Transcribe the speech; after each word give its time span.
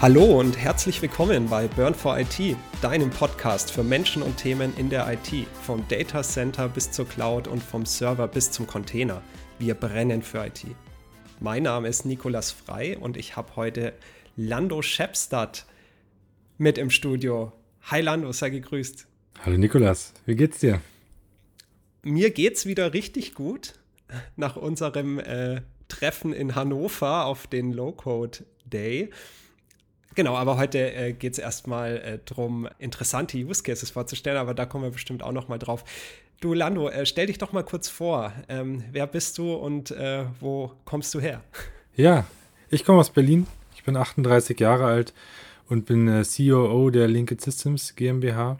Hallo 0.00 0.38
und 0.38 0.56
herzlich 0.56 1.02
willkommen 1.02 1.48
bei 1.48 1.66
Burn 1.66 1.92
for 1.92 2.16
IT, 2.16 2.56
deinem 2.80 3.10
Podcast 3.10 3.72
für 3.72 3.82
Menschen 3.82 4.22
und 4.22 4.36
Themen 4.36 4.72
in 4.76 4.90
der 4.90 5.12
IT, 5.12 5.48
vom 5.64 5.88
Data 5.88 6.22
Center 6.22 6.68
bis 6.68 6.92
zur 6.92 7.08
Cloud 7.08 7.48
und 7.48 7.60
vom 7.60 7.84
Server 7.84 8.28
bis 8.28 8.52
zum 8.52 8.68
Container. 8.68 9.22
Wir 9.58 9.74
brennen 9.74 10.22
für 10.22 10.46
IT. 10.46 10.66
Mein 11.40 11.64
Name 11.64 11.88
ist 11.88 12.06
Nikolas 12.06 12.52
Frei 12.52 12.96
und 12.96 13.16
ich 13.16 13.34
habe 13.34 13.56
heute 13.56 13.92
Lando 14.36 14.82
Schepstadt 14.82 15.66
mit 16.58 16.78
im 16.78 16.90
Studio. 16.90 17.52
Hi 17.90 18.00
Lando, 18.00 18.30
sei 18.30 18.50
gegrüßt. 18.50 19.04
Hallo 19.44 19.58
Nikolas, 19.58 20.12
wie 20.26 20.36
geht's 20.36 20.60
dir? 20.60 20.80
Mir 22.04 22.30
geht's 22.30 22.66
wieder 22.66 22.94
richtig 22.94 23.34
gut 23.34 23.74
nach 24.36 24.54
unserem 24.54 25.18
äh, 25.18 25.62
Treffen 25.88 26.32
in 26.32 26.54
Hannover 26.54 27.24
auf 27.24 27.48
den 27.48 27.72
Low-Code 27.72 28.44
Day. 28.64 29.10
Genau, 30.18 30.34
aber 30.34 30.56
heute 30.56 30.80
äh, 30.80 31.12
geht 31.12 31.34
es 31.34 31.38
erstmal 31.38 31.98
äh, 31.98 32.18
darum, 32.24 32.68
interessante 32.80 33.38
Use 33.38 33.62
Cases 33.62 33.88
vorzustellen, 33.88 34.36
aber 34.36 34.52
da 34.52 34.66
kommen 34.66 34.82
wir 34.82 34.90
bestimmt 34.90 35.22
auch 35.22 35.30
nochmal 35.30 35.60
drauf. 35.60 35.84
Du, 36.40 36.54
Lando, 36.54 36.88
äh, 36.88 37.06
stell 37.06 37.28
dich 37.28 37.38
doch 37.38 37.52
mal 37.52 37.62
kurz 37.62 37.88
vor. 37.88 38.32
Ähm, 38.48 38.82
wer 38.90 39.06
bist 39.06 39.38
du 39.38 39.54
und 39.54 39.92
äh, 39.92 40.24
wo 40.40 40.72
kommst 40.84 41.14
du 41.14 41.20
her? 41.20 41.40
Ja, 41.94 42.26
ich 42.68 42.84
komme 42.84 42.98
aus 42.98 43.10
Berlin. 43.10 43.46
Ich 43.76 43.84
bin 43.84 43.96
38 43.96 44.58
Jahre 44.58 44.86
alt 44.86 45.14
und 45.68 45.86
bin 45.86 46.08
äh, 46.08 46.24
COO 46.24 46.90
der 46.90 47.06
Linked 47.06 47.40
Systems 47.40 47.94
GmbH. 47.94 48.58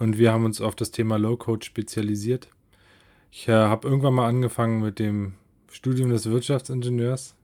Und 0.00 0.18
wir 0.18 0.32
haben 0.32 0.44
uns 0.44 0.60
auf 0.60 0.74
das 0.74 0.90
Thema 0.90 1.16
Low-Code 1.16 1.64
spezialisiert. 1.64 2.48
Ich 3.30 3.46
äh, 3.46 3.52
habe 3.52 3.86
irgendwann 3.86 4.14
mal 4.14 4.26
angefangen 4.26 4.82
mit 4.82 4.98
dem 4.98 5.34
Studium 5.70 6.10
des 6.10 6.28
Wirtschaftsingenieurs 6.28 7.36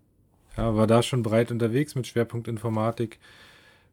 ja, 0.58 0.76
war 0.76 0.88
da 0.88 1.02
schon 1.02 1.22
breit 1.22 1.50
unterwegs 1.52 1.94
mit 1.94 2.06
Schwerpunkt 2.06 2.48
Informatik. 2.48 3.18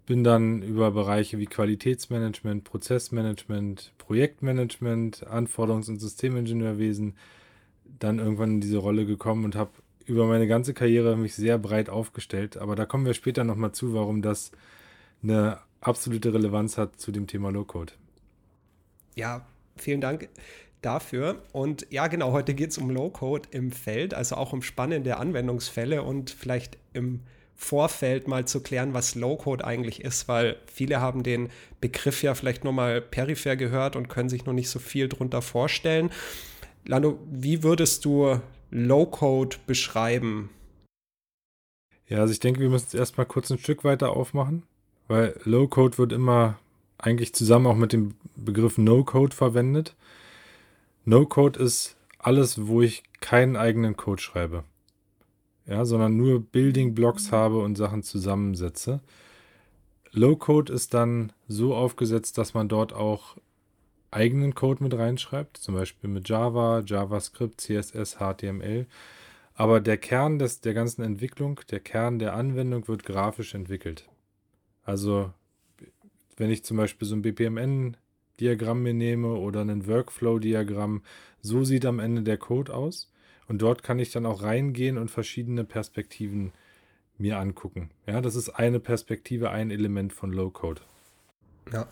Bin 0.08 0.24
dann 0.24 0.62
über 0.64 0.92
Bereiche 0.92 1.38
wie 1.38 1.46
Qualitätsmanagement, 1.46 2.64
Prozessmanagement, 2.64 3.94
Projektmanagement, 3.98 5.28
Anforderungs- 5.28 5.90
und 5.90 6.00
Systemingenieurwesen 6.00 7.16
dann 8.00 8.20
irgendwann 8.20 8.56
in 8.56 8.62
diese 8.62 8.78
Rolle 8.78 9.06
gekommen 9.06 9.46
und 9.46 9.56
habe 9.56 9.72
über 10.06 10.26
meine 10.26 10.48
ganze 10.48 10.74
Karriere 10.74 11.16
mich 11.16 11.36
sehr 11.36 11.58
breit 11.58 11.90
aufgestellt. 11.90 12.58
Aber 12.58 12.76
da 12.76 12.86
kommen 12.86 13.06
wir 13.06 13.14
später 13.14 13.44
nochmal 13.44 13.72
zu, 13.72 13.94
warum 13.94 14.22
das 14.22 14.52
eine 15.22 15.60
absolute 15.82 16.34
Relevanz 16.34 16.78
hat 16.78 17.00
zu 17.00 17.12
dem 17.12 17.28
Thema 17.28 17.52
Low-Code. 17.52 17.94
Ja, 19.16 19.46
vielen 19.78 20.02
Dank 20.02 20.30
dafür. 20.86 21.42
Und 21.52 21.88
ja, 21.90 22.08
genau, 22.08 22.32
heute 22.32 22.54
geht 22.54 22.72
es 22.72 22.78
um 22.78 22.90
Low-Code 22.90 23.50
im 23.52 23.72
Feld, 23.72 24.14
also 24.14 24.36
auch 24.36 24.54
um 24.54 24.62
spannende 24.62 25.18
Anwendungsfälle 25.18 26.04
und 26.04 26.30
vielleicht 26.30 26.78
im 26.94 27.22
Vorfeld 27.56 28.28
mal 28.28 28.46
zu 28.46 28.62
klären, 28.62 28.94
was 28.94 29.16
Low-Code 29.16 29.66
eigentlich 29.66 30.02
ist, 30.04 30.28
weil 30.28 30.58
viele 30.68 31.00
haben 31.00 31.24
den 31.24 31.50
Begriff 31.80 32.22
ja 32.22 32.36
vielleicht 32.36 32.64
nur 32.64 32.74
mal 32.74 33.02
peripher 33.02 33.56
gehört 33.56 33.96
und 33.96 34.10
können 34.10 34.30
sich 34.30 34.46
noch 34.46 34.54
nicht 34.54 34.70
so 34.70 34.80
viel 34.80 35.08
drunter 35.08 35.42
vorstellen. 35.42 36.12
Lando, 36.86 37.18
wie 37.32 37.64
würdest 37.64 38.04
du 38.06 38.40
Low-Code 38.72 39.58
beschreiben? 39.66 40.50
Ja, 42.08 42.20
also 42.20 42.34
ich 42.34 42.40
denke, 42.40 42.60
wir 42.60 42.70
müssen 42.70 42.88
es 42.88 42.94
erstmal 42.94 43.26
kurz 43.26 43.50
ein 43.50 43.58
Stück 43.58 43.84
weiter 43.84 44.12
aufmachen, 44.12 44.64
weil 45.08 45.40
Low-Code 45.46 45.98
wird 45.98 46.12
immer 46.14 46.60
eigentlich 46.98 47.34
zusammen 47.34 47.68
auch 47.68 47.76
mit 47.76 47.94
dem 47.94 48.16
Begriff 48.36 48.78
No-Code 48.78 49.36
verwendet. 49.36 49.96
No-Code 51.06 51.60
ist 51.60 51.98
alles, 52.18 52.68
wo 52.68 52.82
ich 52.82 53.04
keinen 53.22 53.56
eigenen 53.56 53.96
Code 53.96 54.22
schreibe. 54.22 54.64
Ja, 55.68 55.86
sondern 55.86 56.18
nur 56.18 56.42
Building 56.42 56.96
Blocks 56.96 57.32
habe 57.32 57.60
und 57.60 57.76
Sachen 57.76 58.02
zusammensetze. 58.04 59.02
Low-Code 60.12 60.74
ist 60.74 60.94
dann 60.94 61.32
so 61.48 61.76
aufgesetzt, 61.76 62.38
dass 62.38 62.54
man 62.56 62.70
dort 62.70 62.94
auch 62.94 63.38
eigenen 64.10 64.56
Code 64.56 64.82
mit 64.82 64.96
reinschreibt, 64.96 65.58
zum 65.58 65.76
Beispiel 65.76 66.10
mit 66.10 66.28
Java, 66.28 66.82
JavaScript, 66.86 67.62
CSS, 67.62 68.18
HTML. 68.18 68.88
Aber 69.54 69.82
der 69.82 69.98
Kern 69.98 70.40
des, 70.40 70.62
der 70.62 70.74
ganzen 70.74 71.04
Entwicklung, 71.04 71.60
der 71.70 71.82
Kern 71.82 72.18
der 72.18 72.34
Anwendung 72.34 72.88
wird 72.88 73.04
grafisch 73.04 73.54
entwickelt. 73.54 74.10
Also, 74.84 75.32
wenn 76.38 76.50
ich 76.50 76.64
zum 76.64 76.78
Beispiel 76.78 77.08
so 77.08 77.16
ein 77.16 77.22
BPMN 77.22 77.98
Diagramm 78.40 78.84
mir 78.84 78.94
nehme 78.94 79.36
oder 79.36 79.62
ein 79.62 79.88
Workflow-Diagramm, 79.88 81.02
so 81.42 81.64
sieht 81.64 81.86
am 81.86 82.00
Ende 82.00 82.24
der 82.24 82.38
Code 82.38 82.74
aus. 82.74 83.12
Und 83.48 83.62
dort 83.62 83.84
kann 83.84 84.00
ich 84.00 84.12
dann 84.12 84.26
auch 84.26 84.42
reingehen 84.42 84.98
und 84.98 85.12
verschiedene 85.12 85.64
Perspektiven 85.64 86.52
mir 87.18 87.38
angucken. 87.38 87.92
Ja, 88.08 88.22
das 88.22 88.36
ist 88.36 88.50
eine 88.50 88.80
Perspektive, 88.80 89.52
ein 89.52 89.72
Element 89.72 90.14
von 90.14 90.34
Low-Code. 90.34 90.82
Ja. 91.72 91.88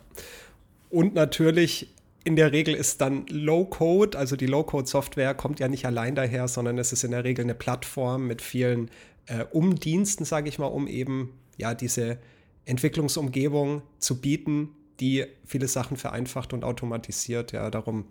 Und 0.89 1.13
natürlich 1.13 1.93
in 2.23 2.35
der 2.35 2.51
Regel 2.51 2.73
ist 2.73 3.01
dann 3.01 3.25
Low-Code, 3.27 4.17
also 4.17 4.35
die 4.35 4.45
Low-Code-Software 4.45 5.33
kommt 5.33 5.59
ja 5.59 5.67
nicht 5.67 5.85
allein 5.85 6.15
daher, 6.15 6.47
sondern 6.47 6.77
es 6.77 6.93
ist 6.93 7.03
in 7.03 7.11
der 7.11 7.23
Regel 7.23 7.43
eine 7.43 7.55
Plattform 7.55 8.27
mit 8.27 8.41
vielen 8.41 8.89
äh, 9.25 9.43
Umdiensten, 9.51 10.25
sage 10.25 10.49
ich 10.49 10.59
mal, 10.59 10.67
um 10.67 10.87
eben 10.87 11.33
ja 11.57 11.73
diese 11.73 12.17
Entwicklungsumgebung 12.65 13.81
zu 13.99 14.21
bieten, 14.21 14.69
die 14.99 15.25
viele 15.45 15.67
Sachen 15.67 15.97
vereinfacht 15.97 16.53
und 16.53 16.63
automatisiert. 16.63 17.51
Ja, 17.51 17.69
darum 17.69 18.05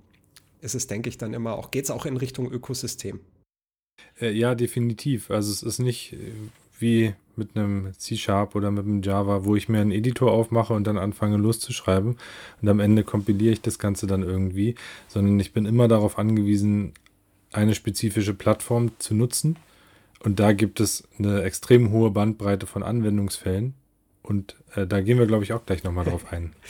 ist 0.60 0.75
es, 0.75 0.87
denke 0.87 1.09
ich, 1.09 1.19
dann 1.19 1.34
immer 1.34 1.54
auch, 1.54 1.70
geht 1.70 1.84
es 1.84 1.91
auch 1.91 2.06
in 2.06 2.16
Richtung 2.16 2.50
Ökosystem. 2.50 3.20
Äh, 4.20 4.32
ja, 4.32 4.54
definitiv. 4.54 5.31
Also 5.31 5.53
es 5.53 5.62
ist 5.62 5.78
nicht 5.78 6.12
äh, 6.15 6.32
wie 6.78 7.15
mit 7.37 7.56
einem 7.56 7.93
C-Sharp 7.97 8.54
oder 8.54 8.70
mit 8.70 8.84
einem 8.84 9.03
Java, 9.03 9.44
wo 9.44 9.56
ich 9.56 9.69
mir 9.69 9.81
einen 9.81 9.93
Editor 9.93 10.32
aufmache 10.32 10.75
und 10.75 10.87
dann 10.87 10.98
anfange 10.98 11.38
loszuschreiben 11.38 12.19
und 12.60 12.69
am 12.69 12.81
Ende 12.81 13.04
kompiliere 13.04 13.54
ich 13.54 13.62
das 13.62 13.78
Ganze 13.78 14.06
dann 14.06 14.22
irgendwie, 14.22 14.75
sondern 15.09 15.41
ich 15.41 15.53
bin 15.53 15.64
immer 15.64 15.88
darauf 15.88 16.19
angewiesen, 16.19 16.93
eine 17.53 17.75
spezifische 17.75 18.34
Plattform 18.34 18.93
zu 18.99 19.14
nutzen. 19.14 19.56
Und 20.20 20.38
da 20.38 20.53
gibt 20.53 20.81
es 20.81 21.09
eine 21.19 21.43
extrem 21.43 21.91
hohe 21.91 22.10
Bandbreite 22.10 22.66
von 22.66 22.82
Anwendungsfällen, 22.82 23.75
und 24.32 24.56
äh, 24.75 24.87
da 24.87 25.00
gehen 25.03 25.19
wir, 25.19 25.26
glaube 25.26 25.44
ich, 25.44 25.53
auch 25.53 25.66
gleich 25.66 25.84
nochmal 25.84 26.04
drauf 26.04 26.32
ein. 26.32 26.54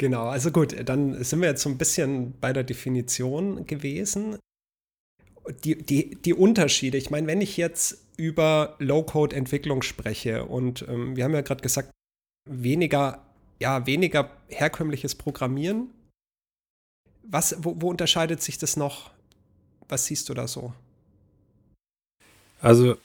Genau, 0.00 0.28
also 0.28 0.52
gut, 0.52 0.76
dann 0.88 1.24
sind 1.24 1.40
wir 1.40 1.48
jetzt 1.48 1.62
so 1.62 1.68
ein 1.68 1.76
bisschen 1.76 2.32
bei 2.40 2.52
der 2.52 2.62
Definition 2.62 3.66
gewesen. 3.66 4.38
Die, 5.64 5.76
die, 5.76 6.14
die 6.14 6.34
Unterschiede, 6.34 6.96
ich 6.96 7.10
meine, 7.10 7.26
wenn 7.26 7.40
ich 7.40 7.56
jetzt 7.56 8.04
über 8.16 8.76
Low-Code-Entwicklung 8.78 9.82
spreche 9.82 10.44
und 10.44 10.86
ähm, 10.86 11.16
wir 11.16 11.24
haben 11.24 11.34
ja 11.34 11.40
gerade 11.40 11.62
gesagt, 11.62 11.90
weniger, 12.48 13.26
ja, 13.58 13.86
weniger 13.86 14.30
herkömmliches 14.46 15.16
Programmieren. 15.16 15.90
Was, 17.24 17.56
wo, 17.58 17.74
wo 17.80 17.90
unterscheidet 17.90 18.40
sich 18.40 18.56
das 18.56 18.76
noch? 18.76 19.10
Was 19.88 20.06
siehst 20.06 20.28
du 20.28 20.34
da 20.34 20.46
so? 20.46 20.74
Also 22.60 22.98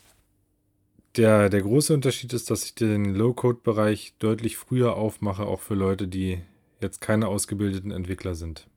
der, 1.16 1.50
der 1.50 1.62
große 1.62 1.94
Unterschied 1.94 2.34
ist, 2.34 2.50
dass 2.50 2.66
ich 2.66 2.76
den 2.76 3.14
Low-Code-Bereich 3.14 4.16
deutlich 4.20 4.58
früher 4.58 4.96
aufmache, 4.96 5.44
auch 5.44 5.62
für 5.62 5.76
Leute, 5.76 6.08
die 6.08 6.42
jetzt 6.82 7.02
keine 7.02 7.28
ausgebildeten 7.28 7.92
Entwickler 7.92 8.36
sind. 8.36 8.68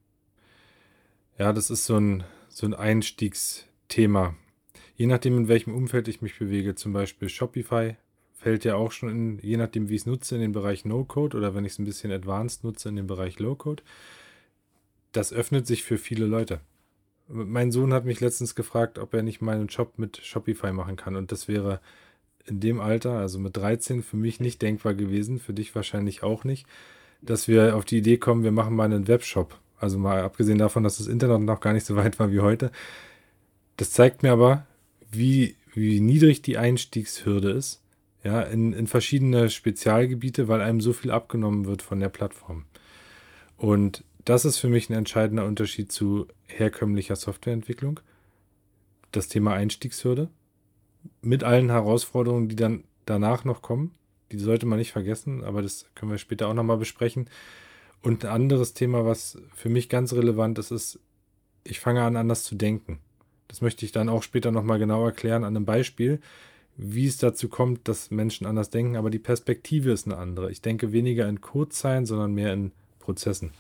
Ja, 1.39 1.53
das 1.53 1.71
ist 1.71 1.87
so 1.87 1.97
ein, 1.97 2.25
so 2.49 2.67
ein 2.67 2.75
Einstiegsthema. 2.75 4.35
Je 4.97 5.07
nachdem, 5.07 5.37
in 5.37 5.49
welchem 5.49 5.75
Umfeld 5.75 6.09
ich 6.09 6.23
mich 6.23 6.39
bewege, 6.39 6.75
zum 6.75 6.93
Beispiel 6.93 7.29
Shopify, 7.29 7.97
fällt 8.33 8.65
ja 8.65 8.77
auch 8.77 8.93
schon 8.93 9.09
in, 9.09 9.39
je 9.41 9.57
nachdem, 9.57 9.89
wie 9.89 9.95
ich 9.95 10.03
es 10.03 10.07
nutze, 10.07 10.35
in 10.35 10.41
den 10.41 10.53
Bereich 10.53 10.85
No-Code 10.85 11.37
oder 11.37 11.55
wenn 11.55 11.65
ich 11.65 11.73
es 11.73 11.79
ein 11.79 11.85
bisschen 11.85 12.13
advanced 12.13 12.65
nutze, 12.65 12.89
in 12.89 12.97
den 12.97 13.07
Bereich 13.07 13.39
Low-Code. 13.39 13.83
Das 15.13 15.33
öffnet 15.33 15.67
sich 15.67 15.83
für 15.83 15.99
viele 15.99 16.27
Leute. 16.27 16.61
Mein 17.29 17.73
Sohn 17.73 17.93
hat 17.93 18.05
mich 18.05 18.21
letztens 18.21 18.55
gefragt, 18.55 18.99
ob 18.99 19.13
er 19.13 19.23
nicht 19.23 19.43
meinen 19.43 19.67
Job 19.67 19.99
mit 19.99 20.19
Shopify 20.19 20.73
machen 20.73 20.97
kann 20.97 21.17
und 21.17 21.33
das 21.33 21.49
wäre 21.49 21.81
in 22.47 22.61
dem 22.61 22.81
Alter, 22.81 23.13
also 23.13 23.39
mit 23.39 23.57
13, 23.57 24.03
für 24.03 24.17
mich 24.17 24.41
nicht 24.41 24.63
denkbar 24.63 24.95
gewesen, 24.95 25.39
für 25.39 25.53
dich 25.53 25.75
wahrscheinlich 25.75 26.23
auch 26.23 26.45
nicht, 26.45 26.67
dass 27.23 27.49
wir 27.49 27.77
auf 27.77 27.85
die 27.85 27.99
Idee 27.99 28.19
kommen, 28.19 28.45
wir 28.45 28.53
machen 28.53 28.75
mal 28.75 28.85
einen 28.85 29.09
Webshop. 29.09 29.59
Also 29.79 29.99
mal 29.99 30.23
abgesehen 30.23 30.59
davon, 30.59 30.85
dass 30.85 30.99
das 30.99 31.07
Internet 31.07 31.43
noch 31.43 31.61
gar 31.61 31.73
nicht 31.73 31.85
so 31.85 31.97
weit 31.97 32.19
war 32.19 32.33
wie 32.33 32.41
heute. 32.41 32.71
Das 33.77 33.91
zeigt 33.91 34.23
mir 34.23 34.33
aber, 34.33 34.67
wie, 35.11 35.57
wie 35.75 36.01
niedrig 36.01 36.41
die 36.43 36.57
Einstiegshürde 36.57 37.51
ist, 37.51 37.83
ja, 38.25 38.41
in, 38.43 38.73
in 38.73 38.87
verschiedene 38.87 39.51
Spezialgebiete, 39.51 40.49
weil 40.49 40.61
einem 40.61 40.81
so 40.81 40.93
viel 40.93 41.11
abgenommen 41.11 41.67
wird 41.67 41.83
von 41.83 42.01
der 42.01 42.09
Plattform. 42.09 42.65
Und 43.57 44.03
das 44.25 44.45
ist 44.45 44.59
für 44.59 44.69
mich 44.69 44.89
ein 44.89 44.95
entscheidender 44.95 45.45
Unterschied 45.45 45.93
zu 45.93 46.27
herkömmlicher 46.47 47.17
Softwareentwicklung. 47.17 48.01
Das 49.13 49.29
Thema 49.29 49.53
Einstiegshürde 49.53 50.29
mit 51.23 51.45
allen 51.45 51.71
Herausforderungen, 51.71 52.49
die 52.49 52.57
dann 52.57 52.85
danach 53.05 53.45
noch 53.45 53.63
kommen. 53.63 53.95
Die 54.33 54.39
sollte 54.39 54.67
man 54.67 54.79
nicht 54.79 54.93
vergessen, 54.93 55.45
aber 55.45 55.63
das 55.63 55.87
können 55.95 56.11
wir 56.11 56.19
später 56.19 56.49
auch 56.49 56.55
nochmal 56.55 56.79
besprechen. 56.79 57.31
Und 58.03 58.25
ein 58.25 58.31
anderes 58.31 58.75
Thema, 58.75 59.05
was 59.05 59.39
für 59.55 59.69
mich 59.69 59.89
ganz 59.89 60.13
relevant 60.13 60.59
ist, 60.59 60.71
ist, 60.71 60.99
ich 61.65 61.81
fange 61.81 62.03
an, 62.03 62.17
anders 62.17 62.45
zu 62.45 62.55
denken. 62.55 62.99
Das 63.49 63.61
möchte 63.61 63.85
ich 63.85 63.93
dann 63.93 64.09
auch 64.09 64.23
später 64.23 64.51
nochmal 64.51 64.79
genau 64.79 65.05
erklären 65.05 65.45
an 65.45 65.57
einem 65.57 65.65
Beispiel, 65.65 66.21
wie 66.77 67.07
es 67.07 67.19
dazu 67.19 67.49
kommt, 67.49 67.89
dass 67.89 68.11
Menschen 68.11 68.47
anders 68.47 68.71
denken, 68.71 68.97
aber 68.97 69.11
die 69.11 69.19
Perspektive 69.19 69.93
ist 69.93 70.07
eine 70.07 70.19
andere. 70.19 70.51
Ich 70.51 70.61
denke 70.61 70.93
weniger 70.93 71.29
in 71.29 71.41
Codezeilen, 71.41 72.07
sondern 72.07 72.35
mehr 72.35 72.53
in 72.53 72.73
Prozessen. 72.99 73.53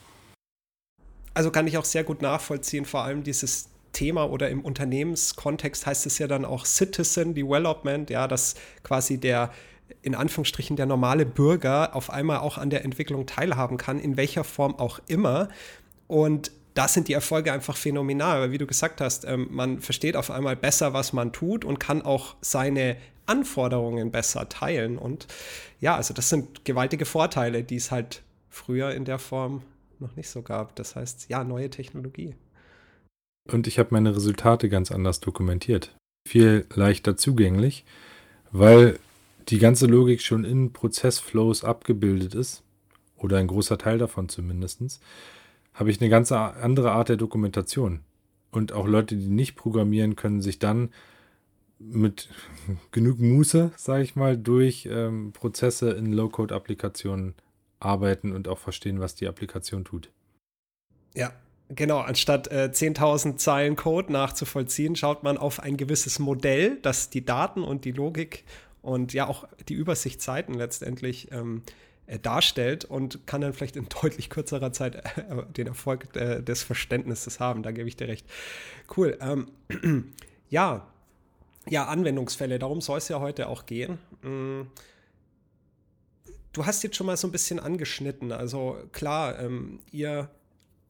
Also 1.32 1.50
kann 1.50 1.66
ich 1.66 1.78
auch 1.78 1.84
sehr 1.84 2.04
gut 2.04 2.22
nachvollziehen, 2.22 2.84
vor 2.84 3.02
allem 3.02 3.22
dieses 3.22 3.70
Thema 3.96 4.31
oder 4.31 4.50
im 4.50 4.60
Unternehmenskontext 4.60 5.87
heißt 5.87 6.04
es 6.04 6.19
ja 6.19 6.26
dann 6.26 6.44
auch 6.44 6.66
Citizen 6.66 7.34
Development, 7.34 8.10
ja, 8.10 8.28
dass 8.28 8.54
quasi 8.82 9.19
der 9.19 9.50
in 10.02 10.14
Anführungsstrichen 10.14 10.76
der 10.76 10.87
normale 10.87 11.25
Bürger 11.25 11.94
auf 11.96 12.10
einmal 12.10 12.38
auch 12.38 12.58
an 12.58 12.70
der 12.70 12.84
Entwicklung 12.84 13.25
teilhaben 13.26 13.78
kann, 13.78 13.98
in 13.98 14.16
welcher 14.16 14.44
Form 14.44 14.75
auch 14.78 15.00
immer. 15.06 15.48
Und 16.08 16.50
da 16.75 16.88
sind 16.88 17.08
die 17.08 17.14
Erfolge 17.14 17.52
einfach 17.52 17.76
phänomenal, 17.76 18.40
weil 18.40 18.52
wie 18.52 18.58
du 18.58 18.66
gesagt 18.66 19.00
hast, 19.00 19.25
ähm, 19.25 19.48
man 19.50 19.81
versteht 19.81 20.16
auf 20.16 20.31
einmal 20.31 20.56
besser, 20.56 20.92
was 20.92 21.12
man 21.12 21.32
tut 21.32 21.64
und 21.64 21.81
kann 21.81 22.02
auch 22.02 22.37
seine 22.40 22.96
Anforderungen 23.25 24.10
besser 24.10 24.49
teilen. 24.49 24.99
Und 24.99 25.26
ja, 25.81 25.96
also 25.96 26.12
das 26.12 26.28
sind 26.28 26.64
gewaltige 26.64 27.06
Vorteile, 27.06 27.64
die 27.64 27.76
es 27.76 27.90
halt 27.90 28.22
früher 28.50 28.90
in 28.92 29.04
der 29.04 29.19
Form 29.19 29.62
noch 29.99 30.16
nicht 30.16 30.28
so 30.28 30.42
gab. 30.42 30.76
Das 30.76 30.96
heißt, 30.96 31.28
ja, 31.31 31.44
neue 31.44 31.70
Technologie. 31.70 32.34
Und 33.50 33.66
ich 33.66 33.78
habe 33.78 33.90
meine 33.93 34.14
Resultate 34.14 34.69
ganz 34.69 34.90
anders 34.90 35.20
dokumentiert. 35.20 35.96
Viel 36.28 36.66
leichter 36.75 37.16
zugänglich, 37.16 37.84
weil 38.50 38.98
die 39.48 39.58
ganze 39.58 39.87
Logik 39.87 40.20
schon 40.20 40.44
in 40.44 40.72
Prozessflows 40.72 41.62
abgebildet 41.62 42.34
ist, 42.34 42.64
oder 43.16 43.38
ein 43.38 43.46
großer 43.46 43.78
Teil 43.78 43.98
davon 43.98 44.28
zumindest, 44.28 45.00
habe 45.75 45.90
ich 45.90 46.00
eine 46.00 46.10
ganz 46.10 46.32
andere 46.32 46.93
Art 46.93 47.08
der 47.08 47.16
Dokumentation. 47.16 48.00
Und 48.50 48.72
auch 48.72 48.87
Leute, 48.87 49.16
die 49.16 49.28
nicht 49.28 49.56
programmieren, 49.56 50.16
können 50.16 50.40
sich 50.40 50.58
dann 50.58 50.90
mit 51.78 52.28
genug 52.90 53.19
Muße, 53.19 53.72
sage 53.76 54.02
ich 54.02 54.16
mal, 54.16 54.37
durch 54.37 54.88
ähm, 54.90 55.32
Prozesse 55.32 55.90
in 55.90 56.12
Low-Code-Applikationen 56.12 57.34
arbeiten 57.81 58.32
und 58.32 58.49
auch 58.49 58.58
verstehen, 58.58 59.00
was 59.00 59.14
die 59.14 59.26
Applikation 59.26 59.84
tut. 59.84 60.10
Ja, 61.14 61.32
genau. 61.68 61.98
Anstatt 62.00 62.48
äh, 62.48 62.70
10.000 62.72 63.36
Zeilen 63.36 63.76
Code 63.76 64.12
nachzuvollziehen, 64.12 64.96
schaut 64.96 65.22
man 65.22 65.38
auf 65.38 65.60
ein 65.60 65.76
gewisses 65.76 66.18
Modell, 66.18 66.78
das 66.82 67.10
die 67.10 67.24
Daten 67.24 67.62
und 67.62 67.84
die 67.84 67.92
Logik 67.92 68.44
und 68.82 69.12
ja 69.12 69.26
auch 69.26 69.48
die 69.68 69.74
Übersichtszeiten 69.74 70.54
letztendlich 70.54 71.32
ähm, 71.32 71.62
äh, 72.06 72.20
darstellt 72.20 72.84
und 72.84 73.26
kann 73.26 73.40
dann 73.40 73.52
vielleicht 73.52 73.76
in 73.76 73.88
deutlich 74.02 74.30
kürzerer 74.30 74.72
Zeit 74.72 74.94
äh, 74.94 75.02
den 75.56 75.66
Erfolg 75.66 76.14
äh, 76.14 76.42
des 76.42 76.62
Verständnisses 76.62 77.40
haben. 77.40 77.62
Da 77.62 77.72
gebe 77.72 77.88
ich 77.88 77.96
dir 77.96 78.08
recht. 78.08 78.26
Cool. 78.96 79.18
Ähm, 79.20 79.50
ja, 80.48 80.86
ja, 81.68 81.86
Anwendungsfälle, 81.86 82.60
darum 82.60 82.80
soll 82.80 82.98
es 82.98 83.08
ja 83.08 83.18
heute 83.18 83.48
auch 83.48 83.66
gehen. 83.66 83.98
Mm. 84.22 84.62
Du 86.52 86.64
hast 86.64 86.82
jetzt 86.84 86.96
schon 86.96 87.06
mal 87.06 87.16
so 87.16 87.26
ein 87.26 87.32
bisschen 87.32 87.58
angeschnitten. 87.58 88.32
Also 88.32 88.78
klar, 88.92 89.38
ähm, 89.40 89.80
ihr 89.90 90.30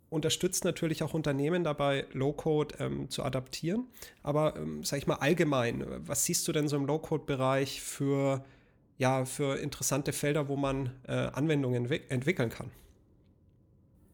unterstützt 0.08 0.64
natürlich 0.64 1.02
auch 1.02 1.14
Unternehmen 1.14 1.64
dabei, 1.64 2.06
Low-Code 2.12 2.76
ähm, 2.78 3.10
zu 3.10 3.22
adaptieren. 3.24 3.86
Aber 4.22 4.56
ähm, 4.56 4.84
sag 4.84 4.98
ich 4.98 5.06
mal 5.06 5.16
allgemein, 5.16 5.84
was 5.98 6.24
siehst 6.24 6.46
du 6.46 6.52
denn 6.52 6.68
so 6.68 6.76
im 6.76 6.86
Low-Code-Bereich 6.86 7.80
für, 7.80 8.44
ja, 8.98 9.24
für 9.24 9.58
interessante 9.58 10.12
Felder, 10.12 10.48
wo 10.48 10.56
man 10.56 10.90
äh, 11.08 11.12
Anwendungen 11.12 11.90
entwickeln 12.08 12.50
kann? 12.50 12.70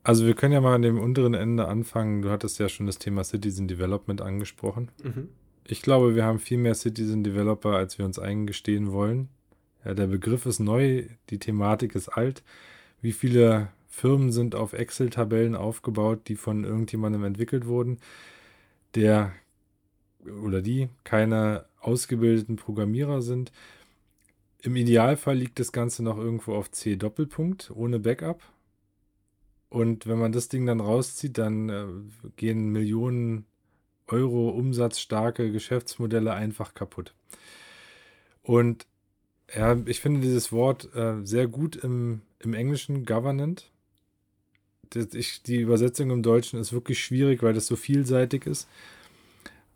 Also 0.04 0.26
wir 0.26 0.34
können 0.34 0.52
ja 0.52 0.60
mal 0.60 0.74
an 0.74 0.82
dem 0.82 0.98
unteren 0.98 1.34
Ende 1.34 1.68
anfangen. 1.68 2.22
Du 2.22 2.30
hattest 2.30 2.58
ja 2.58 2.68
schon 2.68 2.86
das 2.86 2.98
Thema 2.98 3.22
Citizen 3.22 3.68
Development 3.68 4.20
angesprochen. 4.20 4.90
Mhm. 5.02 5.28
Ich 5.64 5.82
glaube, 5.82 6.16
wir 6.16 6.24
haben 6.24 6.40
viel 6.40 6.58
mehr 6.58 6.74
Citizen 6.74 7.22
Developer, 7.22 7.70
als 7.70 7.98
wir 7.98 8.04
uns 8.04 8.18
eingestehen 8.18 8.90
wollen. 8.90 9.28
Ja, 9.84 9.94
der 9.94 10.08
Begriff 10.08 10.46
ist 10.46 10.58
neu, 10.58 11.06
die 11.30 11.38
Thematik 11.38 11.94
ist 11.94 12.08
alt. 12.08 12.42
Wie 13.00 13.12
viele 13.12 13.68
Firmen 13.92 14.32
sind 14.32 14.54
auf 14.54 14.72
Excel-Tabellen 14.72 15.54
aufgebaut, 15.54 16.22
die 16.26 16.36
von 16.36 16.64
irgendjemandem 16.64 17.24
entwickelt 17.24 17.66
wurden, 17.66 17.98
der 18.94 19.32
oder 20.42 20.62
die 20.62 20.88
keine 21.04 21.66
ausgebildeten 21.78 22.56
Programmierer 22.56 23.20
sind. 23.20 23.52
Im 24.62 24.76
Idealfall 24.76 25.36
liegt 25.36 25.60
das 25.60 25.72
Ganze 25.72 26.02
noch 26.02 26.16
irgendwo 26.16 26.54
auf 26.54 26.70
C 26.70 26.96
Doppelpunkt 26.96 27.70
ohne 27.74 28.00
Backup. 28.00 28.40
Und 29.68 30.06
wenn 30.06 30.18
man 30.18 30.32
das 30.32 30.48
Ding 30.48 30.64
dann 30.64 30.80
rauszieht, 30.80 31.36
dann 31.36 31.68
äh, 31.68 31.86
gehen 32.36 32.72
Millionen 32.72 33.44
Euro 34.06 34.48
umsatzstarke 34.48 35.52
Geschäftsmodelle 35.52 36.32
einfach 36.32 36.72
kaputt. 36.72 37.14
Und 38.42 38.86
ja, 39.54 39.76
ich 39.84 40.00
finde 40.00 40.22
dieses 40.22 40.50
Wort 40.50 40.94
äh, 40.94 41.24
sehr 41.24 41.46
gut 41.46 41.76
im, 41.76 42.22
im 42.38 42.54
Englischen, 42.54 43.04
governant 43.04 43.70
ich, 44.96 45.42
die 45.42 45.60
Übersetzung 45.60 46.10
im 46.10 46.22
Deutschen 46.22 46.58
ist 46.58 46.72
wirklich 46.72 47.02
schwierig, 47.02 47.42
weil 47.42 47.54
das 47.54 47.66
so 47.66 47.76
vielseitig 47.76 48.46
ist. 48.46 48.68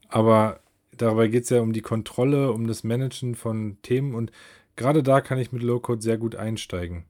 Aber 0.09 0.61
dabei 0.97 1.29
geht 1.29 1.45
es 1.45 1.51
ja 1.51 1.61
um 1.61 1.73
die 1.73 1.83
Kontrolle, 1.83 2.53
um 2.53 2.67
das 2.67 2.85
Managen 2.85 3.35
von 3.35 3.79
Themen 3.83 4.15
und 4.15 4.33
gerade 4.77 5.03
da 5.03 5.21
kann 5.21 5.39
ich 5.39 5.53
mit 5.53 5.63
Low-Code 5.63 6.03
sehr 6.03 6.19
gut 6.19 6.37
einsteigen, 6.37 7.05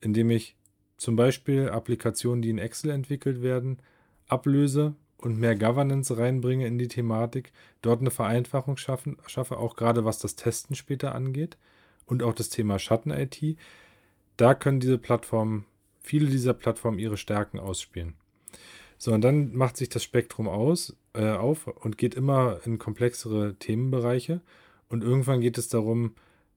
indem 0.00 0.30
ich 0.30 0.56
zum 0.96 1.16
Beispiel 1.16 1.68
Applikationen, 1.68 2.42
die 2.42 2.50
in 2.50 2.58
Excel 2.58 2.90
entwickelt 2.90 3.42
werden, 3.42 3.78
ablöse 4.28 4.94
und 5.16 5.38
mehr 5.38 5.56
Governance 5.56 6.16
reinbringe 6.16 6.66
in 6.66 6.78
die 6.78 6.88
Thematik, 6.88 7.52
dort 7.82 8.00
eine 8.00 8.10
Vereinfachung 8.10 8.76
schaffen, 8.76 9.18
schaffe, 9.26 9.58
auch 9.58 9.76
gerade 9.76 10.04
was 10.04 10.18
das 10.18 10.36
Testen 10.36 10.76
später 10.76 11.14
angeht 11.14 11.56
und 12.06 12.22
auch 12.22 12.34
das 12.34 12.48
Thema 12.48 12.78
Schatten-IT. 12.78 13.56
Da 14.36 14.54
können 14.54 14.80
diese 14.80 14.98
Plattformen 14.98 15.64
viele 16.10 16.26
dieser 16.26 16.54
Plattformen 16.54 16.98
ihre 16.98 17.16
Stärken 17.16 17.60
ausspielen. 17.60 18.14
So, 18.98 19.12
und 19.12 19.22
dann 19.22 19.54
macht 19.54 19.76
sich 19.76 19.88
das 19.88 20.02
Spektrum 20.02 20.48
aus, 20.48 20.96
äh, 21.14 21.30
auf 21.30 21.68
und 21.68 21.98
geht 21.98 22.16
immer 22.16 22.58
in 22.64 22.78
komplexere 22.78 23.54
Themenbereiche. 23.60 24.40
Und 24.88 25.04
irgendwann 25.04 25.40
geht 25.40 25.56
es 25.56 25.68
darum, 25.68 26.14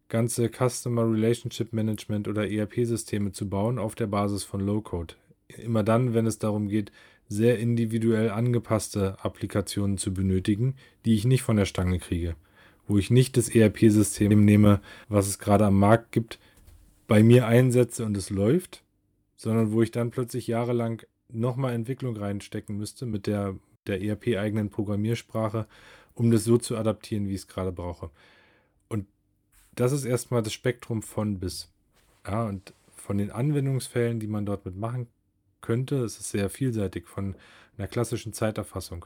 ganze 0.09 0.49
Customer 0.49 1.03
Relationship 1.03 1.71
Management 1.71 2.27
oder 2.27 2.49
ERP-Systeme 2.49 3.31
zu 3.31 3.47
bauen 3.47 3.77
auf 3.77 3.93
der 3.93 4.07
Basis 4.07 4.43
von 4.43 4.59
Low-Code. 4.59 5.13
Immer 5.49 5.83
dann, 5.83 6.15
wenn 6.15 6.25
es 6.25 6.39
darum 6.39 6.67
geht, 6.67 6.91
sehr 7.27 7.59
individuell 7.59 8.31
angepasste 8.31 9.17
Applikationen 9.23 9.99
zu 9.99 10.15
benötigen, 10.15 10.75
die 11.05 11.13
ich 11.13 11.25
nicht 11.25 11.43
von 11.43 11.57
der 11.57 11.65
Stange 11.65 11.99
kriege. 11.99 12.35
Wo 12.87 12.97
ich 12.97 13.11
nicht 13.11 13.37
das 13.37 13.49
ERP-System 13.49 14.43
nehme, 14.43 14.81
was 15.09 15.27
es 15.27 15.37
gerade 15.37 15.67
am 15.67 15.77
Markt 15.77 16.11
gibt, 16.11 16.39
bei 17.07 17.21
mir 17.21 17.45
einsetze 17.45 18.03
und 18.03 18.17
es 18.17 18.31
läuft, 18.31 18.83
sondern 19.35 19.71
wo 19.71 19.81
ich 19.81 19.91
dann 19.91 20.11
plötzlich 20.11 20.47
jahrelang 20.47 21.01
nochmal 21.29 21.73
Entwicklung 21.73 22.15
reinstecken 22.15 22.77
müsste 22.77 23.05
mit 23.05 23.27
der, 23.27 23.55
der 23.87 24.01
ERP-eigenen 24.01 24.69
Programmiersprache, 24.69 25.67
um 26.13 26.31
das 26.31 26.43
so 26.43 26.57
zu 26.57 26.77
adaptieren, 26.77 27.27
wie 27.27 27.33
ich 27.33 27.41
es 27.41 27.47
gerade 27.47 27.71
brauche. 27.71 28.11
Und 28.87 29.07
das 29.75 29.91
ist 29.91 30.05
erstmal 30.05 30.43
das 30.43 30.53
Spektrum 30.53 31.01
von 31.01 31.39
bis. 31.39 31.71
Ja, 32.25 32.45
und 32.45 32.73
von 32.95 33.17
den 33.17 33.31
Anwendungsfällen, 33.31 34.19
die 34.19 34.27
man 34.27 34.45
dort 34.45 34.65
mitmachen 34.65 35.07
könnte, 35.61 35.95
ist 35.95 36.19
es 36.19 36.29
sehr 36.29 36.49
vielseitig 36.49 37.07
von 37.07 37.35
einer 37.77 37.87
klassischen 37.87 38.33
Zeiterfassung 38.33 39.05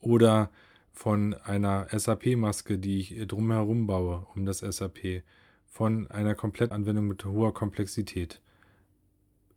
oder 0.00 0.50
von 0.92 1.34
einer 1.34 1.86
SAP-Maske, 1.90 2.78
die 2.78 2.98
ich 2.98 3.26
drumherum 3.26 3.86
baue, 3.86 4.26
um 4.34 4.44
das 4.44 4.58
SAP, 4.58 5.22
von 5.66 6.10
einer 6.10 6.34
Komplettanwendung 6.34 7.08
mit 7.08 7.24
hoher 7.24 7.54
Komplexität 7.54 8.41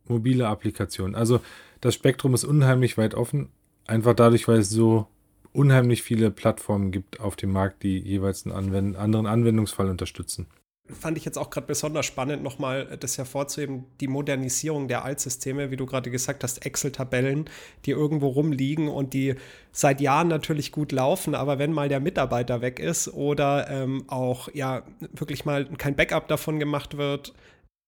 mobile 0.08 0.46
Applikationen. 0.46 1.14
Also 1.14 1.40
das 1.80 1.94
Spektrum 1.94 2.34
ist 2.34 2.44
unheimlich 2.44 2.98
weit 2.98 3.14
offen, 3.14 3.50
einfach 3.86 4.14
dadurch, 4.14 4.48
weil 4.48 4.58
es 4.58 4.70
so 4.70 5.06
unheimlich 5.52 6.02
viele 6.02 6.30
Plattformen 6.30 6.90
gibt 6.90 7.20
auf 7.20 7.36
dem 7.36 7.50
Markt, 7.50 7.82
die 7.82 7.98
jeweils 7.98 8.44
einen 8.44 8.54
Anwend 8.54 8.96
anderen 8.96 9.26
Anwendungsfall 9.26 9.88
unterstützen. 9.88 10.46
Fand 10.88 11.18
ich 11.18 11.24
jetzt 11.24 11.36
auch 11.36 11.50
gerade 11.50 11.66
besonders 11.66 12.06
spannend, 12.06 12.44
nochmal 12.44 12.96
das 13.00 13.18
hervorzuheben, 13.18 13.86
die 14.00 14.06
Modernisierung 14.06 14.86
der 14.86 15.04
Altsysteme, 15.04 15.72
wie 15.72 15.76
du 15.76 15.84
gerade 15.84 16.12
gesagt 16.12 16.44
hast, 16.44 16.64
Excel-Tabellen, 16.64 17.50
die 17.86 17.90
irgendwo 17.90 18.28
rumliegen 18.28 18.88
und 18.88 19.12
die 19.12 19.34
seit 19.72 20.00
Jahren 20.00 20.28
natürlich 20.28 20.70
gut 20.70 20.92
laufen, 20.92 21.34
aber 21.34 21.58
wenn 21.58 21.72
mal 21.72 21.88
der 21.88 21.98
Mitarbeiter 21.98 22.60
weg 22.60 22.78
ist 22.78 23.08
oder 23.08 23.68
ähm, 23.68 24.04
auch 24.06 24.48
ja 24.54 24.84
wirklich 25.12 25.44
mal 25.44 25.64
kein 25.76 25.96
Backup 25.96 26.28
davon 26.28 26.60
gemacht 26.60 26.96
wird, 26.96 27.34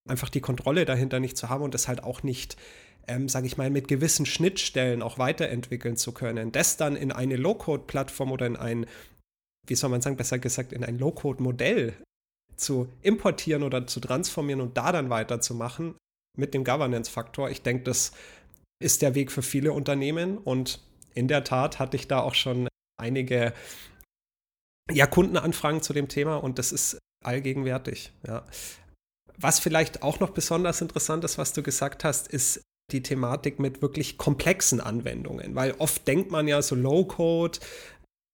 einfach 0.09 0.29
die 0.29 0.41
Kontrolle 0.41 0.85
dahinter 0.85 1.21
nicht 1.21 1.37
zu 1.37 1.49
haben 1.49 1.62
und 1.62 1.75
das 1.75 1.88
halt 1.88 2.03
auch 2.03 2.23
nicht, 2.23 2.57
ähm, 3.07 3.29
sage 3.29 3.47
ich 3.47 3.57
mal, 3.57 3.71
mit 3.71 3.88
gewissen 3.88 4.27
Schnittstellen 4.27 5.03
auch 5.03 5.19
weiterentwickeln 5.19 5.97
zu 5.97 6.12
können. 6.12 6.53
Das 6.53 6.77
dann 6.77 6.97
in 6.97 7.12
eine 7.12 7.37
Low-Code-Plattform 7.37 8.33
oder 8.33 8.47
in 8.47 8.57
ein, 8.57 8.87
wie 9.67 9.75
soll 9.75 9.91
man 9.91 10.00
sagen, 10.00 10.17
besser 10.17 10.38
gesagt, 10.38 10.73
in 10.73 10.85
ein 10.85 10.99
Low-Code-Modell 10.99 11.95
zu 12.57 12.88
importieren 13.03 13.62
oder 13.62 13.87
zu 13.87 14.00
transformieren 14.00 14.61
und 14.61 14.77
da 14.77 14.93
dann 14.93 15.11
weiterzumachen 15.11 15.95
mit 16.37 16.55
dem 16.55 16.65
Governance-Faktor. 16.65 17.50
Ich 17.50 17.62
denke, 17.62 17.85
das 17.85 18.12
ist 18.81 19.03
der 19.03 19.15
Weg 19.15 19.33
für 19.33 19.43
viele 19.43 19.73
Unternehmen 19.73 20.38
und 20.38 20.81
in 21.15 21.29
der 21.29 21.45
Tat 21.45 21.79
hatte 21.79 21.97
ich 21.97 22.07
da 22.07 22.21
auch 22.21 22.35
schon 22.35 22.69
einige 23.00 23.53
ja, 24.91 25.07
Kundenanfragen 25.07 25.83
zu 25.83 25.93
dem 25.93 26.09
Thema 26.09 26.37
und 26.37 26.59
das 26.59 26.73
ist 26.73 26.99
allgegenwärtig. 27.25 28.12
Ja. 28.27 28.45
Was 29.40 29.61
vielleicht 29.61 30.02
auch 30.02 30.21
noch 30.21 30.30
besonders 30.30 30.80
interessant 30.80 31.25
ist, 31.25 31.38
was 31.38 31.52
du 31.52 31.62
gesagt 31.62 32.04
hast, 32.04 32.28
ist 32.28 32.62
die 32.90 33.02
Thematik 33.02 33.59
mit 33.59 33.83
wirklich 33.83 34.18
komplexen 34.18 34.80
Anwendungen, 34.80 35.54
weil 35.54 35.75
oft 35.78 36.09
denkt 36.09 36.30
man 36.30 36.49
ja 36.49 36.62
so 36.62 36.75
Low-Code, 36.75 37.59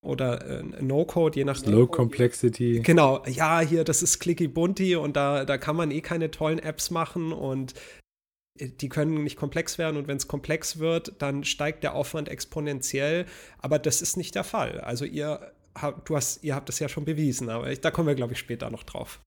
oder 0.04 0.46
äh, 0.46 0.62
No-Code, 0.82 1.38
je 1.38 1.44
nach 1.44 1.64
Low 1.64 1.86
Complexity. 1.86 2.80
Genau, 2.84 3.24
ja, 3.26 3.60
hier, 3.60 3.84
das 3.84 4.02
ist 4.02 4.18
clicky 4.18 4.48
bunty 4.48 4.96
und 4.96 5.16
da, 5.16 5.44
da 5.44 5.58
kann 5.58 5.76
man 5.76 5.90
eh 5.90 6.00
keine 6.00 6.30
tollen 6.30 6.58
Apps 6.58 6.90
machen 6.90 7.32
und 7.32 7.74
äh, 8.58 8.68
die 8.68 8.88
können 8.88 9.24
nicht 9.24 9.36
komplex 9.36 9.78
werden 9.78 9.96
und 9.96 10.06
wenn 10.06 10.18
es 10.18 10.28
komplex 10.28 10.78
wird, 10.78 11.14
dann 11.20 11.44
steigt 11.44 11.82
der 11.82 11.94
Aufwand 11.94 12.28
exponentiell, 12.28 13.26
aber 13.58 13.78
das 13.78 14.02
ist 14.02 14.16
nicht 14.16 14.34
der 14.34 14.44
Fall. 14.44 14.80
Also 14.80 15.04
ihr 15.04 15.52
habt, 15.74 16.08
du 16.08 16.16
hast, 16.16 16.44
ihr 16.44 16.54
habt 16.54 16.68
das 16.68 16.78
ja 16.78 16.88
schon 16.88 17.04
bewiesen, 17.04 17.48
aber 17.48 17.72
ich, 17.72 17.80
da 17.80 17.90
kommen 17.90 18.06
wir, 18.06 18.14
glaube 18.14 18.34
ich, 18.34 18.38
später 18.38 18.70
noch 18.70 18.82
drauf. 18.82 19.20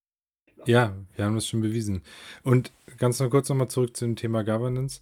Ja, 0.65 0.95
wir 1.15 1.25
haben 1.25 1.35
das 1.35 1.47
schon 1.47 1.61
bewiesen. 1.61 2.01
Und 2.43 2.71
ganz 2.97 3.19
noch 3.19 3.29
kurz 3.29 3.49
nochmal 3.49 3.69
zurück 3.69 3.95
zum 3.95 4.15
Thema 4.15 4.43
Governance. 4.43 5.01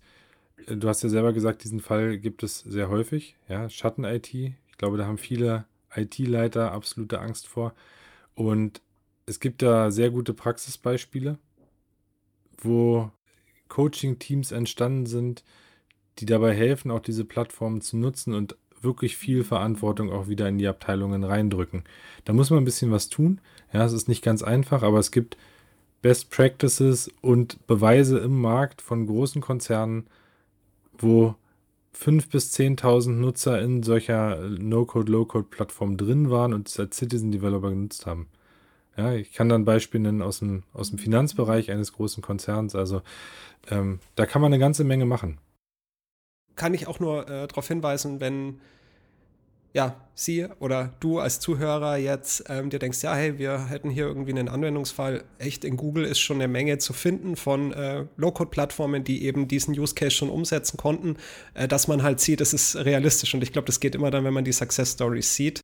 Äh, 0.68 0.76
du 0.78 0.88
hast 0.88 1.04
ja 1.04 1.10
selber 1.10 1.34
gesagt, 1.34 1.64
diesen 1.64 1.80
Fall 1.80 2.18
gibt 2.18 2.44
es 2.44 2.60
sehr 2.60 2.90
häufig, 2.90 3.36
ja, 3.48 3.70
Schatten-IT. 3.70 4.34
Ich 4.34 4.78
glaube, 4.78 4.98
da 4.98 5.06
haben 5.06 5.18
viele 5.18 5.66
IT-Leiter 5.96 6.72
absolute 6.72 7.20
Angst 7.20 7.48
vor. 7.48 7.74
Und 8.36 8.82
es 9.26 9.40
gibt 9.40 9.62
da 9.62 9.92
sehr 9.92 10.12
gute 10.12 10.34
Praxisbeispiele, 10.34 11.38
wo 12.60 13.12
Coaching-Teams 13.70 14.52
entstanden 14.52 15.06
sind, 15.06 15.44
die 16.20 16.26
dabei 16.26 16.54
helfen, 16.54 16.92
auch 16.92 17.00
diese 17.00 17.26
Plattformen 17.26 17.82
zu 17.82 17.98
nutzen 17.98 18.34
und 18.34 18.56
wirklich 18.82 19.18
viel 19.18 19.44
Verantwortung 19.44 20.12
auch 20.12 20.28
wieder 20.28 20.48
in 20.48 20.58
die 20.58 20.68
Abteilungen 20.68 21.24
reindrücken. 21.24 21.84
Da 22.24 22.34
muss 22.34 22.50
man 22.50 22.60
ein 22.60 22.66
bisschen 22.66 22.92
was 22.92 23.10
tun. 23.10 23.40
Ja, 23.74 23.86
es 23.86 23.94
ist 23.94 24.08
nicht 24.08 24.24
ganz 24.24 24.44
einfach, 24.44 24.84
aber 24.84 25.00
es 25.00 25.12
gibt 25.12 25.38
Best 26.02 26.30
Practices 26.30 27.10
und 27.22 27.66
Beweise 27.68 28.20
im 28.20 28.40
Markt 28.40 28.82
von 28.82 29.08
großen 29.08 29.42
Konzernen, 29.42 30.08
wo 30.98 31.36
5.000 31.96 32.30
bis 32.30 32.54
10.000 32.54 33.10
Nutzer 33.12 33.62
in 33.62 33.82
solcher 33.82 34.38
No-Code, 34.50 35.12
Low-Code-Plattform 35.12 35.98
drin 35.98 36.30
waren 36.30 36.54
und 36.54 36.68
es 36.68 36.80
als 36.80 36.98
Citizen 36.98 37.32
Developer 37.32 37.70
genutzt 37.70 38.06
haben. 38.06 38.28
Ja, 38.98 39.14
ich 39.14 39.34
kann 39.34 39.50
dann 39.50 39.66
Beispiele 39.66 40.04
nennen 40.04 40.22
aus 40.22 40.40
dem, 40.40 40.64
aus 40.74 40.90
dem 40.90 41.00
Finanzbereich 41.00 41.72
eines 41.72 41.94
großen 41.94 42.24
Konzerns. 42.24 42.76
Also 42.76 43.02
ähm, 43.70 44.00
da 44.16 44.26
kann 44.26 44.42
man 44.42 44.54
eine 44.54 44.60
ganze 44.60 44.84
Menge 44.84 45.06
machen. 45.06 45.38
Kann 46.56 46.74
ich 46.74 46.88
auch 46.88 47.00
nur 47.00 47.30
äh, 47.30 47.48
darauf 47.48 47.68
hinweisen, 47.68 48.20
wenn 48.20 48.60
ja, 49.76 49.94
Sie 50.14 50.48
oder 50.60 50.94
du 51.02 51.20
als 51.20 51.42
Zuhörer 51.42 51.98
jetzt 51.98 52.46
ähm, 52.48 52.70
dir 52.70 52.80
denkst, 52.80 53.04
ja, 53.04 53.14
hey, 53.14 53.38
wir 53.38 53.68
hätten 53.68 53.90
hier 53.90 54.06
irgendwie 54.06 54.32
einen 54.32 54.48
Anwendungsfall. 54.48 55.26
Echt, 55.38 55.66
in 55.66 55.76
Google 55.76 56.06
ist 56.06 56.20
schon 56.20 56.38
eine 56.38 56.48
Menge 56.48 56.78
zu 56.78 56.94
finden 56.94 57.36
von 57.36 57.74
äh, 57.74 58.06
Low-Code-Plattformen, 58.16 59.04
die 59.04 59.26
eben 59.26 59.50
diesen 59.50 59.78
Use 59.78 59.94
Case 59.94 60.12
schon 60.12 60.30
umsetzen 60.30 60.78
konnten, 60.78 61.18
äh, 61.56 61.68
dass 61.68 61.90
man 61.90 62.04
halt 62.04 62.22
sieht, 62.22 62.40
es 62.40 62.54
ist 62.54 62.78
realistisch. 62.78 63.34
Und 63.34 63.44
ich 63.44 63.52
glaube, 63.52 63.66
das 63.66 63.82
geht 63.82 63.96
immer 63.96 64.12
dann, 64.12 64.24
wenn 64.24 64.34
man 64.34 64.46
die 64.46 64.54
Success 64.54 64.94
Stories 64.94 65.36
sieht. 65.36 65.60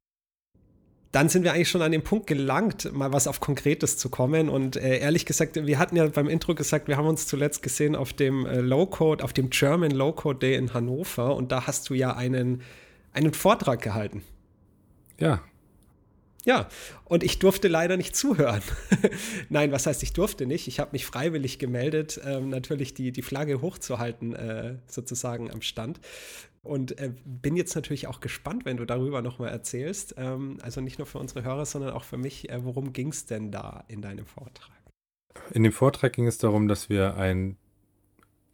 Dann 1.11 1.27
sind 1.27 1.43
wir 1.43 1.53
eigentlich 1.53 1.69
schon 1.69 1.81
an 1.81 1.91
den 1.91 2.03
Punkt 2.03 2.27
gelangt, 2.27 2.93
mal 2.93 3.11
was 3.11 3.27
auf 3.27 3.39
Konkretes 3.41 3.97
zu 3.97 4.09
kommen. 4.09 4.47
Und 4.47 4.77
äh, 4.77 4.99
ehrlich 4.99 5.25
gesagt, 5.25 5.55
wir 5.55 5.77
hatten 5.77 5.97
ja 5.97 6.07
beim 6.07 6.29
Intro 6.29 6.55
gesagt, 6.55 6.87
wir 6.87 6.95
haben 6.95 7.07
uns 7.07 7.27
zuletzt 7.27 7.61
gesehen 7.63 7.95
auf 7.95 8.13
dem 8.13 8.45
äh, 8.45 8.61
Low-Code, 8.61 9.23
auf 9.23 9.33
dem 9.33 9.49
German 9.49 9.91
Low-Code 9.91 10.39
Day 10.39 10.55
in 10.55 10.73
Hannover. 10.73 11.35
Und 11.35 11.51
da 11.51 11.67
hast 11.67 11.89
du 11.89 11.93
ja 11.93 12.15
einen 12.15 12.61
einen 13.13 13.33
Vortrag 13.33 13.81
gehalten. 13.81 14.23
Ja. 15.19 15.43
Ja, 16.43 16.69
und 17.05 17.23
ich 17.23 17.37
durfte 17.37 17.67
leider 17.67 17.97
nicht 17.97 18.15
zuhören. 18.15 18.63
Nein, 19.49 19.71
was 19.71 19.85
heißt, 19.85 20.01
ich 20.01 20.13
durfte 20.13 20.47
nicht? 20.47 20.67
Ich 20.67 20.79
habe 20.79 20.89
mich 20.93 21.05
freiwillig 21.05 21.59
gemeldet, 21.59 22.19
ähm, 22.25 22.49
natürlich 22.49 22.95
die, 22.95 23.11
die 23.11 23.21
Flagge 23.21 23.61
hochzuhalten, 23.61 24.33
äh, 24.33 24.77
sozusagen 24.87 25.51
am 25.51 25.61
Stand. 25.61 25.99
Und 26.63 26.99
äh, 26.99 27.13
bin 27.25 27.55
jetzt 27.55 27.75
natürlich 27.75 28.07
auch 28.07 28.19
gespannt, 28.19 28.65
wenn 28.65 28.77
du 28.77 28.85
darüber 28.85 29.21
nochmal 29.21 29.49
erzählst. 29.49 30.15
Ähm, 30.17 30.59
also 30.61 30.79
nicht 30.79 30.99
nur 30.99 31.07
für 31.07 31.17
unsere 31.17 31.43
Hörer, 31.43 31.65
sondern 31.65 31.91
auch 31.91 32.03
für 32.03 32.17
mich. 32.17 32.49
Äh, 32.49 32.63
worum 32.63 32.93
ging 32.93 33.09
es 33.09 33.25
denn 33.25 33.51
da 33.51 33.83
in 33.87 34.01
deinem 34.01 34.25
Vortrag? 34.25 34.75
In 35.51 35.63
dem 35.63 35.71
Vortrag 35.71 36.13
ging 36.13 36.27
es 36.27 36.37
darum, 36.37 36.67
dass 36.67 36.89
wir 36.89 37.17
ein 37.17 37.57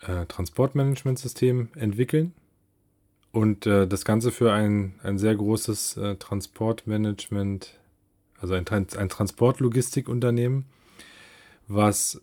äh, 0.02 0.26
Transportmanagementsystem 0.26 1.70
entwickeln 1.76 2.34
und 3.32 3.66
äh, 3.66 3.88
das 3.88 4.06
Ganze 4.06 4.32
für 4.32 4.54
ein, 4.54 4.96
ein 5.04 5.18
sehr 5.18 5.36
großes 5.36 5.98
äh, 5.98 6.16
Transportmanagement, 6.16 7.80
also 8.40 8.54
ein, 8.54 8.66
ein 8.68 9.10
Transportlogistikunternehmen, 9.10 10.66
was 11.68 12.22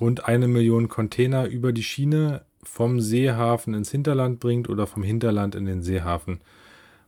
rund 0.00 0.26
eine 0.26 0.48
Million 0.48 0.88
Container 0.88 1.46
über 1.46 1.72
die 1.72 1.82
Schiene 1.82 2.44
vom 2.64 3.00
Seehafen 3.00 3.74
ins 3.74 3.90
Hinterland 3.90 4.40
bringt 4.40 4.68
oder 4.68 4.86
vom 4.86 5.02
Hinterland 5.02 5.54
in 5.54 5.66
den 5.66 5.82
Seehafen 5.82 6.40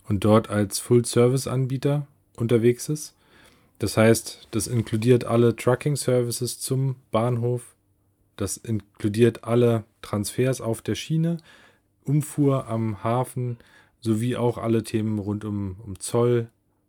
und 0.08 0.24
dort 0.24 0.50
als 0.50 0.78
Full-Service-Anbieter 0.78 2.06
unterwegs 2.36 2.88
ist. 2.88 3.14
Das 3.78 3.96
heißt, 3.96 4.48
das 4.52 4.66
inkludiert 4.66 5.24
alle 5.24 5.54
Trucking-Services 5.54 6.60
zum 6.60 6.96
Bahnhof, 7.10 7.74
das 8.36 8.56
inkludiert 8.56 9.44
alle 9.44 9.84
Transfers 10.02 10.60
auf 10.60 10.82
der 10.82 10.94
Schiene, 10.94 11.38
Umfuhr 12.04 12.68
am 12.68 13.02
Hafen 13.02 13.58
sowie 14.00 14.36
auch 14.36 14.58
alle 14.58 14.82
Themen 14.82 15.18
rund 15.18 15.44
um, 15.44 15.76
um 15.84 15.98
Zoll, 15.98 16.48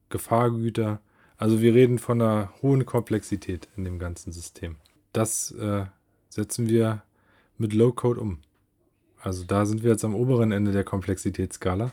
Gefahrgüter. 0.09 0.99
Also 1.37 1.61
wir 1.61 1.73
reden 1.73 1.99
von 1.99 2.21
einer 2.21 2.53
hohen 2.61 2.85
Komplexität 2.85 3.67
in 3.75 3.83
dem 3.83 3.99
ganzen 3.99 4.31
System. 4.31 4.75
Das 5.13 5.51
äh, 5.51 5.85
setzen 6.29 6.69
wir 6.69 7.03
mit 7.57 7.73
Low-Code 7.73 8.19
um. 8.19 8.39
Also 9.27 9.43
da 9.43 9.65
sind 9.65 9.83
wir 9.83 9.91
jetzt 9.91 10.05
am 10.05 10.15
oberen 10.15 10.53
Ende 10.53 10.71
der 10.71 10.85
Komplexitätsskala. 10.85 11.91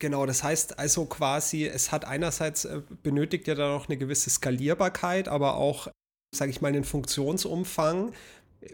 Genau, 0.00 0.26
das 0.26 0.42
heißt 0.42 0.76
also 0.78 1.04
quasi, 1.04 1.66
es 1.66 1.92
hat 1.92 2.04
einerseits 2.04 2.64
äh, 2.64 2.82
benötigt 3.02 3.46
ja 3.46 3.54
dann 3.54 3.70
noch 3.70 3.88
eine 3.88 3.96
gewisse 3.96 4.28
Skalierbarkeit, 4.28 5.28
aber 5.28 5.56
auch, 5.56 5.86
sage 6.34 6.50
ich 6.50 6.60
mal, 6.60 6.68
einen 6.68 6.82
Funktionsumfang, 6.82 8.12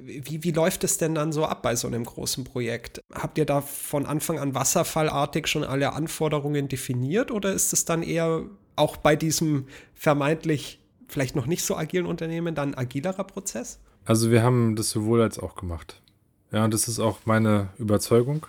wie, 0.01 0.43
wie 0.45 0.51
läuft 0.51 0.83
es 0.83 0.97
denn 0.97 1.15
dann 1.15 1.31
so 1.31 1.45
ab 1.45 1.63
bei 1.63 1.77
so 1.77 1.87
einem 1.87 2.05
großen 2.05 2.45
Projekt? 2.45 3.01
Habt 3.13 3.37
ihr 3.37 3.45
da 3.45 3.61
von 3.61 4.07
Anfang 4.07 4.39
an 4.39 4.55
wasserfallartig 4.55 5.47
schon 5.47 5.63
alle 5.63 5.93
Anforderungen 5.93 6.69
definiert 6.69 7.31
oder 7.31 7.53
ist 7.53 7.73
es 7.73 7.85
dann 7.85 8.03
eher 8.03 8.45
auch 8.77 8.97
bei 8.97 9.15
diesem 9.15 9.67
vermeintlich 9.95 10.81
vielleicht 11.07 11.37
noch 11.37 11.47
nicht 11.47 11.65
so 11.65 11.77
agilen 11.77 12.07
Unternehmen 12.07 12.55
dann 12.55 12.71
ein 12.73 12.79
agilerer 12.79 13.25
Prozess? 13.25 13.79
Also 14.07 14.31
wir 14.31 14.43
haben 14.43 14.75
das 14.75 14.91
sowohl 14.91 15.21
als 15.21 15.39
auch 15.39 15.55
gemacht. 15.55 16.01
Ja, 16.53 16.65
und 16.65 16.75
das 16.75 16.89
ist 16.89 17.01
auch 17.01 17.21
meine 17.25 17.69
Überzeugung. 17.79 18.47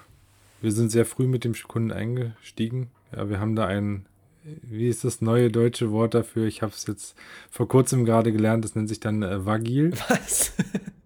Wir 0.62 0.72
sind 0.72 0.92
sehr 0.92 1.06
früh 1.06 1.28
mit 1.28 1.44
dem 1.44 1.54
Kunden 1.54 1.92
eingestiegen. 1.92 2.90
Ja, 3.16 3.30
wir 3.30 3.40
haben 3.40 3.56
da 3.56 3.66
ein, 3.66 4.06
wie 4.44 4.88
ist 4.88 5.04
das 5.04 5.22
neue 5.22 5.52
deutsche 5.52 5.92
Wort 5.92 6.14
dafür? 6.14 6.46
Ich 6.48 6.62
habe 6.62 6.74
es 6.76 6.88
jetzt 6.88 7.16
vor 7.50 7.68
kurzem 7.68 8.06
gerade 8.06 8.32
gelernt, 8.32 8.64
das 8.64 8.76
nennt 8.76 8.90
sich 8.90 9.00
dann 9.00 9.24
äh, 9.24 9.46
Vagil. 9.46 9.92
Was? 10.10 10.54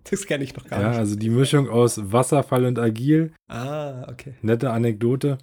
Das 0.10 0.26
kenne 0.26 0.44
ich 0.44 0.56
noch 0.56 0.66
gar 0.68 0.82
ja, 0.82 0.88
nicht. 0.88 0.96
Ja, 0.96 1.00
also 1.00 1.16
die 1.16 1.30
Mischung 1.30 1.70
aus 1.70 2.12
Wasserfall 2.12 2.66
und 2.66 2.80
Agil. 2.80 3.32
Ah, 3.48 4.10
okay. 4.10 4.34
Nette 4.42 4.72
Anekdote. 4.72 5.38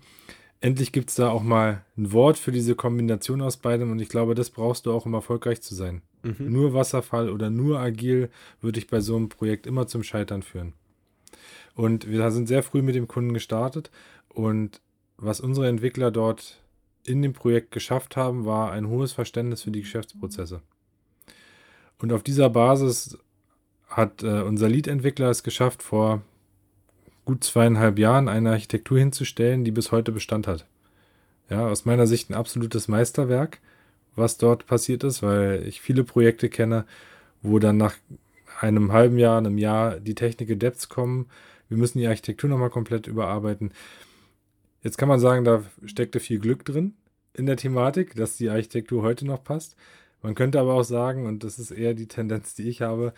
Endlich 0.60 0.92
gibt 0.92 1.10
es 1.10 1.16
da 1.16 1.30
auch 1.30 1.42
mal 1.42 1.84
ein 1.96 2.12
Wort 2.12 2.36
für 2.36 2.50
diese 2.50 2.74
Kombination 2.74 3.40
aus 3.40 3.56
beidem 3.56 3.92
und 3.92 4.00
ich 4.00 4.08
glaube, 4.08 4.34
das 4.34 4.50
brauchst 4.50 4.86
du 4.86 4.92
auch, 4.92 5.06
um 5.06 5.14
erfolgreich 5.14 5.62
zu 5.62 5.74
sein. 5.74 6.02
Mhm. 6.22 6.52
Nur 6.52 6.74
Wasserfall 6.74 7.30
oder 7.30 7.48
nur 7.48 7.78
Agil 7.78 8.28
würde 8.60 8.78
ich 8.80 8.88
bei 8.88 9.00
so 9.00 9.16
einem 9.16 9.28
Projekt 9.28 9.66
immer 9.66 9.86
zum 9.86 10.02
Scheitern 10.02 10.42
führen. 10.42 10.72
Und 11.78 12.08
wir 12.08 12.28
sind 12.32 12.49
sehr 12.49 12.64
früh 12.64 12.82
mit 12.82 12.97
dem 12.97 13.06
Kunden 13.06 13.32
gestartet 13.32 13.92
und 14.28 14.80
was 15.16 15.38
unsere 15.38 15.68
Entwickler 15.68 16.11
dort 16.11 16.61
in 17.04 17.23
dem 17.23 17.35
Projekt 17.35 17.70
geschafft 17.70 18.16
haben, 18.16 18.44
war 18.44 18.73
ein 18.73 18.88
hohes 18.88 19.12
Verständnis 19.12 19.62
für 19.62 19.70
die 19.70 19.82
Geschäftsprozesse. 19.82 20.61
Und 22.00 22.12
auf 22.12 22.25
dieser 22.25 22.50
Basis 22.50 23.16
hat 23.87 24.25
äh, 24.25 24.42
unser 24.42 24.68
Lead-Entwickler 24.68 25.30
es 25.30 25.44
geschafft, 25.44 25.85
vor 25.85 26.23
gut 27.25 27.44
zweieinhalb 27.44 27.97
Jahren 28.00 28.28
eine 28.28 28.50
Architektur 28.50 28.99
hinzustellen, 28.99 29.62
die 29.62 29.70
bis 29.70 29.92
heute 29.92 30.11
Bestand 30.11 30.49
hat. 30.49 30.66
Ja, 31.49 31.68
aus 31.68 31.85
meiner 31.85 32.08
Sicht 32.08 32.28
ein 32.28 32.35
absolutes 32.35 32.88
Meisterwerk, 32.88 33.61
was 34.16 34.37
dort 34.37 34.66
passiert 34.66 35.04
ist, 35.04 35.23
weil 35.23 35.62
ich 35.64 35.80
viele 35.80 36.02
Projekte 36.02 36.49
kenne, 36.49 36.87
wo 37.40 37.61
dann 37.61 37.76
nach 37.76 37.94
einem 38.61 38.92
halben 38.92 39.16
Jahr, 39.16 39.38
einem 39.38 39.58
Jahr 39.58 40.00
die 40.00 40.16
Technik 40.16 40.58
Depths 40.58 40.88
kommen. 40.88 41.26
Wir 41.68 41.76
müssen 41.76 41.98
die 41.98 42.06
Architektur 42.06 42.48
nochmal 42.48 42.70
komplett 42.70 43.06
überarbeiten. 43.06 43.72
Jetzt 44.82 44.96
kann 44.96 45.08
man 45.08 45.20
sagen, 45.20 45.44
da 45.44 45.64
steckte 45.84 46.20
viel 46.20 46.38
Glück 46.38 46.64
drin 46.64 46.94
in 47.34 47.46
der 47.46 47.56
Thematik, 47.56 48.14
dass 48.14 48.37
die 48.37 48.48
Architektur 48.48 49.02
heute 49.02 49.26
noch 49.26 49.44
passt. 49.44 49.76
Man 50.22 50.34
könnte 50.34 50.60
aber 50.60 50.75
auch 50.75 50.84
sagen, 50.84 51.26
und 51.26 51.44
das 51.44 51.58
ist 51.58 51.70
eher 51.70 51.94
die 51.94 52.08
Tendenz, 52.08 52.54
die 52.54 52.68
ich 52.68 52.82
habe, 52.82 53.12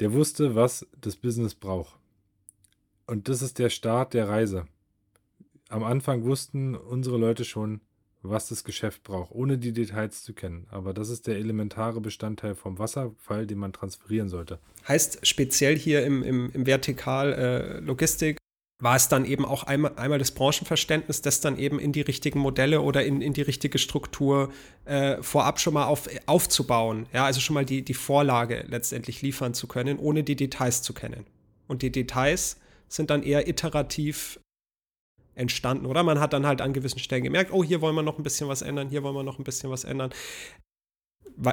der 0.00 0.12
wusste, 0.12 0.54
was 0.54 0.86
das 1.00 1.16
Business 1.16 1.54
braucht. 1.54 1.98
Und 3.06 3.28
das 3.28 3.42
ist 3.42 3.58
der 3.58 3.70
Start 3.70 4.14
der 4.14 4.28
Reise. 4.28 4.66
Am 5.68 5.82
Anfang 5.82 6.24
wussten 6.24 6.74
unsere 6.74 7.18
Leute 7.18 7.44
schon, 7.44 7.80
was 8.22 8.48
das 8.48 8.64
Geschäft 8.64 9.04
braucht, 9.04 9.32
ohne 9.32 9.58
die 9.58 9.72
Details 9.72 10.22
zu 10.22 10.32
kennen. 10.32 10.66
Aber 10.70 10.92
das 10.92 11.08
ist 11.08 11.26
der 11.26 11.36
elementare 11.36 12.00
Bestandteil 12.00 12.54
vom 12.54 12.78
Wasserfall, 12.78 13.46
den 13.46 13.58
man 13.58 13.72
transferieren 13.72 14.28
sollte. 14.28 14.58
Heißt 14.86 15.26
speziell 15.26 15.76
hier 15.76 16.04
im, 16.04 16.22
im, 16.22 16.50
im 16.52 16.66
Vertikal 16.66 17.32
äh, 17.32 17.80
Logistik 17.80 18.38
war 18.80 18.94
es 18.94 19.08
dann 19.08 19.24
eben 19.24 19.44
auch 19.44 19.64
einmal, 19.64 19.94
einmal 19.96 20.18
das 20.18 20.30
Branchenverständnis, 20.30 21.20
das 21.20 21.40
dann 21.40 21.58
eben 21.58 21.80
in 21.80 21.92
die 21.92 22.00
richtigen 22.00 22.38
Modelle 22.38 22.80
oder 22.80 23.04
in, 23.04 23.20
in 23.20 23.32
die 23.32 23.42
richtige 23.42 23.78
Struktur 23.78 24.52
äh, 24.84 25.20
vorab 25.20 25.58
schon 25.58 25.74
mal 25.74 25.86
auf, 25.86 26.08
aufzubauen. 26.26 27.06
Ja, 27.12 27.24
also 27.24 27.40
schon 27.40 27.54
mal 27.54 27.64
die, 27.64 27.82
die 27.82 27.94
Vorlage 27.94 28.64
letztendlich 28.68 29.20
liefern 29.20 29.52
zu 29.52 29.66
können, 29.66 29.98
ohne 29.98 30.22
die 30.22 30.36
Details 30.36 30.82
zu 30.82 30.94
kennen. 30.94 31.26
Und 31.66 31.82
die 31.82 31.90
Details 31.90 32.58
sind 32.88 33.10
dann 33.10 33.22
eher 33.22 33.48
iterativ 33.48 34.38
entstanden, 35.38 35.86
oder? 35.86 36.02
Man 36.02 36.20
hat 36.20 36.32
dann 36.32 36.46
halt 36.46 36.60
an 36.60 36.72
gewissen 36.72 36.98
Stellen 36.98 37.22
gemerkt, 37.22 37.52
oh, 37.52 37.64
hier 37.64 37.80
wollen 37.80 37.94
wir 37.94 38.02
noch 38.02 38.18
ein 38.18 38.22
bisschen 38.22 38.48
was 38.48 38.62
ändern, 38.62 38.88
hier 38.88 39.02
wollen 39.02 39.14
wir 39.14 39.22
noch 39.22 39.38
ein 39.38 39.44
bisschen 39.44 39.70
was 39.70 39.84
ändern. 39.84 40.10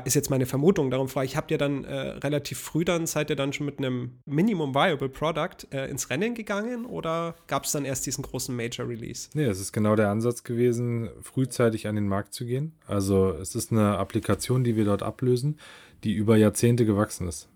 Ist 0.03 0.15
jetzt 0.15 0.31
meine 0.31 0.47
Vermutung, 0.47 0.89
darum 0.89 1.07
frage 1.07 1.27
ich, 1.27 1.37
habt 1.37 1.51
ihr 1.51 1.59
dann 1.59 1.83
äh, 1.83 1.93
relativ 1.93 2.57
früh 2.57 2.83
dann, 2.83 3.05
seid 3.05 3.29
ihr 3.29 3.35
dann 3.35 3.53
schon 3.53 3.67
mit 3.67 3.77
einem 3.77 4.13
Minimum 4.25 4.73
Viable 4.73 5.09
Product 5.09 5.67
äh, 5.71 5.87
ins 5.91 6.09
Rennen 6.09 6.33
gegangen 6.33 6.85
oder 6.87 7.35
gab 7.45 7.65
es 7.65 7.71
dann 7.71 7.85
erst 7.85 8.07
diesen 8.07 8.23
großen 8.23 8.55
Major 8.55 8.89
Release? 8.89 9.29
Nee, 9.35 9.43
es 9.43 9.59
ist 9.59 9.73
genau 9.73 9.95
der 9.95 10.09
Ansatz 10.09 10.43
gewesen, 10.43 11.09
frühzeitig 11.21 11.87
an 11.87 11.93
den 11.93 12.07
Markt 12.07 12.33
zu 12.33 12.45
gehen. 12.45 12.73
Also 12.87 13.29
es 13.29 13.53
ist 13.53 13.71
eine 13.71 13.99
Applikation, 13.99 14.63
die 14.63 14.75
wir 14.75 14.85
dort 14.85 15.03
ablösen, 15.03 15.59
die 16.03 16.13
über 16.13 16.35
Jahrzehnte 16.35 16.85
gewachsen 16.85 17.27
ist. 17.27 17.47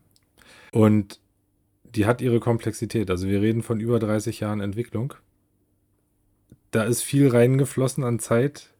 Und 0.71 1.19
die 1.95 2.05
hat 2.05 2.21
ihre 2.21 2.39
Komplexität. 2.39 3.09
Also 3.09 3.27
wir 3.27 3.41
reden 3.41 3.63
von 3.63 3.79
über 3.79 3.98
30 3.98 4.39
Jahren 4.39 4.59
Entwicklung 4.59 5.15
da 6.72 6.84
ist 6.84 7.02
viel 7.02 7.28
reingeflossen 7.30 8.04
an 8.04 8.20
Zeit 8.20 8.74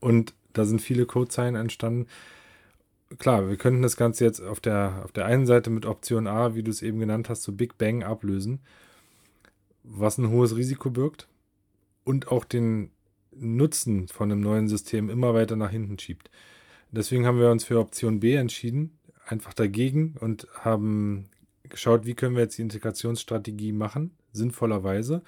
und 0.00 0.34
da 0.52 0.64
sind 0.64 0.82
viele 0.82 1.06
Codezeilen 1.06 1.54
entstanden. 1.54 2.06
Klar, 3.18 3.48
wir 3.48 3.56
könnten 3.56 3.82
das 3.82 3.96
Ganze 3.96 4.24
jetzt 4.24 4.40
auf 4.40 4.60
der, 4.60 5.02
auf 5.04 5.12
der 5.12 5.26
einen 5.26 5.46
Seite 5.46 5.70
mit 5.70 5.86
Option 5.86 6.26
A, 6.26 6.54
wie 6.54 6.62
du 6.62 6.70
es 6.70 6.82
eben 6.82 6.98
genannt 6.98 7.28
hast, 7.28 7.42
so 7.42 7.52
Big 7.52 7.78
Bang 7.78 8.02
ablösen, 8.02 8.60
was 9.82 10.18
ein 10.18 10.30
hohes 10.30 10.56
Risiko 10.56 10.90
birgt 10.90 11.28
und 12.04 12.28
auch 12.28 12.44
den 12.44 12.90
Nutzen 13.34 14.08
von 14.08 14.30
einem 14.30 14.40
neuen 14.40 14.68
System 14.68 15.08
immer 15.08 15.34
weiter 15.34 15.56
nach 15.56 15.70
hinten 15.70 15.98
schiebt. 15.98 16.30
Deswegen 16.90 17.26
haben 17.26 17.38
wir 17.38 17.50
uns 17.50 17.64
für 17.64 17.78
Option 17.78 18.20
B 18.20 18.34
entschieden, 18.34 18.98
einfach 19.26 19.54
dagegen 19.54 20.16
und 20.20 20.46
haben 20.60 21.30
geschaut, 21.68 22.04
wie 22.04 22.14
können 22.14 22.34
wir 22.34 22.42
jetzt 22.42 22.58
die 22.58 22.62
Integrationsstrategie 22.62 23.72
machen, 23.72 24.10
sinnvollerweise 24.32 25.22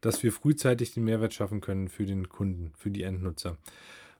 dass 0.00 0.22
wir 0.22 0.32
frühzeitig 0.32 0.92
den 0.92 1.04
Mehrwert 1.04 1.34
schaffen 1.34 1.60
können 1.60 1.88
für 1.88 2.06
den 2.06 2.28
Kunden, 2.28 2.72
für 2.76 2.90
die 2.90 3.02
Endnutzer. 3.02 3.56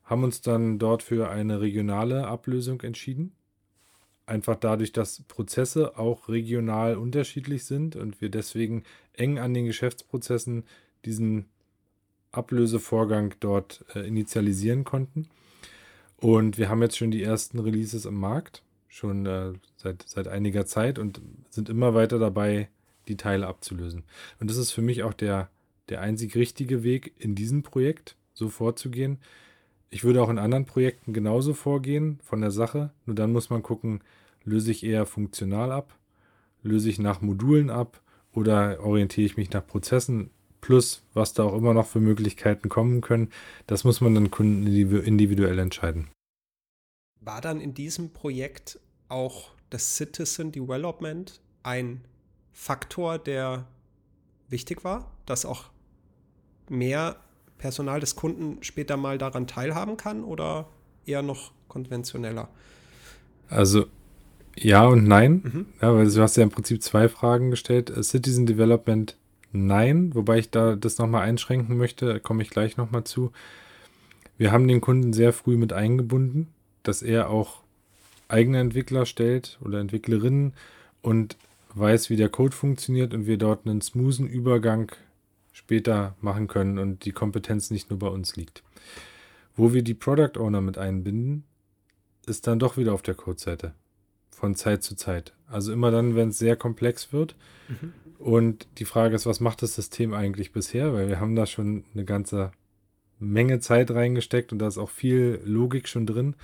Haben 0.05 0.25
uns 0.25 0.41
dann 0.41 0.79
dort 0.79 1.03
für 1.03 1.31
eine 1.31 1.61
regionale 1.61 2.27
Ablösung 2.27 2.81
entschieden. 2.83 3.33
Einfach 4.27 4.57
dadurch, 4.57 4.93
dass 4.93 5.23
Prozesse 5.23 5.99
auch 5.99 6.29
regional 6.29 6.97
unterschiedlich 6.97 7.65
sind 7.65 7.97
und 7.97 8.21
wir 8.21 8.29
deswegen 8.29 8.83
eng 9.15 9.39
an 9.39 9.55
den 9.55 9.67
Geschäftsprozessen 9.67 10.65
diesen 11.05 11.47
Ablösevorgang 12.33 13.35
dort 13.41 13.85
äh, 13.95 14.07
initialisieren 14.07 14.85
konnten. 14.85 15.29
Und 16.17 16.59
wir 16.59 16.69
haben 16.69 16.83
jetzt 16.83 16.99
schon 16.99 17.11
die 17.11 17.23
ersten 17.23 17.59
Releases 17.59 18.05
im 18.05 18.15
Markt, 18.15 18.63
schon 18.89 19.27
äh, 19.27 19.53
seit, 19.77 20.05
seit 20.07 20.29
einiger 20.29 20.67
Zeit 20.67 20.99
und 20.99 21.21
sind 21.49 21.69
immer 21.69 21.95
weiter 21.95 22.19
dabei, 22.19 22.69
die 23.07 23.17
Teile 23.17 23.47
abzulösen. 23.47 24.05
Und 24.41 24.51
das 24.51 24.57
ist 24.57 24.73
für 24.73 24.83
mich 24.83 25.03
auch 25.03 25.15
der 25.15 25.49
der 25.89 26.01
einzig 26.01 26.35
richtige 26.37 26.83
Weg 26.83 27.15
in 27.19 27.35
diesem 27.35 27.63
Projekt, 27.63 28.17
so 28.35 28.49
vorzugehen. 28.49 29.19
Ich 29.91 30.05
würde 30.05 30.23
auch 30.23 30.29
in 30.29 30.39
anderen 30.39 30.67
Projekten 30.67 31.13
genauso 31.13 31.55
vorgehen 31.55 32.21
von 32.23 32.41
der 32.41 32.51
Sache, 32.51 32.93
nur 33.07 33.17
dann 33.17 33.33
muss 33.33 33.51
man 33.51 33.63
gucken, 33.63 34.01
löse 34.45 34.71
ich 34.71 34.85
eher 34.85 35.07
funktional 35.07 35.73
ab, 35.73 35.99
löse 36.63 36.91
ich 36.91 36.99
nach 36.99 37.21
Modulen 37.21 37.71
ab 37.71 38.03
oder 38.33 38.81
orientiere 38.85 39.27
ich 39.27 39.37
mich 39.37 39.51
nach 39.51 39.67
Prozessen 39.67 40.31
plus 40.61 41.03
was 41.15 41.33
da 41.33 41.45
auch 41.45 41.55
immer 41.55 41.75
noch 41.75 41.87
für 41.87 42.01
Möglichkeiten 42.01 42.69
kommen 42.69 43.01
können. 43.01 43.31
Das 43.67 43.85
muss 43.85 44.01
man 44.01 44.15
dann 44.15 44.31
Kunden 44.31 44.67
individuell 44.67 45.59
entscheiden. 45.59 46.09
War 47.21 47.41
dann 47.41 47.61
in 47.61 47.75
diesem 47.75 48.13
Projekt 48.13 48.79
auch 49.09 49.51
das 49.71 49.97
Citizen 49.97 50.53
Development 50.53 51.41
ein 51.63 52.03
Faktor, 52.53 53.19
der 53.19 53.67
wichtig 54.49 54.85
war, 54.85 55.13
dass 55.27 55.45
auch 55.45 55.71
mehr 56.71 57.17
Personal 57.59 58.01
des 58.01 58.17
Kunden 58.17 58.63
später 58.63 58.97
mal 58.97 59.19
daran 59.19 59.47
teilhaben 59.47 59.97
kann 59.97 60.25
oder 60.25 60.69
eher 61.07 61.23
noch 61.23 61.53
konventioneller? 61.69 62.49
Also 63.49 63.87
ja 64.57 64.87
und 64.87 65.07
nein. 65.07 65.43
Mhm. 65.45 65.67
Ja, 65.81 65.95
weil 65.95 66.11
du 66.11 66.23
hast 66.23 66.37
ja 66.37 66.43
im 66.43 66.51
Prinzip 66.51 66.83
zwei 66.83 67.09
Fragen 67.09 67.51
gestellt. 67.51 67.91
Äh, 67.91 68.03
Citizen 68.03 68.47
Development 68.47 69.17
nein, 69.53 70.15
wobei 70.15 70.39
ich 70.39 70.51
da 70.51 70.77
das 70.77 70.99
nochmal 70.99 71.23
einschränken 71.23 71.77
möchte, 71.77 72.21
komme 72.21 72.43
ich 72.43 72.51
gleich 72.51 72.77
nochmal 72.77 73.05
zu. 73.05 73.33
Wir 74.37 74.53
haben 74.53 74.69
den 74.69 74.81
Kunden 74.81 75.13
sehr 75.13 75.33
früh 75.33 75.57
mit 75.57 75.73
eingebunden, 75.73 76.49
dass 76.83 77.03
er 77.03 77.31
auch 77.31 77.63
eigene 78.29 78.61
Entwickler 78.61 79.07
stellt 79.07 79.59
oder 79.65 79.81
Entwicklerinnen 79.81 80.53
und 81.03 81.37
weiß, 81.75 82.11
wie 82.11 82.17
der 82.17 82.29
Code 82.29 82.55
funktioniert 82.55 83.15
und 83.15 83.27
wir 83.27 83.39
dort 83.39 83.67
einen 83.67 83.81
smoothen 83.81 84.29
Übergang 84.29 84.93
später 85.59 86.15
machen 86.21 86.47
können 86.47 86.79
und 86.79 87.05
die 87.05 87.11
Kompetenz 87.11 87.71
nicht 87.71 87.91
nur 87.91 87.99
bei 87.99 88.07
uns 88.07 88.37
liegt. 88.37 88.63
Wo 89.57 89.73
wir 89.73 89.83
die 89.83 89.95
Product 89.95 90.39
Owner 90.39 90.61
mit 90.61 90.79
einbinden, 90.79 91.43
ist 92.27 92.47
dann 92.47 92.61
doch 92.61 92.77
wieder 92.77 92.95
auf 92.95 93.03
der 93.03 93.17
Codeseite 93.17 93.75
von 94.31 94.55
Zeit 94.55 94.85
zu 94.85 94.95
Zeit. 94.95 95.35
Also 95.49 95.73
immer 95.73 95.91
dann, 95.91 96.15
wenn 96.15 96.29
es 96.29 96.39
sehr 96.39 96.55
komplex 96.55 97.13
wird. 97.13 97.35
Mhm. 97.69 97.93
Und 98.19 98.69
die 98.79 98.85
Frage 98.85 99.17
ist, 99.17 99.27
was 99.27 99.41
macht 99.41 99.63
das 99.63 99.75
System 99.75 100.15
eigentlich 100.15 100.53
bisher? 100.53 100.95
Weil 100.95 101.09
wir 101.09 101.19
haben 101.19 101.35
da 101.35 101.45
schon 101.45 101.85
eine 101.93 102.05
ganze 102.05 102.53
Menge 103.19 103.59
Zeit 103.59 103.91
reingesteckt 103.91 104.53
und 104.53 104.61
da 104.61 104.69
ist 104.69 104.79
auch 104.79 104.91
viel 104.91 105.41
Logik 105.45 105.89
schon 105.89 106.07
drin. 106.07 106.37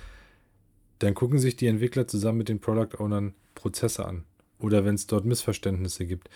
Dann 0.99 1.13
gucken 1.13 1.39
sich 1.39 1.55
die 1.55 1.67
Entwickler 1.67 2.05
zusammen 2.05 2.39
mit 2.39 2.49
den 2.49 2.59
Product 2.59 2.99
Ownern 2.99 3.33
Prozesse 3.53 4.05
an. 4.05 4.25
Oder 4.59 4.83
wenn 4.83 4.95
es 4.95 5.07
dort 5.07 5.23
Missverständnisse 5.23 6.05
gibt 6.05 6.29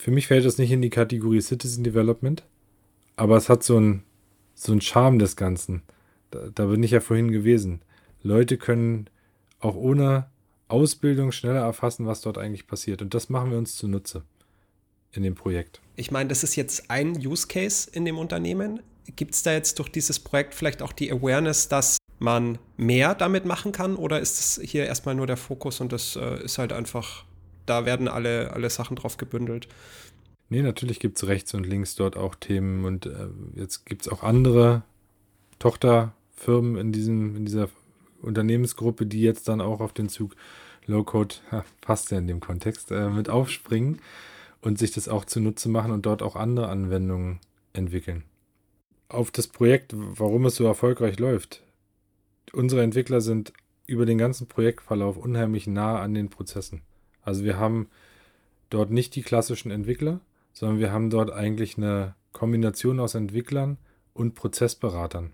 für 0.00 0.10
mich 0.10 0.28
fällt 0.28 0.46
das 0.46 0.56
nicht 0.56 0.72
in 0.72 0.80
die 0.80 0.88
Kategorie 0.88 1.42
Citizen 1.42 1.84
Development, 1.84 2.42
aber 3.16 3.36
es 3.36 3.50
hat 3.50 3.62
so 3.62 3.76
einen 3.76 4.02
so 4.54 4.78
Charme 4.80 5.18
des 5.18 5.36
Ganzen. 5.36 5.82
Da, 6.30 6.48
da 6.54 6.66
bin 6.66 6.82
ich 6.82 6.92
ja 6.92 7.00
vorhin 7.00 7.30
gewesen. 7.30 7.82
Leute 8.22 8.56
können 8.56 9.10
auch 9.58 9.76
ohne 9.76 10.30
Ausbildung 10.68 11.32
schneller 11.32 11.60
erfassen, 11.60 12.06
was 12.06 12.22
dort 12.22 12.38
eigentlich 12.38 12.66
passiert. 12.66 13.02
Und 13.02 13.12
das 13.12 13.28
machen 13.28 13.50
wir 13.50 13.58
uns 13.58 13.76
zunutze 13.76 14.24
in 15.12 15.22
dem 15.22 15.34
Projekt. 15.34 15.82
Ich 15.96 16.10
meine, 16.10 16.30
das 16.30 16.44
ist 16.44 16.56
jetzt 16.56 16.90
ein 16.90 17.16
Use 17.18 17.46
Case 17.46 17.90
in 17.92 18.06
dem 18.06 18.16
Unternehmen. 18.16 18.80
Gibt 19.16 19.34
es 19.34 19.42
da 19.42 19.52
jetzt 19.52 19.78
durch 19.78 19.90
dieses 19.90 20.18
Projekt 20.18 20.54
vielleicht 20.54 20.80
auch 20.80 20.92
die 20.92 21.12
Awareness, 21.12 21.68
dass 21.68 21.98
man 22.18 22.58
mehr 22.78 23.14
damit 23.14 23.44
machen 23.44 23.72
kann? 23.72 23.96
Oder 23.96 24.20
ist 24.20 24.38
es 24.38 24.60
hier 24.64 24.86
erstmal 24.86 25.14
nur 25.14 25.26
der 25.26 25.36
Fokus 25.36 25.80
und 25.80 25.92
das 25.92 26.16
äh, 26.16 26.42
ist 26.42 26.56
halt 26.56 26.72
einfach 26.72 27.26
da 27.70 27.86
werden 27.86 28.08
alle, 28.08 28.52
alle 28.52 28.68
Sachen 28.68 28.96
drauf 28.96 29.16
gebündelt. 29.16 29.68
Nee, 30.48 30.62
natürlich 30.62 30.98
gibt 30.98 31.16
es 31.16 31.28
rechts 31.28 31.54
und 31.54 31.64
links 31.64 31.94
dort 31.94 32.16
auch 32.16 32.34
Themen 32.34 32.84
und 32.84 33.06
äh, 33.06 33.28
jetzt 33.54 33.86
gibt 33.86 34.02
es 34.02 34.08
auch 34.08 34.24
andere 34.24 34.82
Tochterfirmen 35.60 36.76
in, 36.76 36.90
diesem, 36.90 37.36
in 37.36 37.44
dieser 37.44 37.68
Unternehmensgruppe, 38.20 39.06
die 39.06 39.20
jetzt 39.20 39.46
dann 39.46 39.60
auch 39.60 39.80
auf 39.80 39.92
den 39.92 40.08
Zug 40.08 40.34
Low-Code, 40.86 41.36
passt 41.80 42.10
ja 42.10 42.18
in 42.18 42.26
dem 42.26 42.40
Kontext, 42.40 42.90
äh, 42.90 43.08
mit 43.08 43.30
aufspringen 43.30 44.00
und 44.60 44.78
sich 44.78 44.90
das 44.90 45.08
auch 45.08 45.24
zunutze 45.24 45.68
machen 45.68 45.92
und 45.92 46.04
dort 46.04 46.22
auch 46.22 46.34
andere 46.34 46.68
Anwendungen 46.68 47.38
entwickeln. 47.72 48.24
Auf 49.08 49.30
das 49.30 49.46
Projekt, 49.46 49.92
warum 49.94 50.46
es 50.46 50.56
so 50.56 50.64
erfolgreich 50.64 51.20
läuft. 51.20 51.62
Unsere 52.52 52.82
Entwickler 52.82 53.20
sind 53.20 53.52
über 53.86 54.06
den 54.06 54.18
ganzen 54.18 54.48
Projektverlauf 54.48 55.16
unheimlich 55.16 55.68
nah 55.68 56.00
an 56.00 56.14
den 56.14 56.30
Prozessen. 56.30 56.82
Also 57.22 57.44
wir 57.44 57.58
haben 57.58 57.88
dort 58.70 58.90
nicht 58.90 59.14
die 59.16 59.22
klassischen 59.22 59.70
Entwickler, 59.70 60.20
sondern 60.52 60.78
wir 60.78 60.92
haben 60.92 61.10
dort 61.10 61.30
eigentlich 61.30 61.76
eine 61.76 62.14
Kombination 62.32 63.00
aus 63.00 63.14
Entwicklern 63.14 63.78
und 64.14 64.34
Prozessberatern. 64.34 65.32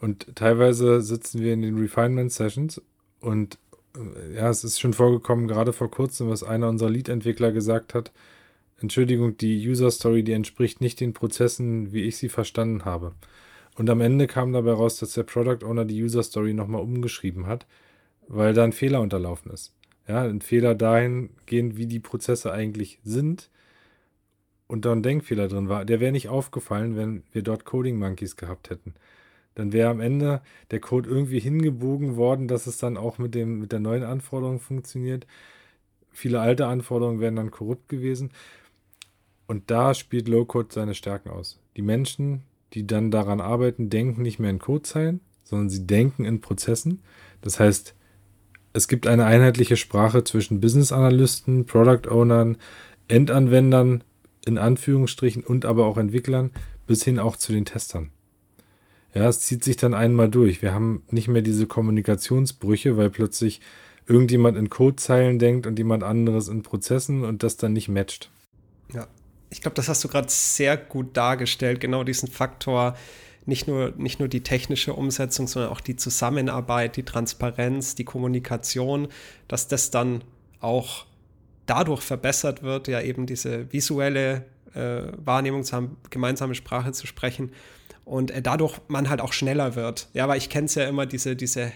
Und 0.00 0.34
teilweise 0.34 1.00
sitzen 1.00 1.40
wir 1.40 1.52
in 1.52 1.62
den 1.62 1.78
Refinement 1.78 2.32
Sessions 2.32 2.80
und 3.20 3.58
äh, 3.96 4.36
ja, 4.36 4.50
es 4.50 4.64
ist 4.64 4.80
schon 4.80 4.92
vorgekommen, 4.92 5.48
gerade 5.48 5.72
vor 5.72 5.90
kurzem, 5.90 6.28
was 6.28 6.42
einer 6.42 6.68
unserer 6.68 6.90
Lead-Entwickler 6.90 7.52
gesagt 7.52 7.94
hat. 7.94 8.12
Entschuldigung, 8.80 9.36
die 9.38 9.66
User 9.66 9.90
Story, 9.90 10.22
die 10.22 10.32
entspricht 10.32 10.80
nicht 10.80 11.00
den 11.00 11.12
Prozessen, 11.12 11.92
wie 11.92 12.02
ich 12.02 12.16
sie 12.16 12.28
verstanden 12.28 12.84
habe. 12.84 13.12
Und 13.76 13.88
am 13.90 14.00
Ende 14.00 14.26
kam 14.26 14.52
dabei 14.52 14.72
raus, 14.72 14.98
dass 14.98 15.12
der 15.12 15.22
Product 15.22 15.64
Owner 15.64 15.84
die 15.84 16.02
User 16.02 16.22
Story 16.22 16.54
nochmal 16.54 16.82
umgeschrieben 16.82 17.46
hat, 17.46 17.66
weil 18.28 18.54
da 18.54 18.64
ein 18.64 18.72
Fehler 18.72 19.00
unterlaufen 19.00 19.50
ist. 19.52 19.72
Ja, 20.06 20.22
ein 20.22 20.40
Fehler 20.42 20.74
dahingehend, 20.74 21.76
wie 21.76 21.86
die 21.86 22.00
Prozesse 22.00 22.52
eigentlich 22.52 23.00
sind. 23.04 23.50
und 24.66 24.84
da 24.84 24.92
ein 24.92 25.02
Denkfehler 25.02 25.48
drin 25.48 25.68
war, 25.68 25.84
der 25.84 26.00
wäre 26.00 26.12
nicht 26.12 26.28
aufgefallen, 26.28 26.96
wenn 26.96 27.22
wir 27.32 27.42
dort 27.42 27.64
Coding 27.64 27.98
Monkeys 27.98 28.36
gehabt 28.36 28.70
hätten. 28.70 28.94
Dann 29.54 29.72
wäre 29.72 29.90
am 29.90 30.00
Ende 30.00 30.42
der 30.70 30.80
Code 30.80 31.08
irgendwie 31.08 31.38
hingebogen 31.38 32.16
worden, 32.16 32.48
dass 32.48 32.66
es 32.66 32.78
dann 32.78 32.96
auch 32.96 33.18
mit, 33.18 33.34
dem, 33.34 33.60
mit 33.60 33.72
der 33.72 33.80
neuen 33.80 34.02
Anforderung 34.02 34.60
funktioniert. 34.60 35.26
Viele 36.10 36.40
alte 36.40 36.66
Anforderungen 36.66 37.20
wären 37.20 37.36
dann 37.36 37.50
korrupt 37.50 37.88
gewesen. 37.88 38.30
Und 39.46 39.70
da 39.70 39.94
spielt 39.94 40.28
Low-Code 40.28 40.68
seine 40.72 40.94
Stärken 40.94 41.30
aus. 41.30 41.60
Die 41.76 41.82
Menschen, 41.82 42.42
die 42.72 42.86
dann 42.86 43.10
daran 43.10 43.40
arbeiten, 43.40 43.90
denken 43.90 44.22
nicht 44.22 44.38
mehr 44.38 44.50
in 44.50 44.58
Codezeilen, 44.58 45.20
sondern 45.44 45.70
sie 45.70 45.86
denken 45.86 46.24
in 46.24 46.40
Prozessen. 46.40 47.02
Das 47.42 47.60
heißt, 47.60 47.94
es 48.74 48.88
gibt 48.88 49.06
eine 49.06 49.24
einheitliche 49.24 49.76
Sprache 49.76 50.24
zwischen 50.24 50.60
Business-Analysten, 50.60 51.64
Product-Ownern, 51.64 52.58
Endanwendern, 53.08 54.02
in 54.44 54.58
Anführungsstrichen, 54.58 55.44
und 55.44 55.64
aber 55.64 55.86
auch 55.86 55.96
Entwicklern, 55.96 56.50
bis 56.86 57.04
hin 57.04 57.18
auch 57.18 57.36
zu 57.36 57.52
den 57.52 57.64
Testern. 57.64 58.10
Ja, 59.14 59.28
es 59.28 59.40
zieht 59.40 59.62
sich 59.62 59.76
dann 59.76 59.94
einmal 59.94 60.28
durch. 60.28 60.60
Wir 60.60 60.74
haben 60.74 61.04
nicht 61.08 61.28
mehr 61.28 61.40
diese 61.40 61.66
Kommunikationsbrüche, 61.66 62.96
weil 62.96 63.10
plötzlich 63.10 63.60
irgendjemand 64.06 64.58
in 64.58 64.68
Codezeilen 64.68 65.38
denkt 65.38 65.68
und 65.68 65.78
jemand 65.78 66.02
anderes 66.02 66.48
in 66.48 66.62
Prozessen 66.62 67.24
und 67.24 67.44
das 67.44 67.56
dann 67.56 67.72
nicht 67.72 67.88
matcht. 67.88 68.28
Ja, 68.92 69.06
ich 69.50 69.60
glaube, 69.60 69.76
das 69.76 69.88
hast 69.88 70.02
du 70.02 70.08
gerade 70.08 70.28
sehr 70.28 70.76
gut 70.76 71.16
dargestellt, 71.16 71.80
genau 71.80 72.02
diesen 72.02 72.28
Faktor, 72.28 72.96
nicht 73.46 73.68
nur, 73.68 73.92
nicht 73.96 74.18
nur 74.18 74.28
die 74.28 74.42
technische 74.42 74.94
Umsetzung, 74.94 75.46
sondern 75.46 75.70
auch 75.70 75.80
die 75.80 75.96
Zusammenarbeit, 75.96 76.96
die 76.96 77.02
Transparenz, 77.02 77.94
die 77.94 78.04
Kommunikation, 78.04 79.08
dass 79.48 79.68
das 79.68 79.90
dann 79.90 80.24
auch 80.60 81.06
dadurch 81.66 82.02
verbessert 82.02 82.62
wird, 82.62 82.88
ja 82.88 83.00
eben 83.00 83.26
diese 83.26 83.72
visuelle 83.72 84.44
äh, 84.74 85.02
Wahrnehmung 85.16 85.64
zu 85.64 85.76
haben, 85.76 85.96
gemeinsame 86.10 86.54
Sprache 86.54 86.92
zu 86.92 87.06
sprechen 87.06 87.52
und 88.04 88.30
äh, 88.30 88.42
dadurch 88.42 88.78
man 88.88 89.08
halt 89.08 89.20
auch 89.20 89.32
schneller 89.32 89.74
wird. 89.76 90.08
Ja, 90.12 90.28
weil 90.28 90.38
ich 90.38 90.50
kenne 90.50 90.66
es 90.66 90.74
ja 90.74 90.88
immer, 90.88 91.06
diese, 91.06 91.36
diese 91.36 91.72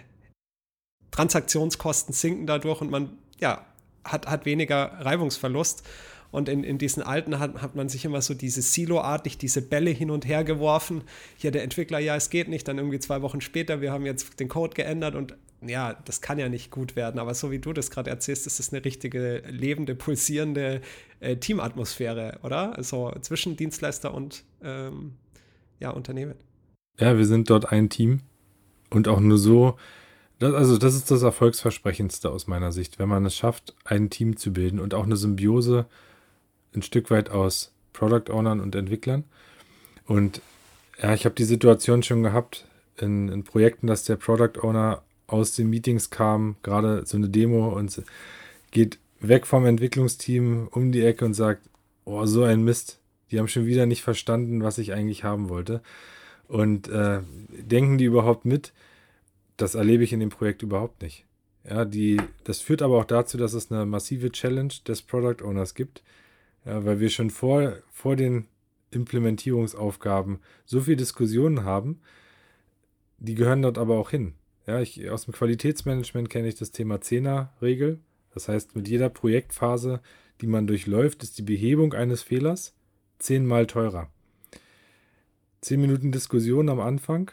Transaktionskosten 1.10 2.14
sinken 2.14 2.46
dadurch 2.46 2.80
und 2.80 2.90
man 2.90 3.18
ja, 3.38 3.64
hat, 4.04 4.26
hat 4.26 4.44
weniger 4.44 4.92
Reibungsverlust. 5.00 5.82
Und 6.30 6.48
in, 6.48 6.62
in 6.62 6.76
diesen 6.76 7.02
alten 7.02 7.38
hat, 7.38 7.62
hat 7.62 7.74
man 7.74 7.88
sich 7.88 8.04
immer 8.04 8.20
so 8.20 8.34
diese 8.34 8.60
Silo-artig, 8.60 9.38
diese 9.38 9.62
Bälle 9.62 9.90
hin 9.90 10.10
und 10.10 10.26
her 10.26 10.44
geworfen. 10.44 11.02
Hier 11.36 11.50
der 11.50 11.62
Entwickler, 11.62 11.98
ja, 11.98 12.16
es 12.16 12.28
geht 12.28 12.48
nicht. 12.48 12.68
Dann 12.68 12.78
irgendwie 12.78 12.98
zwei 12.98 13.22
Wochen 13.22 13.40
später, 13.40 13.80
wir 13.80 13.92
haben 13.92 14.04
jetzt 14.04 14.38
den 14.38 14.48
Code 14.48 14.74
geändert 14.74 15.14
und 15.14 15.34
ja, 15.66 15.94
das 16.04 16.20
kann 16.20 16.38
ja 16.38 16.48
nicht 16.48 16.70
gut 16.70 16.96
werden. 16.96 17.18
Aber 17.18 17.34
so 17.34 17.50
wie 17.50 17.58
du 17.58 17.72
das 17.72 17.90
gerade 17.90 18.10
erzählst, 18.10 18.46
ist 18.46 18.58
das 18.58 18.72
eine 18.72 18.84
richtige, 18.84 19.42
lebende, 19.48 19.94
pulsierende 19.94 20.82
äh, 21.20 21.36
Teamatmosphäre, 21.36 22.38
oder? 22.42 22.76
Also 22.76 23.12
zwischen 23.22 23.56
Dienstleister 23.56 24.12
und 24.12 24.44
ähm, 24.62 25.14
ja, 25.80 25.90
Unternehmen. 25.90 26.34
Ja, 26.98 27.16
wir 27.16 27.26
sind 27.26 27.48
dort 27.48 27.72
ein 27.72 27.88
Team 27.88 28.20
und 28.90 29.08
auch 29.08 29.20
nur 29.20 29.38
so. 29.38 29.76
Das, 30.38 30.54
also, 30.54 30.78
das 30.78 30.94
ist 30.94 31.10
das 31.10 31.22
Erfolgsversprechendste 31.22 32.30
aus 32.30 32.46
meiner 32.46 32.70
Sicht, 32.70 32.98
wenn 32.98 33.08
man 33.08 33.26
es 33.26 33.36
schafft, 33.36 33.74
ein 33.84 34.10
Team 34.10 34.36
zu 34.36 34.52
bilden 34.52 34.78
und 34.78 34.94
auch 34.94 35.04
eine 35.04 35.16
Symbiose 35.16 35.86
ein 36.74 36.82
Stück 36.82 37.10
weit 37.10 37.30
aus 37.30 37.72
Product 37.92 38.30
Ownern 38.30 38.60
und 38.60 38.74
Entwicklern. 38.74 39.24
Und 40.06 40.40
ja, 41.00 41.14
ich 41.14 41.24
habe 41.24 41.34
die 41.34 41.44
Situation 41.44 42.02
schon 42.02 42.22
gehabt 42.22 42.66
in, 42.96 43.28
in, 43.28 43.44
Projekten, 43.44 43.86
dass 43.86 44.04
der 44.04 44.16
Product 44.16 44.62
Owner 44.62 45.02
aus 45.26 45.54
den 45.54 45.70
Meetings 45.70 46.10
kam, 46.10 46.56
gerade 46.62 47.04
so 47.06 47.16
eine 47.16 47.28
Demo 47.28 47.68
und 47.68 48.02
geht 48.70 48.98
weg 49.20 49.46
vom 49.46 49.66
Entwicklungsteam 49.66 50.68
um 50.70 50.92
die 50.92 51.04
Ecke 51.04 51.24
und 51.24 51.34
sagt, 51.34 51.68
oh, 52.04 52.24
so 52.26 52.44
ein 52.44 52.64
Mist. 52.64 52.98
Die 53.30 53.38
haben 53.38 53.48
schon 53.48 53.66
wieder 53.66 53.84
nicht 53.84 54.02
verstanden, 54.02 54.62
was 54.62 54.78
ich 54.78 54.92
eigentlich 54.92 55.24
haben 55.24 55.48
wollte. 55.48 55.82
Und 56.48 56.88
äh, 56.88 57.20
denken 57.50 57.98
die 57.98 58.06
überhaupt 58.06 58.46
mit? 58.46 58.72
Das 59.58 59.74
erlebe 59.74 60.04
ich 60.04 60.12
in 60.12 60.20
dem 60.20 60.30
Projekt 60.30 60.62
überhaupt 60.62 61.02
nicht. 61.02 61.26
Ja, 61.68 61.84
die, 61.84 62.18
das 62.44 62.60
führt 62.60 62.80
aber 62.80 62.96
auch 62.96 63.04
dazu, 63.04 63.36
dass 63.36 63.52
es 63.52 63.70
eine 63.70 63.84
massive 63.84 64.32
Challenge 64.32 64.72
des 64.86 65.02
Product 65.02 65.44
Owners 65.44 65.74
gibt, 65.74 66.02
ja, 66.68 66.84
weil 66.84 67.00
wir 67.00 67.08
schon 67.08 67.30
vor, 67.30 67.78
vor 67.90 68.14
den 68.14 68.46
Implementierungsaufgaben 68.90 70.38
so 70.66 70.82
viel 70.82 70.96
Diskussionen 70.96 71.64
haben, 71.64 72.00
die 73.18 73.34
gehören 73.34 73.62
dort 73.62 73.78
aber 73.78 73.98
auch 73.98 74.10
hin. 74.10 74.34
Ja, 74.66 74.80
ich, 74.80 75.08
aus 75.10 75.24
dem 75.24 75.32
Qualitätsmanagement 75.32 76.28
kenne 76.28 76.48
ich 76.48 76.56
das 76.56 76.70
Thema 76.70 77.00
Zehner-Regel. 77.00 78.00
Das 78.34 78.48
heißt, 78.48 78.76
mit 78.76 78.86
jeder 78.86 79.08
Projektphase, 79.08 80.02
die 80.42 80.46
man 80.46 80.66
durchläuft, 80.66 81.22
ist 81.22 81.38
die 81.38 81.42
Behebung 81.42 81.94
eines 81.94 82.22
Fehlers 82.22 82.74
zehnmal 83.18 83.66
teurer. 83.66 84.10
Zehn 85.62 85.80
Minuten 85.80 86.12
Diskussion 86.12 86.68
am 86.68 86.80
Anfang, 86.80 87.30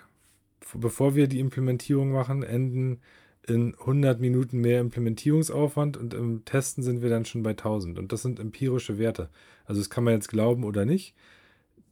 bevor 0.73 1.13
wir 1.15 1.27
die 1.27 1.41
Implementierung 1.41 2.11
machen, 2.11 2.41
enden 2.41 3.01
in 3.47 3.75
100 3.75 4.19
Minuten 4.19 4.59
mehr 4.59 4.79
Implementierungsaufwand 4.79 5.97
und 5.97 6.13
im 6.13 6.45
Testen 6.45 6.83
sind 6.83 7.01
wir 7.01 7.09
dann 7.09 7.25
schon 7.25 7.43
bei 7.43 7.51
1000. 7.51 7.99
Und 7.99 8.11
das 8.11 8.21
sind 8.21 8.39
empirische 8.39 8.97
Werte. 8.97 9.29
Also 9.65 9.81
das 9.81 9.89
kann 9.89 10.03
man 10.03 10.13
jetzt 10.13 10.29
glauben 10.29 10.63
oder 10.63 10.85
nicht. 10.85 11.13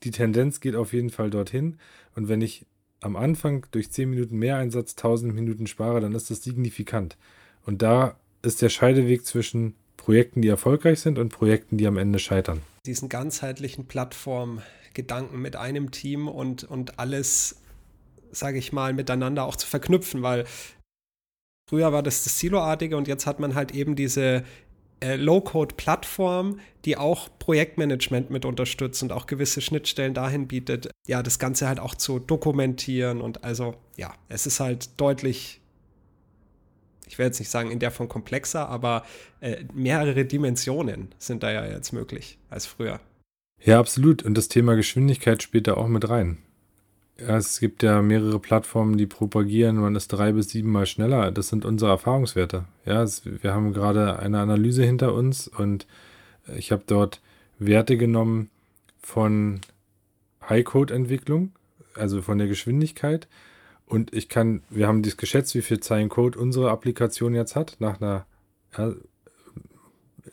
Die 0.03 0.11
Tendenz 0.11 0.59
geht 0.59 0.75
auf 0.75 0.93
jeden 0.93 1.09
Fall 1.09 1.29
dorthin. 1.29 1.77
Und 2.15 2.27
wenn 2.27 2.41
ich 2.41 2.65
am 3.01 3.15
Anfang 3.15 3.65
durch 3.71 3.91
10 3.91 4.09
Minuten 4.09 4.37
mehr 4.37 4.57
Einsatz 4.57 4.91
1000 4.91 5.33
Minuten 5.33 5.67
spare, 5.67 6.01
dann 6.01 6.13
ist 6.13 6.29
das 6.29 6.43
signifikant. 6.43 7.17
Und 7.65 7.81
da 7.81 8.17
ist 8.41 8.61
der 8.61 8.69
Scheideweg 8.69 9.25
zwischen 9.25 9.75
Projekten, 9.97 10.41
die 10.41 10.49
erfolgreich 10.49 10.99
sind 10.99 11.19
und 11.19 11.29
Projekten, 11.29 11.77
die 11.77 11.87
am 11.87 11.97
Ende 11.97 12.19
scheitern 12.19 12.61
diesen 12.85 13.09
ganzheitlichen 13.09 13.87
Plattformgedanken 13.87 15.41
mit 15.41 15.55
einem 15.55 15.91
Team 15.91 16.27
und, 16.27 16.63
und 16.63 16.99
alles, 16.99 17.61
sage 18.31 18.57
ich 18.57 18.73
mal, 18.73 18.93
miteinander 18.93 19.45
auch 19.45 19.55
zu 19.55 19.67
verknüpfen, 19.67 20.21
weil 20.21 20.45
früher 21.69 21.91
war 21.91 22.03
das 22.03 22.23
das 22.23 22.39
Silo-artige 22.39 22.97
und 22.97 23.07
jetzt 23.07 23.25
hat 23.25 23.39
man 23.39 23.55
halt 23.55 23.71
eben 23.73 23.95
diese 23.95 24.43
äh, 24.99 25.15
Low-Code-Plattform, 25.15 26.59
die 26.85 26.97
auch 26.97 27.29
Projektmanagement 27.39 28.29
mit 28.29 28.45
unterstützt 28.45 29.03
und 29.03 29.11
auch 29.11 29.27
gewisse 29.27 29.61
Schnittstellen 29.61 30.13
dahin 30.13 30.47
bietet, 30.47 30.89
ja, 31.07 31.21
das 31.23 31.39
Ganze 31.39 31.67
halt 31.67 31.79
auch 31.79 31.95
zu 31.95 32.19
dokumentieren 32.19 33.21
und 33.21 33.43
also, 33.43 33.75
ja, 33.97 34.13
es 34.29 34.45
ist 34.45 34.59
halt 34.59 34.99
deutlich 34.99 35.59
ich 37.13 37.19
werde 37.19 37.27
jetzt 37.27 37.39
nicht 37.39 37.49
sagen 37.49 37.69
in 37.69 37.77
der 37.79 37.91
Form 37.91 38.09
komplexer, 38.09 38.67
aber 38.69 39.05
äh, 39.39 39.65
mehrere 39.73 40.25
Dimensionen 40.25 41.09
sind 41.19 41.43
da 41.43 41.51
ja 41.51 41.65
jetzt 41.65 41.91
möglich 41.91 42.39
als 42.49 42.65
früher. 42.65 42.99
Ja, 43.63 43.79
absolut. 43.79 44.23
Und 44.23 44.35
das 44.35 44.47
Thema 44.47 44.75
Geschwindigkeit 44.75 45.43
spielt 45.43 45.67
da 45.67 45.75
auch 45.75 45.87
mit 45.87 46.09
rein. 46.09 46.39
Es 47.17 47.59
gibt 47.59 47.83
ja 47.83 48.01
mehrere 48.01 48.39
Plattformen, 48.39 48.97
die 48.97 49.05
propagieren, 49.05 49.77
man 49.77 49.95
ist 49.95 50.07
drei 50.07 50.31
bis 50.31 50.49
sieben 50.49 50.71
Mal 50.71 50.85
schneller. 50.85 51.31
Das 51.31 51.49
sind 51.49 51.63
unsere 51.63 51.91
Erfahrungswerte. 51.91 52.65
Ja, 52.85 53.03
es, 53.03 53.21
wir 53.25 53.53
haben 53.53 53.73
gerade 53.73 54.19
eine 54.19 54.39
Analyse 54.39 54.83
hinter 54.83 55.13
uns 55.13 55.47
und 55.47 55.85
ich 56.57 56.71
habe 56.71 56.83
dort 56.87 57.21
Werte 57.59 57.97
genommen 57.97 58.49
von 59.01 59.61
High-Code-Entwicklung, 60.49 61.51
also 61.93 62.21
von 62.21 62.37
der 62.37 62.47
Geschwindigkeit 62.47 63.27
und 63.85 64.13
ich 64.13 64.29
kann, 64.29 64.63
wir 64.71 64.87
haben 64.87 65.03
dies 65.03 65.17
geschätzt, 65.17 65.53
wie 65.55 65.61
viel 65.61 65.79
Zeilen 65.79 66.09
Code 66.09 66.39
unsere 66.39 66.71
Applikation 66.71 67.35
jetzt 67.35 67.55
hat, 67.55 67.75
nach 67.79 68.01
einer 68.01 68.25
ja, 68.77 68.93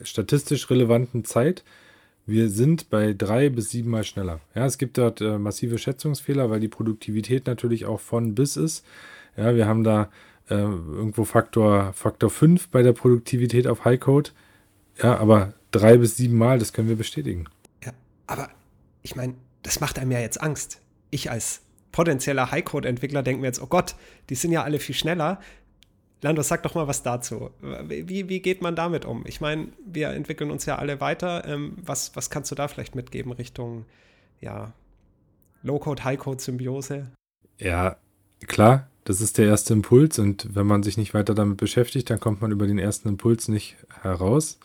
statistisch 0.01 0.71
relevanten 0.71 1.25
Zeit. 1.25 1.62
Wir 2.26 2.48
sind 2.48 2.90
bei 2.90 3.12
drei 3.12 3.48
bis 3.48 3.70
sieben 3.70 3.90
Mal 3.90 4.04
schneller. 4.04 4.40
Ja, 4.54 4.66
es 4.66 4.78
gibt 4.78 4.98
dort 4.98 5.20
äh, 5.20 5.38
massive 5.38 5.78
Schätzungsfehler, 5.78 6.50
weil 6.50 6.61
die 6.61 6.68
Produktivität 6.68 7.46
natürlich 7.46 7.87
auch 7.87 8.00
von 8.00 8.35
bis 8.35 8.56
ist. 8.56 8.85
Ja, 9.37 9.54
wir 9.54 9.66
haben 9.66 9.85
da 9.85 10.11
äh, 10.48 10.54
irgendwo 10.54 11.24
Faktor, 11.24 11.92
Faktor 11.92 12.30
5 12.30 12.68
bei 12.68 12.83
der 12.83 12.92
Produktivität 12.92 13.66
auf 13.66 13.85
High 13.85 14.00
Code. 14.00 14.30
Ja, 15.02 15.16
aber 15.18 15.54
drei 15.70 15.96
bis 15.96 16.16
sieben 16.16 16.37
Mal, 16.37 16.59
das 16.59 16.72
können 16.72 16.88
wir 16.88 16.96
bestätigen. 16.96 17.46
Ja, 17.85 17.92
aber 18.26 18.50
ich 19.02 19.16
meine, 19.16 19.35
das 19.62 19.80
macht 19.80 19.98
einem 19.98 20.11
ja 20.11 20.20
jetzt 20.20 20.40
Angst. 20.40 20.80
Ich 21.11 21.30
als 21.30 21.62
potenzieller 21.92 22.50
High-Code-Entwickler 22.50 23.22
denkt 23.22 23.40
mir 23.40 23.48
jetzt, 23.48 23.61
oh 23.61 23.66
Gott, 23.66 23.96
die 24.28 24.35
sind 24.35 24.52
ja 24.52 24.62
alle 24.62 24.78
viel 24.78 24.94
schneller. 24.94 25.40
Lando, 26.22 26.42
sag 26.42 26.62
doch 26.62 26.74
mal 26.74 26.87
was 26.87 27.02
dazu. 27.02 27.50
Wie, 27.61 28.28
wie 28.28 28.40
geht 28.40 28.61
man 28.61 28.76
damit 28.76 29.04
um? 29.04 29.24
Ich 29.26 29.40
meine, 29.40 29.68
wir 29.85 30.11
entwickeln 30.11 30.50
uns 30.50 30.66
ja 30.66 30.76
alle 30.76 31.00
weiter. 31.00 31.46
Ähm, 31.46 31.76
was, 31.83 32.14
was 32.14 32.28
kannst 32.28 32.50
du 32.50 32.54
da 32.54 32.68
vielleicht 32.68 32.94
mitgeben 32.94 33.33
Richtung 33.33 33.87
ja, 34.40 34.72
Low-Code, 35.62 36.04
High-Code-Symbiose? 36.04 37.06
Ja, 37.59 37.96
klar, 38.46 38.88
das 39.04 39.20
ist 39.20 39.38
der 39.38 39.46
erste 39.46 39.72
Impuls 39.72 40.18
und 40.18 40.54
wenn 40.54 40.66
man 40.66 40.83
sich 40.83 40.96
nicht 40.96 41.14
weiter 41.14 41.35
damit 41.35 41.56
beschäftigt, 41.56 42.11
dann 42.11 42.20
kommt 42.20 42.40
man 42.40 42.52
über 42.52 42.66
den 42.66 42.78
ersten 42.78 43.09
Impuls 43.09 43.48
nicht 43.48 43.76
heraus. 44.02 44.59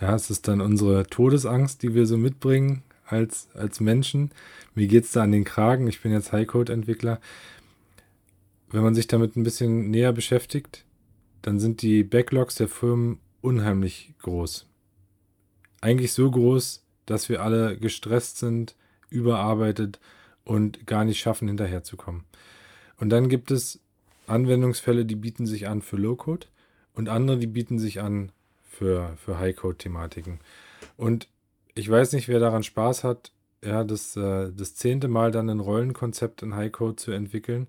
Ja, 0.00 0.14
es 0.14 0.30
ist 0.30 0.48
dann 0.48 0.60
unsere 0.60 1.06
Todesangst, 1.06 1.82
die 1.82 1.94
wir 1.94 2.06
so 2.06 2.16
mitbringen 2.16 2.82
als, 3.06 3.48
als 3.54 3.80
Menschen. 3.80 4.30
Mir 4.74 4.86
geht 4.86 5.04
es 5.04 5.12
da 5.12 5.22
an 5.22 5.32
den 5.32 5.44
Kragen. 5.44 5.86
Ich 5.88 6.00
bin 6.00 6.12
jetzt 6.12 6.32
High-Code-Entwickler. 6.32 7.20
Wenn 8.70 8.82
man 8.82 8.94
sich 8.94 9.06
damit 9.06 9.36
ein 9.36 9.42
bisschen 9.42 9.90
näher 9.90 10.12
beschäftigt, 10.12 10.84
dann 11.42 11.58
sind 11.58 11.82
die 11.82 12.04
Backlogs 12.04 12.54
der 12.54 12.68
Firmen 12.68 13.18
unheimlich 13.40 14.14
groß. 14.20 14.66
Eigentlich 15.80 16.12
so 16.12 16.30
groß, 16.30 16.84
dass 17.06 17.28
wir 17.28 17.42
alle 17.42 17.76
gestresst 17.76 18.38
sind, 18.38 18.76
überarbeitet 19.08 19.98
und 20.44 20.86
gar 20.86 21.04
nicht 21.04 21.18
schaffen, 21.18 21.48
hinterherzukommen. 21.48 22.24
Und 22.98 23.10
dann 23.10 23.28
gibt 23.28 23.50
es 23.50 23.80
Anwendungsfälle, 24.26 25.04
die 25.04 25.16
bieten 25.16 25.46
sich 25.46 25.66
an 25.68 25.82
für 25.82 25.96
Low-Code 25.96 26.46
und 26.94 27.08
andere, 27.08 27.38
die 27.38 27.46
bieten 27.46 27.78
sich 27.78 28.00
an 28.00 28.30
für, 28.62 29.16
für 29.16 29.38
High-Code-Thematiken. 29.38 30.38
Und 30.96 31.28
ich 31.74 31.90
weiß 31.90 32.12
nicht, 32.12 32.28
wer 32.28 32.38
daran 32.38 32.62
Spaß 32.62 33.04
hat, 33.04 33.32
ja, 33.64 33.84
das, 33.84 34.16
äh, 34.16 34.52
das 34.52 34.74
zehnte 34.76 35.08
Mal 35.08 35.32
dann 35.32 35.50
ein 35.50 35.60
Rollenkonzept 35.60 36.42
in 36.42 36.54
High-Code 36.54 36.96
zu 36.96 37.10
entwickeln, 37.10 37.66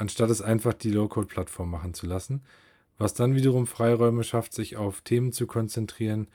anstatt 0.00 0.30
es 0.30 0.40
einfach 0.40 0.72
die 0.72 0.90
Low-Code-Plattform 0.90 1.70
machen 1.70 1.94
zu 1.94 2.06
lassen, 2.06 2.42
was 2.98 3.14
dann 3.14 3.34
wiederum 3.34 3.66
Freiräume 3.66 4.24
schafft, 4.24 4.54
sich 4.54 4.76
auf 4.76 5.02
Themen 5.02 5.32
zu 5.32 5.46
konzentrieren, 5.46 6.26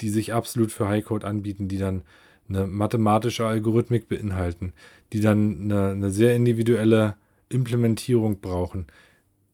die 0.00 0.10
sich 0.10 0.32
absolut 0.34 0.72
für 0.72 0.88
High-Code 0.88 1.26
anbieten, 1.26 1.68
die 1.68 1.78
dann 1.78 2.02
eine 2.48 2.66
mathematische 2.66 3.46
Algorithmik 3.46 4.08
beinhalten, 4.08 4.72
die 5.12 5.20
dann 5.20 5.62
eine, 5.62 5.90
eine 5.90 6.10
sehr 6.10 6.34
individuelle 6.34 7.16
Implementierung 7.48 8.40
brauchen. 8.40 8.86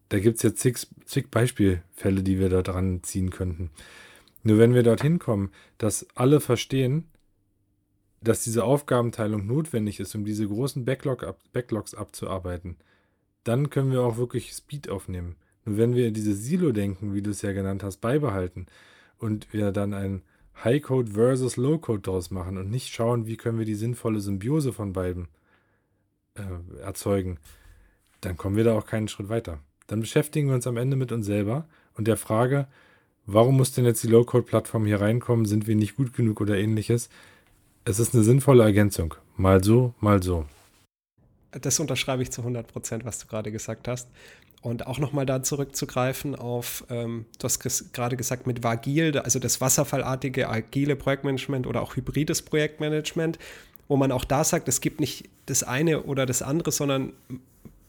Da 0.09 0.21
gibt 0.21 0.37
es 0.37 0.43
jetzt 0.43 0.61
zig, 0.61 0.79
zig 1.05 1.31
Beispielfälle, 1.31 2.23
die 2.23 2.39
wir 2.39 2.49
da 2.49 2.63
dran 2.63 3.03
ziehen 3.03 3.31
könnten. 3.31 3.71
Nur 4.43 4.59
wenn 4.59 4.75
wir 4.75 4.83
dorthin 4.83 5.19
kommen, 5.19 5.51
dass 5.79 6.07
alle 6.15 6.41
verstehen, 6.41 7.09
dass 8.23 8.45
diese 8.45 8.65
Aufgabenteilung 8.65 9.47
notwendig 9.47 10.01
ist, 10.01 10.15
um 10.15 10.25
diese 10.25 10.47
großen 10.47 10.85
Backlog 10.85 11.25
ab, 11.25 11.41
Backlogs 11.53 11.95
abzuarbeiten, 11.95 12.77
dann 13.45 13.71
können 13.71 13.93
wir 13.93 14.03
auch 14.03 14.17
wirklich 14.17 14.53
Speed 14.53 14.89
aufnehmen. 14.89 15.37
Nur 15.65 15.79
wenn 15.79 15.95
wir 15.95 16.11
diese 16.11 16.35
Silo-Denken, 16.35 17.15
wie 17.15 17.23
du 17.23 17.31
es 17.31 17.43
ja 17.43 17.53
genannt 17.53 17.83
hast, 17.83 17.99
beibehalten 17.99 18.67
und 19.19 19.53
wir 19.53 19.73
dann 19.73 19.95
ein 19.95 20.23
High-Code 20.63 21.13
versus 21.13 21.57
Low-Code 21.57 22.03
daraus 22.03 22.31
machen 22.31 22.59
und 22.59 22.71
nicht 22.71 22.93
schauen, 22.93 23.27
wie 23.27 23.37
können 23.37 23.59
wir 23.59 23.67
die 23.67 23.75
sinnvolle 23.75 24.21
Symbiose 24.21 24.73
von 24.73 24.93
beiden 24.93 25.29
äh, 26.35 26.81
erzeugen, 26.81 27.39
dann 28.21 28.37
kommen 28.37 28.57
wir 28.57 28.65
da 28.65 28.77
auch 28.77 28.87
keinen 28.87 29.09
Schritt 29.09 29.29
weiter. 29.29 29.59
Dann 29.87 30.01
beschäftigen 30.01 30.49
wir 30.49 30.55
uns 30.55 30.67
am 30.67 30.77
Ende 30.77 30.97
mit 30.97 31.13
uns 31.13 31.27
selber 31.27 31.67
und 31.95 32.09
der 32.09 32.17
Frage, 32.17 32.67
warum 33.27 33.57
muss 33.57 33.73
denn 33.73 33.85
jetzt 33.85 34.03
die 34.03 34.09
Low-Code-Plattform 34.09 34.87
hier 34.87 35.01
reinkommen? 35.01 35.45
Sind 35.45 35.67
wir 35.67 35.77
nicht 35.77 35.97
gut 35.97 36.15
genug 36.15 36.41
oder 36.41 36.57
ähnliches? 36.57 37.09
Es 37.85 37.99
ist 37.99 38.15
eine 38.15 38.25
sinnvolle 38.25 38.63
Ergänzung. 38.63 39.15
Mal 39.37 39.63
so, 39.63 39.95
mal 40.01 40.23
so. 40.23 40.47
Das 41.61 41.79
unterschreibe 41.79 42.23
ich 42.23 42.31
zu 42.31 42.41
100 42.41 42.67
Prozent, 42.67 43.05
was 43.05 43.19
du 43.19 43.27
gerade 43.27 43.53
gesagt 43.53 43.89
hast. 43.89 44.09
Und 44.63 44.87
auch 44.87 44.99
nochmal 44.99 45.27
da 45.27 45.43
zurückzugreifen 45.43 46.35
auf, 46.35 46.85
ähm, 46.89 47.27
du 47.39 47.45
hast 47.45 47.93
gerade 47.93 48.17
gesagt, 48.17 48.47
mit 48.47 48.63
Vagil, 48.63 49.19
also 49.19 49.39
das 49.39 49.61
wasserfallartige 49.61 50.49
agile 50.49 50.97
Projektmanagement 50.97 51.67
oder 51.67 51.83
auch 51.83 51.97
hybrides 51.97 52.41
Projektmanagement, 52.43 53.39
wo 53.89 53.97
man 53.97 54.11
auch 54.11 54.25
da 54.25 54.43
sagt, 54.43 54.67
es 54.69 54.81
gibt 54.81 55.01
nicht 55.01 55.29
das 55.47 55.63
eine 55.63 56.05
oder 56.05 56.25
das 56.25 56.41
andere, 56.41 56.73
sondern 56.73 57.13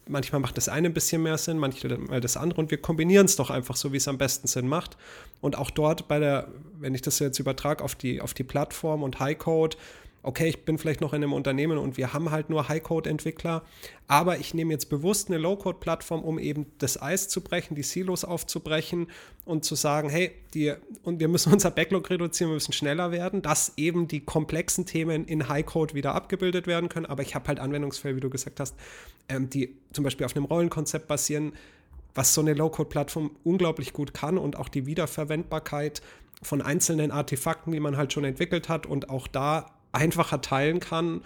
manchmal 0.07 0.41
macht 0.41 0.57
das 0.57 0.69
eine 0.69 0.89
ein 0.89 0.93
bisschen 0.93 1.23
mehr 1.23 1.37
Sinn, 1.37 1.57
manchmal 1.57 2.21
das 2.21 2.37
andere 2.37 2.61
und 2.61 2.71
wir 2.71 2.77
kombinieren 2.77 3.25
es 3.25 3.35
doch 3.35 3.49
einfach 3.49 3.75
so, 3.75 3.93
wie 3.93 3.97
es 3.97 4.07
am 4.07 4.17
besten 4.17 4.47
Sinn 4.47 4.67
macht. 4.67 4.97
Und 5.41 5.57
auch 5.57 5.71
dort 5.71 6.07
bei 6.07 6.19
der, 6.19 6.49
wenn 6.79 6.93
ich 6.93 7.01
das 7.01 7.19
jetzt 7.19 7.39
übertrage 7.39 7.83
auf 7.83 7.95
die, 7.95 8.21
auf 8.21 8.33
die 8.33 8.43
Plattform 8.43 9.03
und 9.03 9.19
Highcode, 9.19 9.77
okay, 10.25 10.47
ich 10.47 10.65
bin 10.65 10.79
vielleicht 10.79 11.01
noch 11.01 11.13
in 11.13 11.23
einem 11.23 11.33
Unternehmen 11.33 11.77
und 11.77 11.97
wir 11.97 12.11
haben 12.11 12.31
halt 12.31 12.49
nur 12.49 12.67
High-Code-Entwickler, 12.67 13.63
aber 14.07 14.39
ich 14.39 14.55
nehme 14.55 14.73
jetzt 14.73 14.89
bewusst 14.89 15.29
eine 15.29 15.37
Low-Code-Plattform, 15.37 16.23
um 16.23 16.39
eben 16.39 16.65
das 16.79 16.99
Eis 16.99 17.29
zu 17.29 17.41
brechen, 17.41 17.75
die 17.75 17.83
Silos 17.83 18.25
aufzubrechen 18.25 19.07
und 19.45 19.65
zu 19.65 19.75
sagen, 19.75 20.09
hey, 20.09 20.31
die, 20.55 20.73
und 21.03 21.19
wir 21.19 21.27
müssen 21.27 21.53
unser 21.53 21.69
Backlog 21.69 22.09
reduzieren, 22.09 22.49
wir 22.49 22.55
müssen 22.55 22.73
schneller 22.73 23.11
werden, 23.11 23.43
dass 23.43 23.73
eben 23.77 24.07
die 24.07 24.21
komplexen 24.21 24.87
Themen 24.87 25.25
in 25.25 25.47
High-Code 25.47 25.93
wieder 25.93 26.15
abgebildet 26.15 26.65
werden 26.65 26.89
können. 26.89 27.05
Aber 27.05 27.21
ich 27.21 27.35
habe 27.35 27.47
halt 27.47 27.59
Anwendungsfälle, 27.59 28.15
wie 28.15 28.21
du 28.21 28.31
gesagt 28.31 28.59
hast, 28.59 28.75
ähm, 29.29 29.49
die 29.51 29.75
zum 29.93 30.03
Beispiel 30.03 30.25
auf 30.25 30.35
einem 30.35 30.45
Rollenkonzept 30.45 31.07
basieren, 31.07 31.53
was 32.15 32.33
so 32.33 32.41
eine 32.41 32.53
Low-Code-Plattform 32.53 33.29
unglaublich 33.43 33.93
gut 33.93 34.15
kann 34.15 34.39
und 34.39 34.55
auch 34.55 34.69
die 34.69 34.87
Wiederverwendbarkeit 34.87 36.01
von 36.41 36.61
einzelnen 36.61 37.11
Artefakten, 37.11 37.71
die 37.71 37.79
man 37.79 37.95
halt 37.95 38.11
schon 38.11 38.23
entwickelt 38.23 38.69
hat 38.69 38.85
und 38.85 39.09
auch 39.09 39.27
da 39.27 39.74
einfacher 39.95 40.41
teilen 40.41 40.79
kann, 40.79 41.21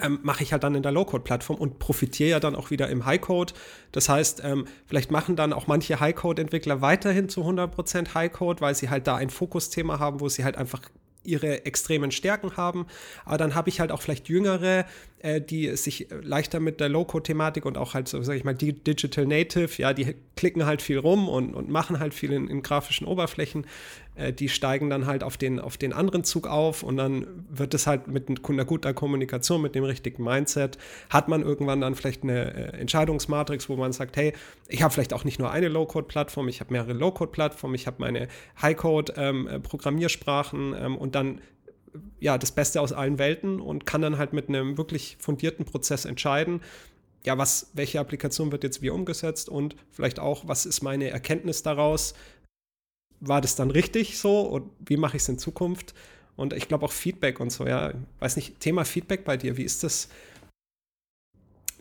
ähm, 0.00 0.20
mache 0.22 0.42
ich 0.42 0.52
halt 0.52 0.64
dann 0.64 0.74
in 0.74 0.82
der 0.82 0.92
Low-Code-Plattform 0.92 1.58
und 1.58 1.78
profitiere 1.78 2.30
ja 2.30 2.40
dann 2.40 2.54
auch 2.54 2.70
wieder 2.70 2.88
im 2.88 3.04
High-Code. 3.04 3.52
Das 3.92 4.08
heißt, 4.08 4.42
ähm, 4.44 4.66
vielleicht 4.86 5.10
machen 5.10 5.36
dann 5.36 5.52
auch 5.52 5.66
manche 5.66 6.00
High-Code-Entwickler 6.00 6.80
weiterhin 6.80 7.28
zu 7.28 7.42
100% 7.42 8.14
High-Code, 8.14 8.60
weil 8.62 8.74
sie 8.74 8.88
halt 8.88 9.06
da 9.06 9.16
ein 9.16 9.28
Fokusthema 9.28 9.98
haben, 9.98 10.20
wo 10.20 10.28
sie 10.28 10.44
halt 10.44 10.56
einfach 10.56 10.80
ihre 11.24 11.66
extremen 11.66 12.10
Stärken 12.10 12.56
haben. 12.56 12.86
Aber 13.24 13.38
dann 13.38 13.54
habe 13.54 13.68
ich 13.68 13.80
halt 13.80 13.92
auch 13.92 14.02
vielleicht 14.02 14.28
Jüngere, 14.28 14.86
äh, 15.20 15.40
die 15.40 15.76
sich 15.76 16.08
leichter 16.10 16.58
mit 16.60 16.80
der 16.80 16.88
Low-Code-Thematik 16.88 17.64
und 17.64 17.78
auch 17.78 17.94
halt, 17.94 18.08
so 18.08 18.22
sage 18.22 18.38
ich 18.38 18.44
mal, 18.44 18.54
die 18.54 18.72
Digital 18.72 19.26
Native, 19.26 19.70
ja, 19.80 19.92
die 19.92 20.16
klicken 20.36 20.66
halt 20.66 20.82
viel 20.82 20.98
rum 20.98 21.28
und, 21.28 21.54
und 21.54 21.68
machen 21.68 22.00
halt 22.00 22.14
viel 22.14 22.32
in, 22.32 22.48
in 22.48 22.62
grafischen 22.62 23.06
Oberflächen. 23.06 23.66
Äh, 24.14 24.32
die 24.32 24.48
steigen 24.48 24.90
dann 24.90 25.06
halt 25.06 25.24
auf 25.24 25.36
den, 25.36 25.58
auf 25.58 25.76
den 25.76 25.92
anderen 25.92 26.22
Zug 26.24 26.46
auf 26.46 26.82
und 26.82 26.96
dann 26.96 27.26
wird 27.48 27.74
es 27.74 27.86
halt 27.86 28.08
mit 28.08 28.28
einer 28.28 28.64
guten 28.64 28.94
Kommunikation, 28.94 29.60
mit 29.62 29.74
dem 29.74 29.84
richtigen 29.84 30.22
Mindset, 30.22 30.78
hat 31.10 31.28
man 31.28 31.42
irgendwann 31.42 31.80
dann 31.80 31.94
vielleicht 31.94 32.22
eine 32.22 32.54
äh, 32.54 32.78
Entscheidungsmatrix, 32.78 33.68
wo 33.68 33.76
man 33.76 33.92
sagt, 33.92 34.16
hey, 34.16 34.32
ich 34.68 34.82
habe 34.82 34.92
vielleicht 34.92 35.14
auch 35.14 35.24
nicht 35.24 35.38
nur 35.38 35.50
eine 35.50 35.68
Low-Code-Plattform, 35.68 36.48
ich 36.48 36.60
habe 36.60 36.72
mehrere 36.72 36.92
Low-Code-Plattformen, 36.92 37.74
ich 37.74 37.86
habe 37.86 37.96
meine 38.00 38.28
High-Code-Programmiersprachen 38.60 40.74
ähm, 40.74 40.78
ähm, 40.78 40.98
und 40.98 41.14
dann 41.14 41.40
ja, 42.20 42.38
das 42.38 42.52
Beste 42.52 42.80
aus 42.80 42.92
allen 42.92 43.18
Welten 43.18 43.60
und 43.60 43.84
kann 43.84 44.00
dann 44.00 44.16
halt 44.16 44.32
mit 44.32 44.48
einem 44.48 44.78
wirklich 44.78 45.18
fundierten 45.20 45.66
Prozess 45.66 46.06
entscheiden, 46.06 46.62
ja, 47.24 47.38
was, 47.38 47.70
welche 47.74 48.00
Applikation 48.00 48.50
wird 48.50 48.64
jetzt 48.64 48.82
wie 48.82 48.90
umgesetzt 48.90 49.48
und 49.48 49.76
vielleicht 49.90 50.18
auch, 50.18 50.48
was 50.48 50.66
ist 50.66 50.82
meine 50.82 51.10
Erkenntnis 51.10 51.62
daraus, 51.62 52.14
war 53.22 53.40
das 53.40 53.54
dann 53.54 53.70
richtig 53.70 54.18
so 54.18 54.40
und 54.40 54.70
wie 54.84 54.96
mache 54.96 55.16
ich 55.16 55.22
es 55.22 55.28
in 55.28 55.38
Zukunft? 55.38 55.94
Und 56.36 56.52
ich 56.52 56.66
glaube 56.68 56.84
auch 56.84 56.92
Feedback 56.92 57.40
und 57.40 57.50
so, 57.50 57.66
ja. 57.66 57.92
Weiß 58.18 58.36
nicht, 58.36 58.58
Thema 58.60 58.84
Feedback 58.84 59.24
bei 59.24 59.36
dir, 59.36 59.56
wie 59.56 59.62
ist 59.62 59.84
das? 59.84 60.08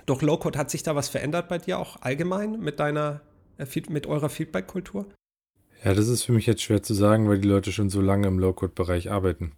Durch 0.06 0.22
Low-Code 0.22 0.58
hat 0.58 0.70
sich 0.70 0.84
da 0.84 0.96
was 0.96 1.10
verändert 1.10 1.48
bei 1.50 1.58
dir 1.58 1.80
auch 1.80 2.02
allgemein 2.02 2.60
mit 2.60 2.80
deiner, 2.80 3.22
äh, 3.58 3.66
mit 3.90 4.08
eurer 4.08 4.30
Feedback-Kultur? 4.30 5.08
Ja, 5.84 5.94
das 5.94 6.08
ist 6.08 6.24
für 6.24 6.34
mich 6.34 6.46
jetzt 6.46 6.62
schwer 6.62 6.84
zu 6.84 6.94
sagen, 6.94 7.28
weil 7.28 7.40
die 7.40 7.48
Leute 7.48 7.72
schon 7.72 7.90
so 7.90 8.02
lange 8.02 8.28
im 8.28 8.38
Low-Code-Bereich 8.38 9.10
arbeiten. 9.10 9.54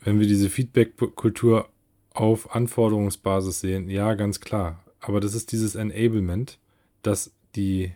Wenn 0.00 0.18
wir 0.18 0.26
diese 0.26 0.50
Feedback-Kultur 0.50 1.68
auf 2.12 2.54
Anforderungsbasis 2.54 3.60
sehen, 3.60 3.88
ja, 3.88 4.14
ganz 4.14 4.40
klar. 4.40 4.84
Aber 5.00 5.20
das 5.20 5.34
ist 5.34 5.52
dieses 5.52 5.76
Enablement, 5.76 6.58
dass 7.02 7.32
die 7.54 7.92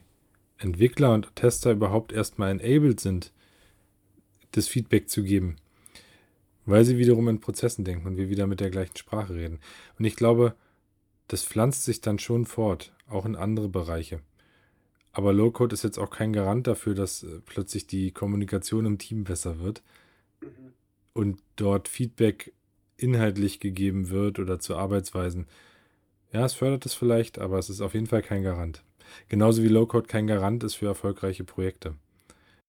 Entwickler 0.63 1.13
und 1.13 1.35
Tester 1.35 1.73
überhaupt 1.73 2.13
erstmal 2.13 2.51
enabled 2.51 3.01
sind, 3.01 3.33
das 4.53 4.69
Feedback 4.69 5.09
zu 5.09 5.23
geben. 5.23 5.57
Weil 6.65 6.85
sie 6.85 6.99
wiederum 6.99 7.29
in 7.29 7.41
Prozessen 7.41 7.85
denken 7.85 8.07
und 8.07 8.17
wir 8.17 8.29
wieder 8.29 8.47
mit 8.47 8.61
der 8.61 8.71
gleichen 8.71 8.97
Sprache 8.97 9.35
reden. 9.35 9.59
Und 9.99 10.05
ich 10.05 10.15
glaube, 10.15 10.55
das 11.29 11.45
pflanzt 11.45 11.85
sich 11.85 12.01
dann 12.01 12.19
schon 12.19 12.47
fort, 12.47 12.93
auch 13.09 13.27
in 13.27 13.37
andere 13.37 13.69
Bereiche. 13.69 14.21
Aber 15.13 15.33
Low-Code 15.33 15.75
ist 15.75 15.85
jetzt 15.85 15.99
auch 15.99 16.11
kein 16.11 16.33
Garant 16.33 16.67
dafür, 16.67 16.95
dass 16.95 17.23
äh, 17.23 17.41
plötzlich 17.45 17.87
die 17.87 18.13
Kommunikation 18.13 18.87
im 18.87 18.99
Team 18.99 19.25
besser 19.25 19.59
wird 19.59 19.83
mhm. 20.41 20.49
und 21.13 21.43
dort 21.57 21.89
Feedback 21.89 22.53
inhaltlich 22.97 23.61
gegeben 23.61 24.09
wird 24.09 24.39
oder 24.39 24.59
zu 24.59 24.77
Arbeitsweisen. 24.77 25.47
Ja, 26.33 26.47
es 26.47 26.55
fördert 26.55 26.87
es 26.87 26.95
vielleicht, 26.95 27.39
aber 27.39 27.59
es 27.59 27.69
ist 27.69 27.83
auf 27.83 27.95
jeden 27.95 28.07
Fall 28.07 28.23
kein 28.23 28.43
Garant. 28.43 28.83
Genauso 29.29 29.63
wie 29.63 29.69
Low-Code 29.69 30.07
kein 30.07 30.27
Garant 30.27 30.65
ist 30.65 30.75
für 30.75 30.87
erfolgreiche 30.87 31.45
Projekte. 31.45 31.95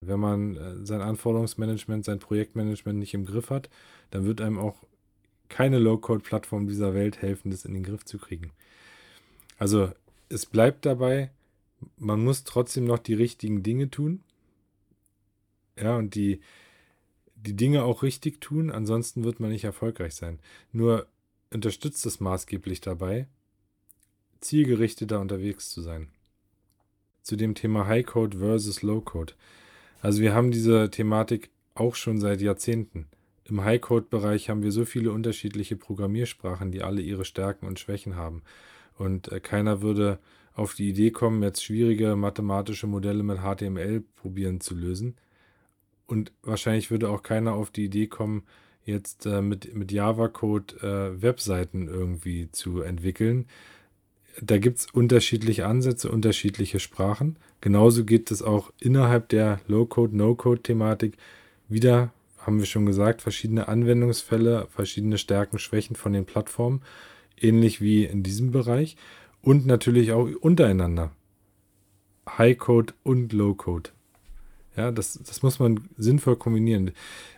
Wenn 0.01 0.19
man 0.19 0.55
äh, 0.55 0.85
sein 0.85 1.01
Anforderungsmanagement, 1.01 2.05
sein 2.05 2.19
Projektmanagement 2.19 2.99
nicht 2.99 3.13
im 3.13 3.25
Griff 3.25 3.49
hat, 3.49 3.69
dann 4.11 4.25
wird 4.25 4.41
einem 4.41 4.57
auch 4.57 4.75
keine 5.49 5.79
Low-Code-Plattform 5.79 6.67
dieser 6.67 6.93
Welt 6.93 7.21
helfen, 7.21 7.51
das 7.51 7.65
in 7.65 7.73
den 7.73 7.83
Griff 7.83 8.05
zu 8.05 8.17
kriegen. 8.17 8.51
Also 9.57 9.91
es 10.29 10.45
bleibt 10.45 10.85
dabei, 10.85 11.29
man 11.97 12.23
muss 12.23 12.43
trotzdem 12.43 12.85
noch 12.85 12.99
die 12.99 13.13
richtigen 13.13 13.63
Dinge 13.63 13.89
tun. 13.89 14.21
Ja, 15.77 15.95
und 15.97 16.15
die, 16.15 16.41
die 17.35 17.55
Dinge 17.55 17.83
auch 17.83 18.03
richtig 18.03 18.41
tun, 18.41 18.71
ansonsten 18.71 19.23
wird 19.23 19.39
man 19.39 19.51
nicht 19.51 19.63
erfolgreich 19.63 20.15
sein. 20.15 20.39
Nur 20.71 21.07
unterstützt 21.51 22.05
es 22.05 22.19
maßgeblich 22.19 22.81
dabei, 22.81 23.27
zielgerichteter 24.39 25.19
unterwegs 25.19 25.69
zu 25.69 25.81
sein 25.81 26.09
zu 27.23 27.35
dem 27.35 27.55
Thema 27.55 27.87
High 27.87 28.05
Code 28.05 28.37
versus 28.37 28.81
Low 28.81 29.01
Code. 29.01 29.33
Also 30.01 30.21
wir 30.21 30.33
haben 30.33 30.51
diese 30.51 30.91
Thematik 30.91 31.49
auch 31.75 31.95
schon 31.95 32.19
seit 32.19 32.41
Jahrzehnten. 32.41 33.07
Im 33.45 33.63
High 33.63 33.81
Code 33.81 34.05
Bereich 34.09 34.49
haben 34.49 34.63
wir 34.63 34.71
so 34.71 34.85
viele 34.85 35.11
unterschiedliche 35.11 35.75
Programmiersprachen, 35.75 36.71
die 36.71 36.81
alle 36.81 37.01
ihre 37.01 37.25
Stärken 37.25 37.65
und 37.65 37.79
Schwächen 37.79 38.15
haben. 38.15 38.43
Und 38.97 39.31
äh, 39.31 39.39
keiner 39.39 39.81
würde 39.81 40.19
auf 40.53 40.75
die 40.75 40.89
Idee 40.89 41.11
kommen, 41.11 41.41
jetzt 41.41 41.63
schwierige 41.63 42.15
mathematische 42.15 42.87
Modelle 42.87 43.23
mit 43.23 43.39
HTML 43.39 44.03
probieren 44.15 44.61
zu 44.61 44.75
lösen. 44.75 45.15
Und 46.05 46.31
wahrscheinlich 46.43 46.91
würde 46.91 47.09
auch 47.09 47.23
keiner 47.23 47.53
auf 47.53 47.71
die 47.71 47.85
Idee 47.85 48.07
kommen, 48.07 48.43
jetzt 48.85 49.25
äh, 49.25 49.41
mit, 49.41 49.73
mit 49.73 49.91
Java-Code 49.91 50.75
äh, 50.81 51.21
Webseiten 51.21 51.87
irgendwie 51.87 52.51
zu 52.51 52.81
entwickeln. 52.81 53.47
Da 54.41 54.57
gibt 54.57 54.79
es 54.79 54.87
unterschiedliche 54.91 55.67
Ansätze, 55.67 56.09
unterschiedliche 56.09 56.79
Sprachen. 56.79 57.37
Genauso 57.61 58.03
geht 58.03 58.31
es 58.31 58.41
auch 58.41 58.71
innerhalb 58.79 59.29
der 59.29 59.59
Low-Code, 59.67 60.15
No-Code-Thematik 60.17 61.17
wieder, 61.69 62.11
haben 62.39 62.59
wir 62.59 62.65
schon 62.65 62.85
gesagt, 62.85 63.21
verschiedene 63.21 63.67
Anwendungsfälle, 63.67 64.67
verschiedene 64.69 65.17
Stärken, 65.17 65.59
Schwächen 65.59 65.95
von 65.95 66.13
den 66.13 66.25
Plattformen, 66.25 66.81
ähnlich 67.39 67.79
wie 67.79 68.05
in 68.05 68.23
diesem 68.23 68.51
Bereich 68.51 68.97
und 69.41 69.65
natürlich 69.65 70.11
auch 70.11 70.29
untereinander. 70.41 71.11
High-Code 72.27 72.93
und 73.03 73.33
Low-Code. 73.33 73.91
Ja, 74.75 74.91
das, 74.91 75.19
das 75.23 75.43
muss 75.43 75.59
man 75.59 75.81
sinnvoll 75.97 76.35
kombinieren. 76.35 76.91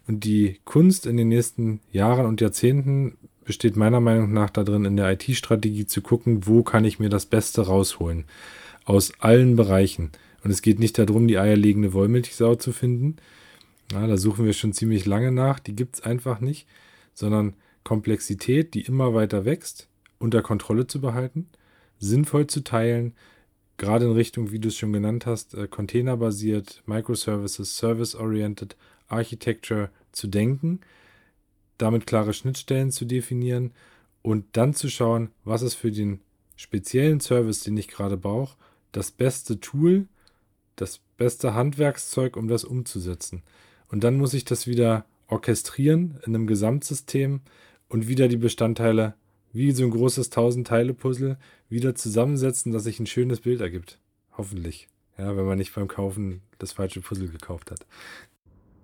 Und 0.08 0.23
die 0.23 0.60
Kunst 0.63 1.05
in 1.05 1.17
den 1.17 1.27
nächsten 1.27 1.81
Jahren 1.91 2.25
und 2.25 2.39
Jahrzehnten 2.39 3.17
besteht 3.45 3.75
meiner 3.75 4.01
Meinung 4.01 4.34
nach 4.34 4.49
darin, 4.49 4.86
in 4.86 4.97
der 4.97 5.12
IT-Strategie 5.12 5.86
zu 5.86 6.01
gucken, 6.01 6.45
wo 6.45 6.63
kann 6.63 6.84
ich 6.84 6.99
mir 6.99 7.10
das 7.10 7.25
Beste 7.25 7.62
rausholen. 7.62 8.25
Aus 8.84 9.13
allen 9.19 9.55
Bereichen. 9.55 10.12
Und 10.43 10.51
es 10.51 10.62
geht 10.62 10.79
nicht 10.79 10.97
darum, 10.97 11.27
die 11.27 11.39
eierlegende 11.39 11.93
Wollmilchsau 11.93 12.55
zu 12.55 12.71
finden. 12.71 13.15
Ja, 13.91 14.05
da 14.05 14.17
suchen 14.17 14.45
wir 14.45 14.53
schon 14.53 14.73
ziemlich 14.73 15.05
lange 15.05 15.31
nach. 15.31 15.60
Die 15.60 15.75
gibt 15.75 15.95
es 15.95 16.01
einfach 16.01 16.39
nicht. 16.39 16.67
Sondern 17.13 17.53
Komplexität, 17.84 18.73
die 18.73 18.81
immer 18.81 19.13
weiter 19.13 19.45
wächst, 19.45 19.88
unter 20.19 20.41
Kontrolle 20.41 20.88
zu 20.88 20.99
behalten, 20.99 21.47
sinnvoll 21.99 22.47
zu 22.47 22.63
teilen, 22.63 23.13
gerade 23.77 24.05
in 24.05 24.12
Richtung, 24.12 24.51
wie 24.51 24.60
du 24.60 24.69
es 24.69 24.77
schon 24.77 24.93
genannt 24.93 25.25
hast, 25.25 25.53
äh, 25.53 25.67
containerbasiert, 25.67 26.84
Microservices, 26.86 27.77
Service-Oriented 27.77 28.75
Architecture 29.08 29.89
zu 30.12 30.27
denken, 30.27 30.79
damit 31.77 32.07
klare 32.07 32.33
Schnittstellen 32.33 32.91
zu 32.91 33.05
definieren 33.05 33.71
und 34.21 34.45
dann 34.53 34.73
zu 34.73 34.89
schauen, 34.89 35.29
was 35.43 35.61
ist 35.61 35.75
für 35.75 35.91
den 35.91 36.19
speziellen 36.55 37.19
Service, 37.19 37.61
den 37.61 37.77
ich 37.77 37.88
gerade 37.88 38.17
brauche, 38.17 38.57
das 38.91 39.11
beste 39.11 39.59
Tool, 39.59 40.07
das 40.75 40.99
beste 41.17 41.53
Handwerkszeug, 41.53 42.38
um 42.38 42.47
das 42.47 42.63
umzusetzen. 42.63 43.43
Und 43.89 44.03
dann 44.03 44.17
muss 44.17 44.33
ich 44.33 44.45
das 44.45 44.67
wieder 44.67 45.05
orchestrieren 45.27 46.19
in 46.25 46.35
einem 46.35 46.47
Gesamtsystem 46.47 47.41
und 47.89 48.07
wieder 48.07 48.27
die 48.27 48.38
Bestandteile 48.38 49.15
wie 49.53 49.71
so 49.71 49.83
ein 49.85 49.91
großes 49.91 50.31
1000-Teile-Puzzle 50.31 51.38
wieder 51.69 51.95
zusammensetzen, 51.95 52.71
dass 52.71 52.83
sich 52.83 52.99
ein 52.99 53.07
schönes 53.07 53.39
Bild 53.41 53.61
ergibt. 53.61 53.99
Hoffentlich. 54.38 54.89
Ja, 55.17 55.38
wenn 55.38 55.45
man 55.45 55.57
nicht 55.57 55.73
beim 55.73 55.88
Kaufen 55.88 56.41
das 56.59 56.73
falsche 56.73 56.99
Puzzle 56.99 57.29
gekauft 57.29 57.71
hat. 57.71 57.85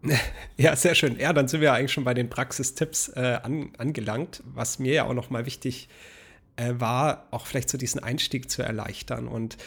Ja, 0.58 0.76
sehr 0.76 0.96
schön. 0.96 1.20
Ja, 1.20 1.34
dann 1.34 1.48
sind 1.48 1.62
wir 1.62 1.74
eigentlich 1.74 1.92
schon 1.92 2.04
bei 2.04 2.14
den 2.14 2.30
Praxistipps 2.30 3.10
äh, 3.10 3.40
an, 3.44 3.72
angelangt, 3.78 4.44
was 4.46 4.80
mir 4.80 4.94
ja 4.94 5.06
auch 5.06 5.14
nochmal 5.14 5.46
wichtig 5.46 5.90
äh, 6.56 6.74
war, 6.78 7.28
auch 7.32 7.46
vielleicht 7.46 7.70
so 7.70 7.78
diesen 7.78 8.04
Einstieg 8.04 8.50
zu 8.50 8.62
erleichtern. 8.62 9.28
Und 9.28 9.58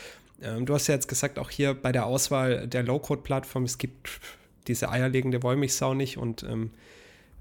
ähm, 0.43 0.67
du 0.67 0.75
hast 0.75 0.87
ja 0.87 0.95
jetzt 0.95 1.09
gesagt, 1.09 1.39
auch 1.39 1.51
hier 1.51 1.75
bei 1.75 1.93
der 1.93 2.07
Auswahl 2.07 2.67
der 2.69 2.83
Low-Code-Plattform, 2.83 3.65
es 3.65 3.79
gibt 3.79 4.21
diese 4.67 4.89
eierlegende 4.89 5.43
Wollmilchsau 5.43 5.95
nicht 5.95 6.17
und 6.17 6.43
ähm, 6.43 6.71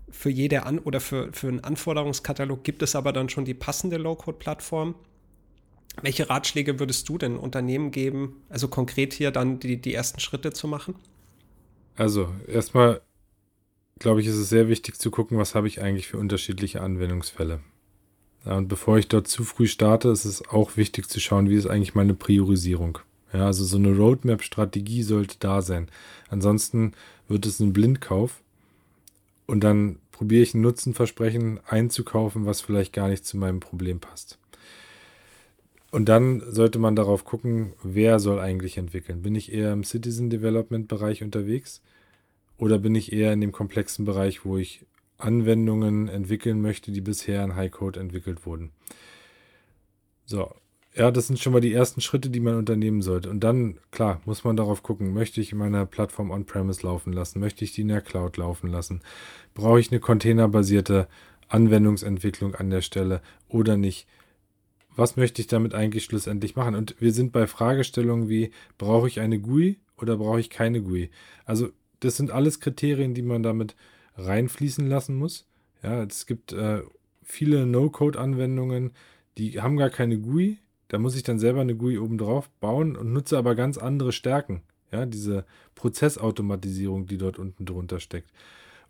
für 0.10 0.30
jede 0.30 0.64
An 0.64 0.80
oder 0.80 1.00
für, 1.00 1.32
für 1.34 1.48
einen 1.48 1.64
Anforderungskatalog 1.64 2.64
gibt 2.64 2.84
es 2.84 2.96
aber 2.96 3.14
dann 3.14 3.30
schon 3.30 3.46
die 3.46 3.54
passende 3.54 3.98
Low-Code-Plattform. 3.98 4.96
Welche 6.02 6.30
Ratschläge 6.30 6.80
würdest 6.80 7.08
du 7.10 7.18
denn 7.18 7.38
Unternehmen 7.38 7.92
geben, 7.92 8.44
also 8.50 8.68
konkret 8.68 9.14
hier 9.14 9.32
dann 9.32 9.60
die, 9.60 9.78
die 9.78 9.94
ersten 9.94 10.20
Schritte 10.20 10.52
zu 10.52 10.68
machen? 10.68 10.96
Also, 11.96 12.34
erstmal 12.48 13.02
glaube 14.00 14.22
ich, 14.22 14.28
ist 14.28 14.36
es 14.36 14.50
sehr 14.50 14.68
wichtig 14.68 14.98
zu 14.98 15.12
gucken, 15.12 15.38
was 15.38 15.56
habe 15.56 15.68
ich 15.68 15.82
eigentlich 15.82 16.08
für 16.08 16.18
unterschiedliche 16.18 16.82
Anwendungsfälle. 16.82 17.60
Ja, 18.46 18.58
und 18.58 18.68
bevor 18.68 18.98
ich 18.98 19.08
dort 19.08 19.28
zu 19.28 19.44
früh 19.44 19.68
starte, 19.68 20.10
ist 20.10 20.26
es 20.26 20.48
auch 20.50 20.76
wichtig 20.76 21.08
zu 21.08 21.20
schauen, 21.20 21.50
wie 21.50 21.56
ist 21.56 21.68
eigentlich 21.68 21.96
meine 21.96 22.14
Priorisierung. 22.14 23.00
Ja, 23.32 23.46
also 23.46 23.64
so 23.64 23.78
eine 23.78 23.96
Roadmap-Strategie 23.96 25.04
sollte 25.04 25.38
da 25.40 25.62
sein. 25.62 25.90
Ansonsten 26.30 26.94
wird 27.28 27.46
es 27.46 27.60
ein 27.60 27.74
Blindkauf 27.74 28.42
und 29.48 29.64
dann 29.64 30.00
probiere 30.12 30.44
ich 30.44 30.54
ein 30.54 30.62
Nutzenversprechen 30.62 31.60
einzukaufen, 31.66 32.46
was 32.46 32.62
vielleicht 32.62 32.94
gar 32.94 33.08
nicht 33.08 33.26
zu 33.26 33.38
meinem 33.38 33.60
Problem 33.60 34.00
passt. 34.00 34.38
Und 35.94 36.10
dann 36.10 36.42
sollte 36.48 36.80
man 36.80 36.96
darauf 36.96 37.24
gucken, 37.24 37.74
wer 37.84 38.18
soll 38.18 38.40
eigentlich 38.40 38.80
entwickeln. 38.80 39.22
Bin 39.22 39.36
ich 39.36 39.54
eher 39.54 39.72
im 39.72 39.84
Citizen 39.84 40.32
Development 40.32 40.88
Bereich 40.88 41.22
unterwegs 41.22 41.84
oder 42.58 42.80
bin 42.80 42.96
ich 42.96 43.14
eher 43.14 43.32
in 43.32 43.42
dem 43.42 43.52
komplexen 43.52 44.04
Bereich, 44.04 44.44
wo 44.44 44.58
ich 44.58 44.88
Anwendungen 45.20 46.08
entwickeln 46.10 46.64
möchte, 46.64 46.92
die 46.92 47.02
bisher 47.02 47.44
in 47.44 47.56
High 47.56 47.70
Code 47.70 48.00
entwickelt 48.00 48.48
wurden. 48.48 48.72
So, 50.26 50.56
ja, 50.96 51.12
das 51.12 51.28
sind 51.28 51.38
schon 51.38 51.54
mal 51.54 51.62
die 51.62 51.74
ersten 51.74 52.02
Schritte, 52.02 52.32
die 52.32 52.40
man 52.40 52.56
unternehmen 52.56 53.04
sollte. 53.04 53.30
Und 53.30 53.42
dann, 53.42 53.78
klar, 53.92 54.20
muss 54.26 54.44
man 54.44 54.58
darauf 54.58 54.82
gucken, 54.82 55.14
möchte 55.14 55.42
ich 55.42 55.54
meine 55.54 55.86
Plattform 55.86 56.32
on-premise 56.32 56.82
laufen 56.82 57.14
lassen? 57.14 57.40
Möchte 57.40 57.64
ich 57.64 57.74
die 57.74 57.82
in 57.82 57.90
der 57.90 58.02
Cloud 58.02 58.38
laufen 58.38 58.68
lassen? 58.68 59.02
Brauche 59.54 59.80
ich 59.80 59.92
eine 59.92 60.00
containerbasierte 60.00 61.08
Anwendungsentwicklung 61.50 62.56
an 62.56 62.72
der 62.72 62.82
Stelle 62.82 63.22
oder 63.48 63.78
nicht? 63.78 64.08
Was 64.96 65.16
möchte 65.16 65.42
ich 65.42 65.48
damit 65.48 65.74
eigentlich 65.74 66.06
schlussendlich 66.06 66.56
machen? 66.56 66.76
Und 66.76 66.96
wir 67.00 67.12
sind 67.12 67.32
bei 67.32 67.48
Fragestellungen 67.48 68.30
wie, 68.30 68.52
brauche 68.78 69.08
ich 69.08 69.20
eine 69.20 69.40
GUI 69.40 69.80
oder 69.98 70.18
brauche 70.18 70.40
ich 70.40 70.50
keine 70.50 70.82
GUI? 70.82 71.10
Also 71.46 71.70
das 72.00 72.18
sind 72.18 72.32
alles 72.32 72.60
Kriterien, 72.60 73.14
die 73.14 73.22
man 73.22 73.44
damit 73.44 73.76
reinfließen 74.18 74.88
lassen 74.88 75.16
muss. 75.16 75.48
Ja, 75.82 76.04
es 76.04 76.26
gibt 76.26 76.54
äh, 76.54 76.82
viele 77.24 77.66
No-Code-Anwendungen, 77.66 78.92
die 79.38 79.62
haben 79.62 79.78
gar 79.78 79.90
keine 79.90 80.20
GUI. 80.20 80.60
Da 80.90 81.00
muss 81.00 81.16
ich 81.16 81.24
dann 81.24 81.40
selber 81.40 81.62
eine 81.62 81.76
GUI 81.76 81.98
obendrauf 81.98 82.50
bauen 82.60 82.96
und 82.96 83.14
nutze 83.14 83.38
aber 83.38 83.56
ganz 83.56 83.78
andere 83.78 84.12
Stärken. 84.12 84.62
Ja, 84.92 85.08
diese 85.08 85.46
Prozessautomatisierung, 85.74 87.08
die 87.08 87.18
dort 87.18 87.40
unten 87.40 87.66
drunter 87.66 88.00
steckt. 88.00 88.30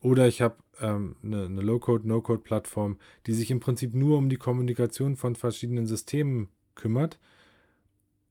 Oder 0.04 0.28
ich 0.28 0.42
habe 0.42 0.58
ähm, 0.82 1.16
eine, 1.24 1.46
eine 1.46 1.62
Low-Code, 1.62 2.08
No-Code-Plattform, 2.08 2.98
die 3.26 3.34
sich 3.34 3.50
im 3.50 3.62
Prinzip 3.62 3.96
nur 3.96 4.18
um 4.18 4.28
die 4.30 4.36
Kommunikation 4.36 5.16
von 5.16 5.36
verschiedenen 5.36 5.88
Systemen 5.88 6.50
kümmert 6.76 7.20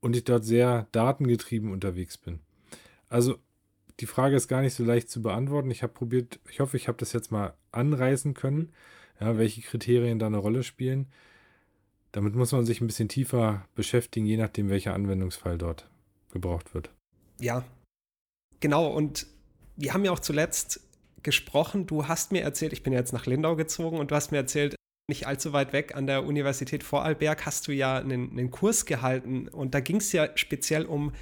und 0.01 0.15
ich 0.15 0.25
dort 0.25 0.45
sehr 0.45 0.87
datengetrieben 0.93 1.73
unterwegs 1.73 2.19
bin. 2.19 2.41
Also 3.09 3.39
die 4.01 4.07
Frage 4.07 4.37
ist 4.37 4.49
gar 4.49 4.61
nicht 4.61 4.75
so 4.75 4.85
leicht 4.85 5.09
zu 5.09 5.23
beantworten. 5.23 5.71
Ich 5.71 5.83
habe 5.83 5.95
probiert, 5.95 6.41
ich 6.51 6.61
hoffe, 6.61 6.77
ich 6.77 6.89
habe 6.89 6.99
das 6.99 7.15
jetzt 7.15 7.33
mal 7.33 7.55
anreißen 7.71 8.35
können, 8.35 8.73
ja, 9.19 9.39
welche 9.39 9.63
Kriterien 9.63 10.19
da 10.19 10.27
eine 10.27 10.39
Rolle 10.39 10.65
spielen. 10.65 11.07
Damit 12.11 12.35
muss 12.35 12.53
man 12.53 12.67
sich 12.67 12.83
ein 12.83 12.87
bisschen 12.87 13.09
tiefer 13.09 13.67
beschäftigen, 13.75 14.27
je 14.27 14.37
nachdem, 14.37 14.69
welcher 14.69 14.93
Anwendungsfall 14.93 15.57
dort 15.57 15.89
gebraucht 16.33 16.75
wird. 16.75 16.91
Ja, 17.41 17.65
genau. 18.61 18.89
Und 18.89 19.27
wir 19.77 19.95
haben 19.95 20.05
ja 20.05 20.13
auch 20.13 20.19
zuletzt 20.19 20.87
gesprochen. 21.23 21.87
Du 21.87 22.09
hast 22.09 22.33
mir 22.33 22.43
erzählt, 22.43 22.73
ich 22.73 22.83
bin 22.83 22.93
jetzt 22.93 23.13
nach 23.13 23.27
Lindau 23.27 23.57
gezogen 23.57 23.99
und 23.99 24.11
du 24.11 24.15
hast 24.15 24.33
mir 24.33 24.39
erzählt, 24.39 24.77
nicht 25.09 25.27
allzu 25.27 25.53
weit 25.53 25.73
weg 25.73 25.97
an 25.97 26.07
der 26.07 26.25
Universität 26.25 26.83
Vorarlberg 26.85 27.45
hast 27.45 27.67
du 27.69 27.73
ja 27.73 27.99
einen, 27.99 28.31
einen 28.31 28.51
Kurs 28.51 28.87
gehalten 28.87 29.49
und 29.49 29.75
da 29.75 29.81
ging 29.81 29.97
es 29.97 30.13
ja 30.13 30.29
speziell 30.37 30.87
um 30.87 31.13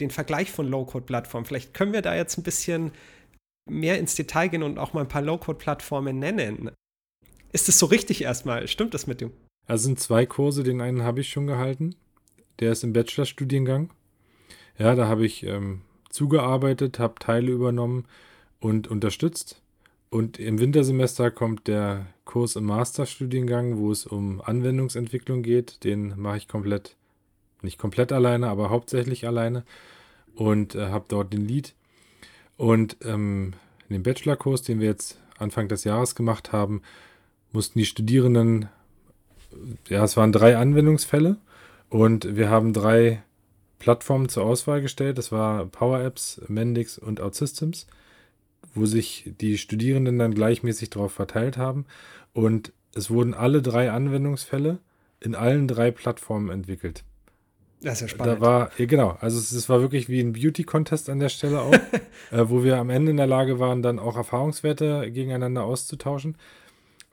den 0.00 0.10
Vergleich 0.10 0.50
von 0.50 0.68
Low-Code-Plattformen. 0.68 1.46
Vielleicht 1.46 1.72
können 1.72 1.92
wir 1.92 2.02
da 2.02 2.14
jetzt 2.14 2.36
ein 2.36 2.42
bisschen 2.42 2.92
mehr 3.68 3.98
ins 3.98 4.14
Detail 4.14 4.48
gehen 4.48 4.62
und 4.62 4.78
auch 4.78 4.92
mal 4.92 5.00
ein 5.00 5.08
paar 5.08 5.22
Low-Code-Plattformen 5.22 6.18
nennen. 6.18 6.70
Ist 7.52 7.68
das 7.68 7.78
so 7.78 7.86
richtig 7.86 8.22
erstmal? 8.22 8.68
Stimmt 8.68 8.92
das 8.92 9.06
mit 9.06 9.20
dem? 9.20 9.32
Also 9.66 9.84
sind 9.84 10.00
zwei 10.00 10.26
Kurse, 10.26 10.62
den 10.62 10.80
einen 10.80 11.02
habe 11.02 11.20
ich 11.20 11.28
schon 11.28 11.46
gehalten. 11.46 11.96
Der 12.60 12.72
ist 12.72 12.84
im 12.84 12.92
Bachelorstudiengang. 12.92 13.92
Ja, 14.78 14.94
da 14.94 15.08
habe 15.08 15.24
ich 15.24 15.42
ähm, 15.44 15.82
zugearbeitet, 16.10 16.98
habe 16.98 17.18
Teile 17.18 17.50
übernommen 17.50 18.06
und 18.66 18.88
unterstützt. 18.88 19.62
Und 20.10 20.40
im 20.40 20.58
Wintersemester 20.58 21.30
kommt 21.30 21.68
der 21.68 22.06
Kurs 22.24 22.56
im 22.56 22.64
Masterstudiengang, 22.64 23.78
wo 23.78 23.92
es 23.92 24.06
um 24.06 24.40
Anwendungsentwicklung 24.40 25.44
geht. 25.44 25.84
Den 25.84 26.14
mache 26.20 26.38
ich 26.38 26.48
komplett, 26.48 26.96
nicht 27.62 27.78
komplett 27.78 28.10
alleine, 28.10 28.48
aber 28.48 28.70
hauptsächlich 28.70 29.24
alleine 29.26 29.64
und 30.34 30.74
äh, 30.74 30.88
habe 30.88 31.04
dort 31.06 31.32
den 31.32 31.46
Lead. 31.46 31.74
Und 32.56 32.96
ähm, 33.04 33.52
in 33.88 33.94
dem 33.94 34.02
Bachelorkurs, 34.02 34.62
den 34.62 34.80
wir 34.80 34.88
jetzt 34.88 35.20
Anfang 35.38 35.68
des 35.68 35.84
Jahres 35.84 36.16
gemacht 36.16 36.50
haben, 36.50 36.82
mussten 37.52 37.78
die 37.78 37.86
Studierenden, 37.86 38.68
ja, 39.88 40.02
es 40.02 40.16
waren 40.16 40.32
drei 40.32 40.56
Anwendungsfälle 40.56 41.36
und 41.88 42.36
wir 42.36 42.50
haben 42.50 42.72
drei 42.72 43.22
Plattformen 43.78 44.28
zur 44.28 44.44
Auswahl 44.44 44.80
gestellt. 44.82 45.18
Das 45.18 45.30
war 45.30 45.66
Power 45.66 46.00
Apps, 46.00 46.40
Mendix 46.48 46.98
und 46.98 47.20
OutSystems 47.20 47.86
wo 48.74 48.86
sich 48.86 49.32
die 49.40 49.58
Studierenden 49.58 50.18
dann 50.18 50.34
gleichmäßig 50.34 50.90
darauf 50.90 51.12
verteilt 51.12 51.56
haben. 51.56 51.86
Und 52.32 52.72
es 52.94 53.10
wurden 53.10 53.34
alle 53.34 53.62
drei 53.62 53.90
Anwendungsfälle 53.90 54.78
in 55.20 55.34
allen 55.34 55.68
drei 55.68 55.90
Plattformen 55.90 56.50
entwickelt. 56.50 57.04
Das 57.82 57.94
ist 57.94 58.00
ja 58.00 58.08
spannend. 58.08 58.36
Da 58.36 58.40
war, 58.40 58.70
ja, 58.78 58.86
genau, 58.86 59.16
also 59.20 59.38
es, 59.38 59.52
es 59.52 59.68
war 59.68 59.80
wirklich 59.80 60.08
wie 60.08 60.20
ein 60.20 60.32
Beauty-Contest 60.32 61.10
an 61.10 61.20
der 61.20 61.28
Stelle 61.28 61.60
auch, 61.60 61.72
äh, 62.32 62.48
wo 62.48 62.64
wir 62.64 62.78
am 62.78 62.90
Ende 62.90 63.10
in 63.10 63.16
der 63.16 63.26
Lage 63.26 63.58
waren, 63.58 63.82
dann 63.82 63.98
auch 63.98 64.16
Erfahrungswerte 64.16 65.10
gegeneinander 65.10 65.64
auszutauschen. 65.64 66.36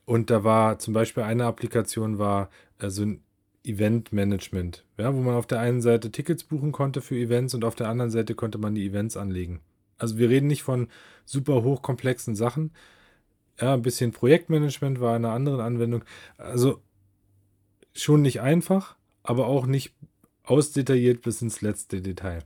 Und 0.05 0.29
da 0.29 0.43
war 0.43 0.79
zum 0.79 0.93
Beispiel 0.93 1.23
eine 1.23 1.45
Applikation 1.45 2.17
war 2.17 2.49
äh, 2.79 2.89
so 2.89 3.03
ein 3.03 3.21
Event-Management, 3.65 4.83
ja, 4.97 5.13
wo 5.13 5.21
man 5.21 5.35
auf 5.35 5.47
der 5.47 5.59
einen 5.59 5.81
Seite 5.81 6.11
Tickets 6.11 6.43
buchen 6.43 6.71
konnte 6.71 7.01
für 7.01 7.15
Events 7.15 7.53
und 7.53 7.63
auf 7.63 7.75
der 7.75 7.87
anderen 7.87 8.11
Seite 8.11 8.35
konnte 8.35 8.57
man 8.57 8.75
die 8.75 8.85
Events 8.85 9.15
anlegen. 9.15 9.61
Also 10.03 10.17
wir 10.17 10.29
reden 10.29 10.47
nicht 10.47 10.63
von 10.63 10.89
super 11.23 11.63
hochkomplexen 11.63 12.35
Sachen. 12.35 12.71
Ja, 13.57 13.73
ein 13.73 13.83
bisschen 13.83 14.11
Projektmanagement 14.11 14.99
war 14.99 15.15
in 15.15 15.23
einer 15.23 15.33
anderen 15.33 15.61
Anwendung. 15.61 16.03
Also 16.37 16.81
schon 17.93 18.21
nicht 18.21 18.41
einfach, 18.41 18.97
aber 19.23 19.47
auch 19.47 19.65
nicht 19.65 19.93
ausdetailliert 20.43 21.21
bis 21.21 21.41
ins 21.41 21.61
letzte 21.61 22.01
Detail. 22.01 22.39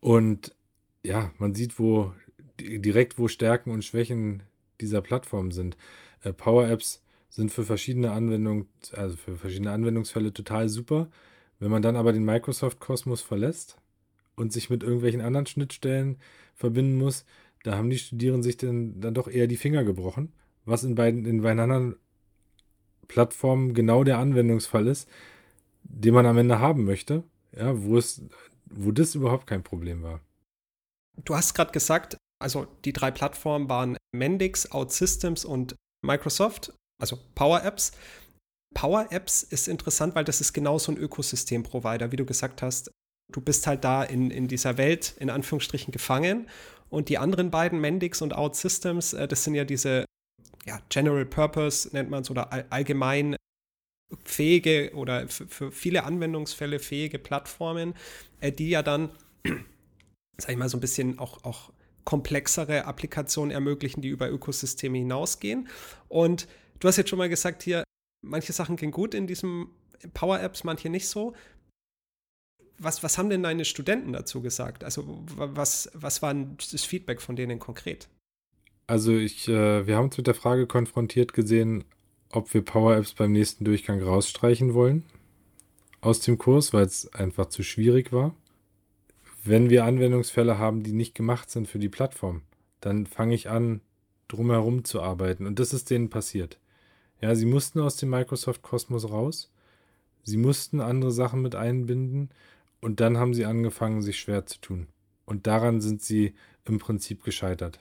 Und 0.00 0.56
ja, 1.04 1.30
man 1.38 1.54
sieht, 1.54 1.78
wo 1.78 2.12
direkt 2.58 3.16
wo 3.16 3.28
Stärken 3.28 3.70
und 3.70 3.84
Schwächen 3.84 4.42
dieser 4.80 5.02
Plattform 5.02 5.52
sind. 5.52 5.76
Äh, 6.22 6.32
Power 6.32 6.68
Apps 6.68 7.00
sind 7.28 7.52
für 7.52 7.62
verschiedene 7.62 8.10
Anwendungen, 8.10 8.66
also 8.90 9.16
für 9.16 9.36
verschiedene 9.36 9.70
Anwendungsfälle 9.70 10.32
total 10.32 10.68
super. 10.68 11.08
Wenn 11.60 11.70
man 11.70 11.82
dann 11.82 11.94
aber 11.94 12.12
den 12.12 12.24
Microsoft-Kosmos 12.24 13.20
verlässt 13.20 13.78
und 14.36 14.52
sich 14.52 14.70
mit 14.70 14.82
irgendwelchen 14.82 15.20
anderen 15.20 15.46
Schnittstellen 15.46 16.18
verbinden 16.54 16.96
muss, 16.96 17.24
da 17.62 17.76
haben 17.76 17.90
die 17.90 17.98
Studierenden 17.98 18.42
sich 18.42 18.56
dann, 18.56 19.00
dann 19.00 19.14
doch 19.14 19.28
eher 19.28 19.46
die 19.46 19.56
Finger 19.56 19.84
gebrochen, 19.84 20.32
was 20.64 20.84
in 20.84 20.94
beiden, 20.94 21.24
in 21.24 21.42
beiden 21.42 21.60
anderen 21.60 21.96
Plattformen 23.08 23.74
genau 23.74 24.04
der 24.04 24.18
Anwendungsfall 24.18 24.86
ist, 24.86 25.08
den 25.84 26.14
man 26.14 26.26
am 26.26 26.38
Ende 26.38 26.58
haben 26.58 26.84
möchte, 26.84 27.24
ja, 27.56 27.82
wo 27.82 27.96
es, 27.96 28.22
wo 28.66 28.90
das 28.90 29.14
überhaupt 29.14 29.46
kein 29.46 29.62
Problem 29.62 30.02
war. 30.02 30.20
Du 31.24 31.34
hast 31.34 31.54
gerade 31.54 31.72
gesagt, 31.72 32.16
also 32.40 32.66
die 32.84 32.92
drei 32.92 33.10
Plattformen 33.10 33.68
waren 33.68 33.96
Mendix, 34.12 34.72
OutSystems 34.72 35.44
und 35.44 35.76
Microsoft 36.04 36.72
also 37.02 37.18
Power 37.34 37.62
Apps. 37.64 37.92
Power 38.74 39.08
Apps 39.10 39.42
ist 39.42 39.68
interessant, 39.68 40.14
weil 40.14 40.24
das 40.24 40.40
ist 40.40 40.52
genau 40.54 40.78
so 40.78 40.92
ein 40.92 40.96
Ökosystem-Provider, 40.96 42.12
wie 42.12 42.16
du 42.16 42.24
gesagt 42.24 42.62
hast. 42.62 42.90
Du 43.32 43.40
bist 43.40 43.66
halt 43.66 43.84
da 43.84 44.02
in, 44.02 44.30
in 44.30 44.48
dieser 44.48 44.78
Welt 44.78 45.14
in 45.18 45.30
Anführungsstrichen 45.30 45.92
gefangen. 45.92 46.48
Und 46.88 47.08
die 47.08 47.18
anderen 47.18 47.50
beiden, 47.50 47.80
Mendix 47.80 48.22
und 48.22 48.34
OutSystems, 48.34 49.14
äh, 49.14 49.26
das 49.26 49.44
sind 49.44 49.54
ja 49.54 49.64
diese 49.64 50.04
ja, 50.66 50.80
General 50.88 51.24
Purpose, 51.24 51.88
nennt 51.92 52.10
man 52.10 52.22
es, 52.22 52.30
oder 52.30 52.52
all, 52.52 52.66
allgemein 52.70 53.36
fähige 54.24 54.92
oder 54.94 55.26
für 55.28 55.72
viele 55.72 56.04
Anwendungsfälle 56.04 56.78
fähige 56.78 57.18
Plattformen, 57.18 57.94
äh, 58.40 58.52
die 58.52 58.68
ja 58.68 58.82
dann, 58.82 59.10
sag 60.38 60.50
ich 60.50 60.56
mal, 60.56 60.68
so 60.68 60.76
ein 60.76 60.80
bisschen 60.80 61.18
auch, 61.18 61.44
auch 61.44 61.72
komplexere 62.04 62.84
Applikationen 62.84 63.52
ermöglichen, 63.52 64.02
die 64.02 64.08
über 64.08 64.30
Ökosysteme 64.30 64.98
hinausgehen. 64.98 65.68
Und 66.08 66.46
Du 66.82 66.88
hast 66.88 66.96
jetzt 66.96 67.10
schon 67.10 67.20
mal 67.20 67.28
gesagt, 67.28 67.62
hier, 67.62 67.84
manche 68.22 68.52
Sachen 68.52 68.74
gehen 68.74 68.90
gut 68.90 69.14
in 69.14 69.28
diesem 69.28 69.70
Power-Apps, 70.14 70.64
manche 70.64 70.90
nicht 70.90 71.08
so. 71.08 71.32
Was, 72.82 73.02
was 73.02 73.18
haben 73.18 73.30
denn 73.30 73.42
deine 73.42 73.64
Studenten 73.64 74.12
dazu 74.12 74.42
gesagt? 74.42 74.84
Also, 74.84 75.24
was, 75.36 75.90
was 75.94 76.22
war 76.22 76.34
das 76.34 76.84
Feedback 76.84 77.20
von 77.20 77.36
denen 77.36 77.58
konkret? 77.58 78.08
Also, 78.86 79.16
ich, 79.16 79.48
äh, 79.48 79.86
wir 79.86 79.96
haben 79.96 80.06
uns 80.06 80.16
mit 80.16 80.26
der 80.26 80.34
Frage 80.34 80.66
konfrontiert 80.66 81.32
gesehen, 81.32 81.84
ob 82.30 82.52
wir 82.52 82.62
Power-Apps 82.62 83.14
beim 83.14 83.32
nächsten 83.32 83.64
Durchgang 83.64 84.02
rausstreichen 84.02 84.74
wollen 84.74 85.04
aus 86.00 86.20
dem 86.20 86.36
Kurs, 86.36 86.72
weil 86.72 86.84
es 86.84 87.12
einfach 87.14 87.46
zu 87.46 87.62
schwierig 87.62 88.12
war. 88.12 88.34
Wenn 89.44 89.70
wir 89.70 89.84
Anwendungsfälle 89.84 90.58
haben, 90.58 90.82
die 90.82 90.92
nicht 90.92 91.14
gemacht 91.14 91.50
sind 91.50 91.68
für 91.68 91.78
die 91.78 91.88
Plattform, 91.88 92.42
dann 92.80 93.06
fange 93.06 93.34
ich 93.34 93.48
an, 93.48 93.80
drumherum 94.28 94.84
zu 94.84 95.00
arbeiten. 95.00 95.46
Und 95.46 95.58
das 95.58 95.72
ist 95.72 95.90
denen 95.90 96.10
passiert. 96.10 96.58
Ja, 97.20 97.34
sie 97.34 97.46
mussten 97.46 97.80
aus 97.80 97.96
dem 97.96 98.10
Microsoft-Kosmos 98.10 99.10
raus. 99.10 99.52
Sie 100.24 100.36
mussten 100.36 100.80
andere 100.80 101.12
Sachen 101.12 101.42
mit 101.42 101.54
einbinden 101.54 102.30
und 102.82 103.00
dann 103.00 103.16
haben 103.16 103.32
sie 103.32 103.46
angefangen, 103.46 104.02
sich 104.02 104.20
schwer 104.20 104.44
zu 104.44 104.60
tun. 104.60 104.88
Und 105.24 105.46
daran 105.46 105.80
sind 105.80 106.02
sie 106.02 106.34
im 106.66 106.78
Prinzip 106.78 107.24
gescheitert. 107.24 107.80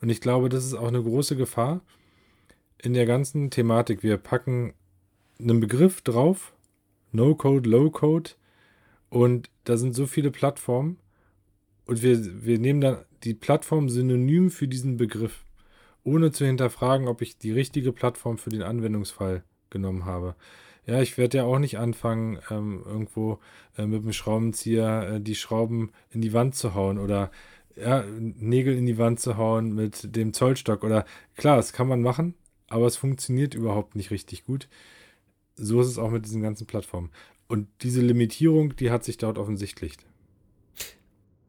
Und 0.00 0.10
ich 0.10 0.20
glaube, 0.20 0.48
das 0.48 0.64
ist 0.64 0.74
auch 0.74 0.86
eine 0.86 1.02
große 1.02 1.34
Gefahr 1.34 1.80
in 2.80 2.94
der 2.94 3.06
ganzen 3.06 3.50
Thematik. 3.50 4.04
Wir 4.04 4.18
packen 4.18 4.74
einen 5.40 5.58
Begriff 5.58 6.02
drauf, 6.02 6.54
No-Code, 7.10 7.68
Low-Code, 7.68 8.30
und 9.10 9.50
da 9.64 9.76
sind 9.76 9.94
so 9.94 10.06
viele 10.06 10.30
Plattformen 10.30 10.98
und 11.86 12.02
wir, 12.02 12.44
wir 12.44 12.58
nehmen 12.58 12.80
dann 12.80 13.04
die 13.24 13.34
Plattform 13.34 13.88
synonym 13.88 14.50
für 14.50 14.68
diesen 14.68 14.96
Begriff 14.96 15.44
ohne 16.04 16.30
zu 16.30 16.44
hinterfragen, 16.44 17.08
ob 17.08 17.22
ich 17.22 17.38
die 17.38 17.52
richtige 17.52 17.92
Plattform 17.92 18.38
für 18.38 18.50
den 18.50 18.62
Anwendungsfall 18.62 19.42
genommen 19.70 20.04
habe. 20.04 20.36
Ja, 20.88 21.02
ich 21.02 21.18
werde 21.18 21.36
ja 21.36 21.44
auch 21.44 21.58
nicht 21.58 21.76
anfangen, 21.76 22.38
ähm, 22.50 22.82
irgendwo 22.86 23.40
äh, 23.76 23.84
mit 23.84 24.02
dem 24.02 24.12
Schraubenzieher 24.14 25.16
äh, 25.16 25.20
die 25.20 25.34
Schrauben 25.34 25.92
in 26.10 26.22
die 26.22 26.32
Wand 26.32 26.54
zu 26.54 26.74
hauen 26.74 26.98
oder 26.98 27.30
ja, 27.76 28.02
Nägel 28.08 28.74
in 28.74 28.86
die 28.86 28.96
Wand 28.96 29.20
zu 29.20 29.36
hauen 29.36 29.74
mit 29.74 30.16
dem 30.16 30.32
Zollstock. 30.32 30.82
Oder 30.84 31.04
klar, 31.36 31.56
das 31.56 31.74
kann 31.74 31.88
man 31.88 32.00
machen, 32.00 32.32
aber 32.70 32.86
es 32.86 32.96
funktioniert 32.96 33.54
überhaupt 33.54 33.96
nicht 33.96 34.10
richtig 34.10 34.46
gut. 34.46 34.66
So 35.56 35.82
ist 35.82 35.88
es 35.88 35.98
auch 35.98 36.10
mit 36.10 36.24
diesen 36.24 36.40
ganzen 36.40 36.66
Plattformen. 36.66 37.10
Und 37.48 37.68
diese 37.82 38.00
Limitierung, 38.00 38.74
die 38.74 38.90
hat 38.90 39.04
sich 39.04 39.18
dort 39.18 39.36
offensichtlich. 39.36 39.98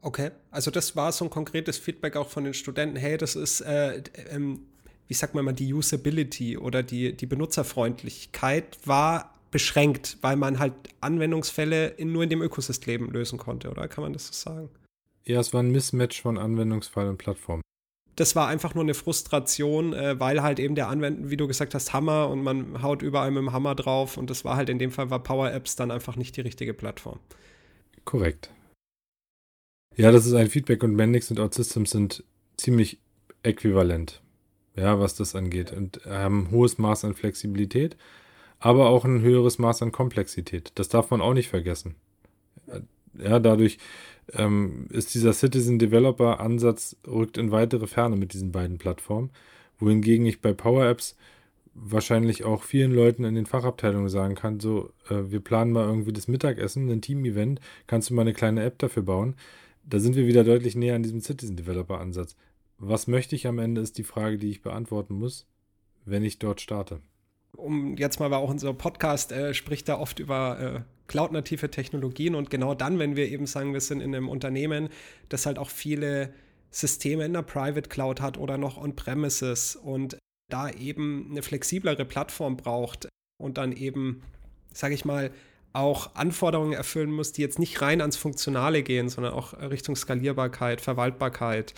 Okay, 0.02 0.32
also 0.50 0.70
das 0.70 0.96
war 0.96 1.12
so 1.12 1.24
ein 1.24 1.30
konkretes 1.30 1.78
Feedback 1.78 2.14
auch 2.16 2.28
von 2.28 2.44
den 2.44 2.52
Studenten. 2.52 2.96
Hey, 2.96 3.16
das 3.16 3.36
ist, 3.36 3.62
äh, 3.62 4.02
ähm, 4.28 4.66
wie 5.10 5.14
sagt 5.14 5.34
man 5.34 5.44
mal, 5.44 5.52
die 5.52 5.74
Usability 5.74 6.56
oder 6.56 6.84
die, 6.84 7.16
die 7.16 7.26
Benutzerfreundlichkeit 7.26 8.78
war 8.84 9.34
beschränkt, 9.50 10.18
weil 10.20 10.36
man 10.36 10.60
halt 10.60 10.72
Anwendungsfälle 11.00 11.88
in, 11.88 12.12
nur 12.12 12.22
in 12.22 12.30
dem 12.30 12.40
Ökosystem 12.42 13.10
lösen 13.10 13.36
konnte, 13.36 13.70
oder 13.72 13.88
kann 13.88 14.04
man 14.04 14.12
das 14.12 14.28
so 14.28 14.32
sagen? 14.32 14.70
Ja, 15.26 15.40
es 15.40 15.52
war 15.52 15.64
ein 15.64 15.72
Mismatch 15.72 16.22
von 16.22 16.38
Anwendungsfall 16.38 17.08
und 17.08 17.18
Plattform. 17.18 17.60
Das 18.14 18.36
war 18.36 18.46
einfach 18.46 18.76
nur 18.76 18.84
eine 18.84 18.94
Frustration, 18.94 19.94
äh, 19.94 20.20
weil 20.20 20.44
halt 20.44 20.60
eben 20.60 20.76
der 20.76 20.86
Anwenden, 20.86 21.28
wie 21.28 21.36
du 21.36 21.48
gesagt 21.48 21.74
hast, 21.74 21.92
Hammer 21.92 22.28
und 22.28 22.44
man 22.44 22.80
haut 22.80 23.02
überall 23.02 23.32
mit 23.32 23.42
dem 23.42 23.52
Hammer 23.52 23.74
drauf 23.74 24.16
und 24.16 24.30
das 24.30 24.44
war 24.44 24.54
halt 24.54 24.68
in 24.68 24.78
dem 24.78 24.92
Fall 24.92 25.10
war 25.10 25.24
Power 25.24 25.50
Apps 25.50 25.74
dann 25.74 25.90
einfach 25.90 26.14
nicht 26.14 26.36
die 26.36 26.42
richtige 26.42 26.72
Plattform. 26.72 27.18
Korrekt. 28.04 28.52
Ja, 29.96 30.12
das 30.12 30.24
ist 30.24 30.34
ein 30.34 30.48
Feedback 30.48 30.84
und 30.84 30.94
Mendix 30.94 31.32
und 31.32 31.40
OutSystems 31.40 31.90
sind 31.90 32.22
ziemlich 32.56 33.00
äquivalent, 33.42 34.22
ja, 34.76 34.98
was 35.00 35.14
das 35.14 35.34
angeht 35.34 35.72
und 35.72 36.00
haben 36.06 36.46
ein 36.46 36.50
hohes 36.50 36.78
Maß 36.78 37.04
an 37.04 37.14
Flexibilität, 37.14 37.96
aber 38.58 38.88
auch 38.88 39.04
ein 39.04 39.22
höheres 39.22 39.58
Maß 39.58 39.82
an 39.82 39.92
Komplexität. 39.92 40.72
Das 40.76 40.88
darf 40.88 41.10
man 41.10 41.20
auch 41.20 41.34
nicht 41.34 41.48
vergessen. 41.48 41.96
Ja, 43.18 43.40
dadurch 43.40 43.78
ähm, 44.32 44.86
ist 44.90 45.14
dieser 45.14 45.32
Citizen 45.32 45.78
Developer 45.78 46.40
Ansatz 46.40 46.96
rückt 47.06 47.38
in 47.38 47.50
weitere 47.50 47.86
Ferne 47.86 48.16
mit 48.16 48.32
diesen 48.32 48.52
beiden 48.52 48.78
Plattformen, 48.78 49.30
wohingegen 49.78 50.26
ich 50.26 50.40
bei 50.40 50.52
Power 50.52 50.86
Apps 50.86 51.16
wahrscheinlich 51.74 52.44
auch 52.44 52.62
vielen 52.62 52.92
Leuten 52.92 53.24
in 53.24 53.34
den 53.34 53.46
Fachabteilungen 53.46 54.08
sagen 54.08 54.34
kann, 54.34 54.60
so, 54.60 54.92
äh, 55.08 55.30
wir 55.30 55.40
planen 55.40 55.72
mal 55.72 55.86
irgendwie 55.86 56.12
das 56.12 56.28
Mittagessen, 56.28 56.90
ein 56.90 57.00
Team-Event, 57.00 57.60
kannst 57.86 58.10
du 58.10 58.14
mal 58.14 58.22
eine 58.22 58.34
kleine 58.34 58.62
App 58.64 58.78
dafür 58.78 59.02
bauen? 59.02 59.34
da 59.84 59.98
sind 59.98 60.16
wir 60.16 60.26
wieder 60.26 60.44
deutlich 60.44 60.76
näher 60.76 60.94
an 60.94 61.02
diesem 61.02 61.20
Citizen 61.20 61.56
Developer 61.56 62.00
Ansatz. 62.00 62.36
Was 62.82 63.06
möchte 63.06 63.36
ich 63.36 63.46
am 63.46 63.58
Ende, 63.58 63.82
ist 63.82 63.98
die 63.98 64.04
Frage, 64.04 64.38
die 64.38 64.48
ich 64.48 64.62
beantworten 64.62 65.14
muss, 65.14 65.46
wenn 66.06 66.24
ich 66.24 66.38
dort 66.38 66.62
starte. 66.62 67.02
Um 67.52 67.94
jetzt 67.98 68.20
mal, 68.20 68.30
weil 68.30 68.38
auch 68.38 68.48
unser 68.48 68.72
Podcast 68.72 69.32
äh, 69.32 69.52
spricht 69.52 69.86
da 69.90 69.98
oft 69.98 70.18
über 70.18 70.58
äh, 70.58 70.80
cloud-native 71.06 71.70
Technologien 71.70 72.34
und 72.34 72.48
genau 72.48 72.74
dann, 72.74 72.98
wenn 72.98 73.16
wir 73.16 73.28
eben 73.28 73.44
sagen, 73.44 73.74
wir 73.74 73.82
sind 73.82 74.00
in 74.00 74.14
einem 74.14 74.30
Unternehmen, 74.30 74.88
das 75.28 75.44
halt 75.44 75.58
auch 75.58 75.68
viele 75.68 76.32
Systeme 76.70 77.26
in 77.26 77.34
der 77.34 77.42
Private 77.42 77.88
Cloud 77.88 78.22
hat 78.22 78.38
oder 78.38 78.56
noch 78.56 78.78
on-premises 78.78 79.76
und 79.76 80.16
da 80.48 80.70
eben 80.70 81.28
eine 81.30 81.42
flexiblere 81.42 82.06
Plattform 82.06 82.56
braucht 82.56 83.08
und 83.38 83.58
dann 83.58 83.72
eben, 83.72 84.22
sage 84.72 84.94
ich 84.94 85.04
mal, 85.04 85.30
auch 85.72 86.14
Anforderungen 86.14 86.72
erfüllen 86.72 87.12
muss, 87.12 87.32
die 87.32 87.42
jetzt 87.42 87.58
nicht 87.58 87.80
rein 87.80 88.00
ans 88.00 88.16
Funktionale 88.16 88.82
gehen, 88.82 89.08
sondern 89.08 89.34
auch 89.34 89.52
Richtung 89.52 89.94
Skalierbarkeit, 89.94 90.80
Verwaltbarkeit, 90.80 91.74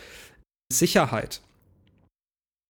Sicherheit. 0.73 1.41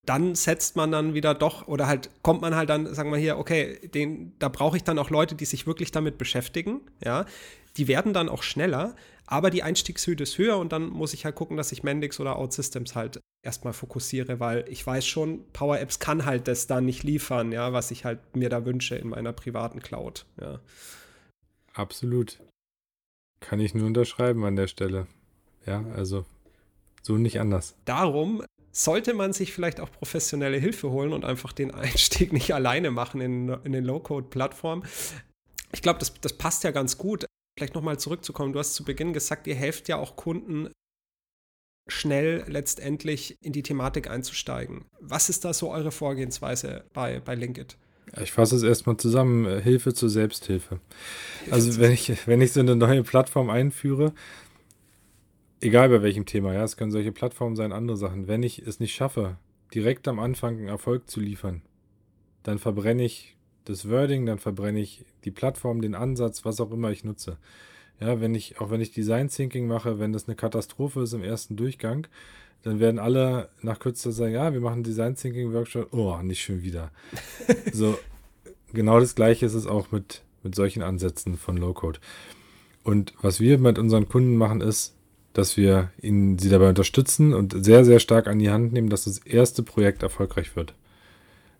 Dann 0.06 0.36
setzt 0.36 0.78
man 0.78 0.92
dann 0.92 1.14
wieder 1.14 1.34
doch 1.34 1.68
oder 1.68 1.88
halt 1.88 2.10
kommt 2.22 2.42
man 2.42 2.56
halt 2.56 2.70
dann, 2.70 2.94
sagen 2.94 3.12
wir 3.12 3.18
hier, 3.18 3.38
okay, 3.38 3.88
den, 3.90 4.34
da 4.40 4.48
brauche 4.48 4.78
ich 4.78 4.84
dann 4.84 5.00
auch 5.00 5.10
Leute, 5.10 5.36
die 5.36 5.44
sich 5.44 5.68
wirklich 5.68 5.92
damit 5.92 6.18
beschäftigen, 6.18 6.82
ja. 7.04 7.26
Die 7.76 7.88
werden 7.88 8.14
dann 8.14 8.30
auch 8.30 8.42
schneller, 8.42 8.96
aber 9.28 9.50
die 9.50 9.62
Einstiegshürde 9.62 10.24
ist 10.24 10.38
höher 10.38 10.58
und 10.58 10.72
dann 10.72 10.88
muss 10.88 11.14
ich 11.14 11.26
halt 11.26 11.36
gucken, 11.36 11.58
dass 11.58 11.72
ich 11.72 11.84
Mendix 11.84 12.20
oder 12.20 12.40
OutSystems 12.40 12.96
halt 12.96 13.20
erstmal 13.44 13.74
fokussiere, 13.74 14.40
weil 14.40 14.66
ich 14.70 14.86
weiß 14.86 15.06
schon, 15.06 15.44
Power 15.52 15.80
Apps 15.80 16.00
kann 16.00 16.26
halt 16.26 16.48
das 16.48 16.68
dann 16.68 16.86
nicht 16.86 17.04
liefern, 17.04 17.52
ja, 17.52 17.74
was 17.74 17.92
ich 17.92 18.06
halt 18.06 18.36
mir 18.36 18.50
da 18.50 18.66
wünsche 18.66 18.96
in 18.96 19.10
meiner 19.10 19.34
privaten 19.34 19.82
Cloud, 19.82 20.26
ja. 20.40 20.60
Absolut. 21.74 22.40
Kann 23.40 23.60
ich 23.60 23.76
nur 23.76 23.86
unterschreiben 23.86 24.44
an 24.46 24.56
der 24.56 24.68
Stelle. 24.68 25.06
Ja, 25.66 25.86
also 25.96 26.26
so 27.08 27.18
nicht 27.18 27.40
anders. 27.40 27.76
Darum 27.86 28.44
sollte 28.72 29.16
man 29.16 29.34
sich 29.34 29.54
vielleicht 29.54 29.80
auch 29.80 29.92
professionelle 29.92 30.58
Hilfe 30.58 30.92
holen 30.92 31.14
und 31.14 31.26
einfach 31.26 31.52
den 31.52 31.72
Einstieg 31.74 32.32
nicht 32.34 32.54
alleine 32.54 32.92
machen 32.92 33.22
in, 33.22 33.50
in 33.64 33.72
den 33.72 33.84
Low-Code-Plattformen. 33.84 34.86
Ich 35.72 35.82
glaube, 35.82 36.00
das, 36.00 36.14
das 36.22 36.34
passt 36.34 36.64
ja 36.64 36.72
ganz 36.72 36.98
gut. 36.98 37.26
Vielleicht 37.58 37.74
nochmal 37.74 37.98
zurückzukommen. 37.98 38.54
Du 38.54 38.60
hast 38.60 38.76
zu 38.76 38.84
Beginn 38.84 39.14
gesagt, 39.14 39.48
ihr 39.48 39.56
helft 39.56 39.88
ja 39.88 39.98
auch 39.98 40.16
Kunden 40.16 40.70
schnell 41.90 42.44
letztendlich 42.48 43.36
in 43.42 43.54
die 43.54 43.64
Thematik 43.64 44.10
einzusteigen. 44.10 44.86
Was 45.00 45.30
ist 45.30 45.46
da 45.46 45.54
so 45.54 45.72
eure 45.72 45.92
Vorgehensweise 45.92 46.84
bei, 46.94 47.20
bei 47.20 47.34
Linkit? 47.34 47.78
Ich 48.22 48.32
fasse 48.32 48.56
es 48.56 48.64
erstmal 48.64 48.98
zusammen. 48.98 49.46
Äh, 49.46 49.62
Hilfe 49.62 49.94
zur 49.94 50.10
Selbsthilfe. 50.10 50.80
Hilfe 51.40 51.54
also 51.54 51.80
wenn 51.80 51.92
ich, 51.92 52.28
wenn 52.28 52.42
ich 52.42 52.54
so 52.54 52.60
eine 52.62 52.76
neue 52.76 53.04
Plattform 53.04 53.50
einführe, 53.50 54.14
egal 55.68 55.90
bei 55.90 56.02
welchem 56.02 56.26
Thema, 56.26 56.54
ja, 56.54 56.64
es 56.64 56.78
können 56.78 56.92
solche 56.92 57.12
Plattformen 57.12 57.56
sein, 57.56 57.74
andere 57.74 57.98
Sachen. 57.98 58.28
Wenn 58.28 58.42
ich 58.42 58.60
es 58.60 58.80
nicht 58.80 58.96
schaffe, 58.96 59.38
direkt 59.74 60.08
am 60.08 60.20
Anfang 60.20 60.58
einen 60.58 60.70
Erfolg 60.70 61.10
zu 61.10 61.20
liefern, 61.20 61.62
dann 62.44 62.58
verbrenne 62.58 63.04
ich 63.04 63.36
das 63.66 63.90
Wording, 63.90 64.26
dann 64.26 64.40
verbrenne 64.40 64.80
ich 64.80 65.04
die 65.26 65.32
Plattform, 65.32 65.82
den 65.82 65.94
Ansatz, 65.94 66.46
was 66.46 66.62
auch 66.62 66.72
immer 66.72 66.90
ich 66.90 67.04
nutze. 67.04 67.38
Ja, 68.00 68.22
wenn 68.22 68.34
ich, 68.34 68.62
auch 68.62 68.72
wenn 68.72 68.80
ich 68.80 68.92
Design 68.92 69.28
Thinking 69.28 69.68
mache, 69.68 70.00
wenn 70.00 70.14
das 70.14 70.28
eine 70.28 70.36
Katastrophe 70.36 71.02
ist 71.02 71.14
im 71.14 71.24
ersten 71.24 71.58
Durchgang, 71.58 72.08
dann 72.64 72.80
werden 72.80 73.00
alle 73.00 73.50
nach 73.62 73.80
kürzester 73.80 74.12
sagen, 74.12 74.34
ja, 74.34 74.54
wir 74.54 74.62
machen 74.62 74.84
Design 74.84 75.16
Thinking 75.16 75.52
Workshop. 75.52 75.94
Oh, 75.94 76.18
nicht 76.22 76.42
schon 76.42 76.62
wieder. 76.62 76.92
so, 77.74 77.98
genau 78.72 79.00
das 79.00 79.16
gleiche 79.16 79.46
ist 79.46 79.54
es 79.54 79.68
auch 79.68 79.92
mit, 79.92 80.24
mit 80.44 80.56
solchen 80.56 80.84
Ansätzen 80.84 81.38
von 81.38 81.58
Low 81.58 81.74
Code. 81.74 82.00
Und 82.84 83.14
was 83.22 83.42
wir 83.42 83.58
mit 83.58 83.78
unseren 83.80 84.08
Kunden 84.08 84.38
machen, 84.38 84.62
ist, 84.62 84.97
dass 85.38 85.56
wir 85.56 85.92
ihnen 86.02 86.40
sie 86.40 86.50
dabei 86.50 86.70
unterstützen 86.70 87.34
und 87.34 87.64
sehr, 87.64 87.86
sehr 87.86 88.00
stark 88.00 88.28
an 88.28 88.40
die 88.40 88.50
Hand 88.50 88.74
nehmen, 88.74 88.90
dass 88.90 89.04
das 89.04 89.20
erste 89.20 89.62
Projekt 89.62 90.02
erfolgreich 90.02 90.56
wird. 90.56 90.74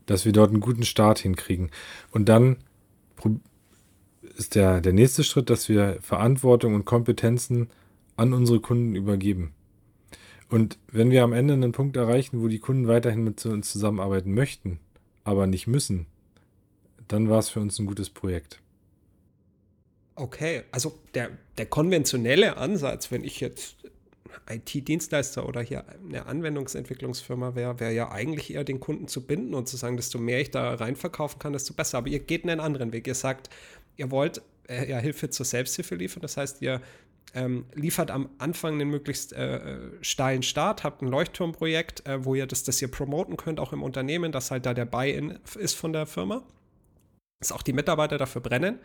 Dass 0.08 0.26
wir 0.26 0.32
dort 0.32 0.50
einen 0.50 0.62
guten 0.62 0.84
Start 0.84 1.20
hinkriegen. 1.20 1.70
Und 2.10 2.28
dann 2.28 2.58
ist 4.36 4.56
der, 4.56 4.82
der 4.82 4.94
nächste 4.94 5.24
Schritt, 5.24 5.52
dass 5.52 5.70
wir 5.70 6.00
Verantwortung 6.02 6.74
und 6.74 6.86
Kompetenzen 6.86 7.70
an 8.16 8.34
unsere 8.34 8.60
Kunden 8.60 8.96
übergeben. 8.96 9.54
Und 10.50 10.80
wenn 10.92 11.12
wir 11.12 11.24
am 11.24 11.34
Ende 11.34 11.54
einen 11.54 11.72
Punkt 11.72 11.98
erreichen, 11.98 12.42
wo 12.42 12.48
die 12.48 12.60
Kunden 12.60 12.88
weiterhin 12.88 13.24
mit 13.24 13.46
uns 13.46 13.72
zusammenarbeiten 13.72 14.34
möchten, 14.34 14.80
aber 15.24 15.46
nicht 15.46 15.68
müssen, 15.68 16.08
dann 17.08 17.30
war 17.30 17.40
es 17.40 17.50
für 17.50 17.60
uns 17.60 17.78
ein 17.78 17.86
gutes 17.86 18.10
Projekt. 18.10 18.60
Okay, 20.16 20.64
also 20.72 20.98
der, 21.14 21.30
der 21.58 21.66
konventionelle 21.66 22.58
Ansatz, 22.58 23.12
wenn 23.12 23.24
ich 23.24 23.40
jetzt 23.40 23.78
IT-Dienstleister 24.50 25.48
oder 25.48 25.62
hier 25.62 25.86
eine 26.08 26.26
Anwendungsentwicklungsfirma 26.26 27.56
wäre, 27.56 27.80
wäre 27.80 27.94
ja 27.94 28.12
eigentlich 28.12 28.54
eher 28.54 28.64
den 28.64 28.80
Kunden 28.80 29.08
zu 29.08 29.26
binden 29.26 29.54
und 29.54 29.68
zu 29.68 29.78
sagen, 29.78 29.98
desto 29.98 30.20
mehr 30.20 30.40
ich 30.40 30.52
da 30.52 30.76
reinverkaufen 30.76 31.40
kann, 31.40 31.54
desto 31.54 31.74
besser. 31.74 31.98
Aber 32.00 32.08
ihr 32.08 32.20
geht 32.20 32.44
einen 32.44 32.60
anderen 32.60 32.94
Weg. 32.94 33.08
Ihr 33.08 33.16
sagt, 33.16 33.50
ihr 33.98 34.12
wollt 34.12 34.42
äh, 34.70 34.90
ja 34.90 35.00
Hilfe 35.00 35.30
zur 35.30 35.46
Selbsthilfe 35.46 35.96
liefern. 35.96 36.22
Das 36.22 36.38
heißt, 36.38 36.62
ihr 36.62 36.82
ähm, 37.34 37.66
liefert 37.74 38.10
am 38.10 38.30
Anfang 38.38 38.74
einen 38.74 38.90
möglichst 38.90 39.34
äh, 39.34 39.78
steilen 40.02 40.44
Start, 40.44 40.84
habt 40.84 41.02
ein 41.02 41.08
Leuchtturmprojekt, 41.08 42.08
äh, 42.08 42.24
wo 42.24 42.36
ihr 42.36 42.48
das, 42.48 42.64
das 42.64 42.82
ihr 42.82 42.90
promoten 42.90 43.36
könnt, 43.36 43.60
auch 43.60 43.74
im 43.74 43.84
Unternehmen, 43.84 44.32
dass 44.32 44.52
halt 44.52 44.66
da 44.66 44.74
der 44.74 44.86
Buy-in 44.86 45.40
ist 45.60 45.76
von 45.76 45.94
der 45.94 46.06
Firma. 46.06 46.44
Dass 47.40 47.52
auch 47.52 47.62
die 47.62 47.74
Mitarbeiter 47.74 48.18
dafür 48.18 48.42
brennen. 48.42 48.80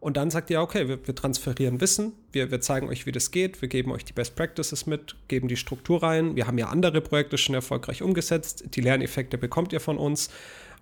Und 0.00 0.16
dann 0.16 0.30
sagt 0.30 0.50
ihr, 0.50 0.60
okay, 0.60 0.88
wir, 0.88 1.06
wir 1.06 1.14
transferieren 1.14 1.80
Wissen, 1.80 2.12
wir, 2.30 2.50
wir, 2.50 2.60
zeigen 2.60 2.88
euch, 2.88 3.06
wie 3.06 3.12
das 3.12 3.30
geht, 3.32 3.60
wir 3.60 3.68
geben 3.68 3.90
euch 3.90 4.04
die 4.04 4.12
Best 4.12 4.36
Practices 4.36 4.86
mit, 4.86 5.16
geben 5.26 5.48
die 5.48 5.56
Struktur 5.56 6.02
rein. 6.02 6.36
Wir 6.36 6.46
haben 6.46 6.56
ja 6.58 6.68
andere 6.68 7.00
Projekte 7.00 7.36
schon 7.36 7.54
erfolgreich 7.54 8.02
umgesetzt. 8.02 8.64
Die 8.74 8.80
Lerneffekte 8.80 9.38
bekommt 9.38 9.72
ihr 9.72 9.80
von 9.80 9.98
uns. 9.98 10.30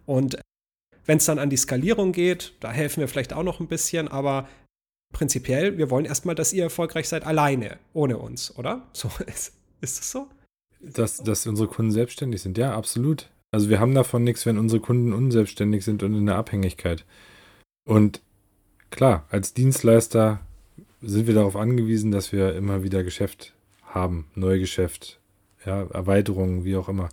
Und 0.05 0.39
wenn 1.07 1.17
es 1.17 1.25
dann 1.25 1.39
an 1.39 1.49
die 1.49 1.57
Skalierung 1.57 2.13
geht, 2.13 2.53
da 2.61 2.71
helfen 2.71 3.01
wir 3.01 3.09
vielleicht 3.09 3.33
auch 3.33 3.43
noch 3.43 3.61
ein 3.61 3.69
bisschen, 3.69 4.09
aber 4.09 4.49
prinzipiell, 5.15 5.79
wir 5.79 5.89
wollen 5.89 6.05
erstmal, 6.05 6.35
dass 6.35 6.53
ihr 6.53 6.65
erfolgreich 6.65 7.09
seid, 7.09 7.25
alleine, 7.25 7.79
ohne 7.95 8.19
uns, 8.19 8.57
oder? 8.59 8.87
So 8.93 9.11
ist, 9.27 9.55
ist 9.81 9.99
das 9.99 10.11
so? 10.11 10.29
Dass, 10.81 11.17
dass 11.19 11.47
unsere 11.47 11.69
Kunden 11.69 11.91
selbstständig 11.91 12.43
sind, 12.43 12.59
ja, 12.59 12.77
absolut. 12.77 13.31
Also 13.51 13.71
wir 13.71 13.81
haben 13.81 13.95
davon 13.95 14.25
nichts, 14.25 14.45
wenn 14.45 14.59
unsere 14.59 14.83
Kunden 14.83 15.15
unselbstständig 15.15 15.85
sind 15.85 16.03
und 16.03 16.15
in 16.15 16.27
der 16.27 16.37
Abhängigkeit. 16.37 17.07
Und 17.89 18.21
klar, 18.91 19.27
als 19.31 19.55
Dienstleister 19.55 20.41
sind 21.03 21.27
wir 21.27 21.35
darauf 21.35 21.57
angewiesen, 21.57 22.11
dass 22.11 22.33
wir 22.33 22.55
immer 22.55 22.83
wieder 22.83 23.05
Geschäft 23.05 23.55
haben, 23.85 24.27
Neugeschäft, 24.35 25.21
ja, 25.65 25.83
Erweiterungen, 25.85 26.65
wie 26.65 26.77
auch 26.77 26.89
immer. 26.89 27.09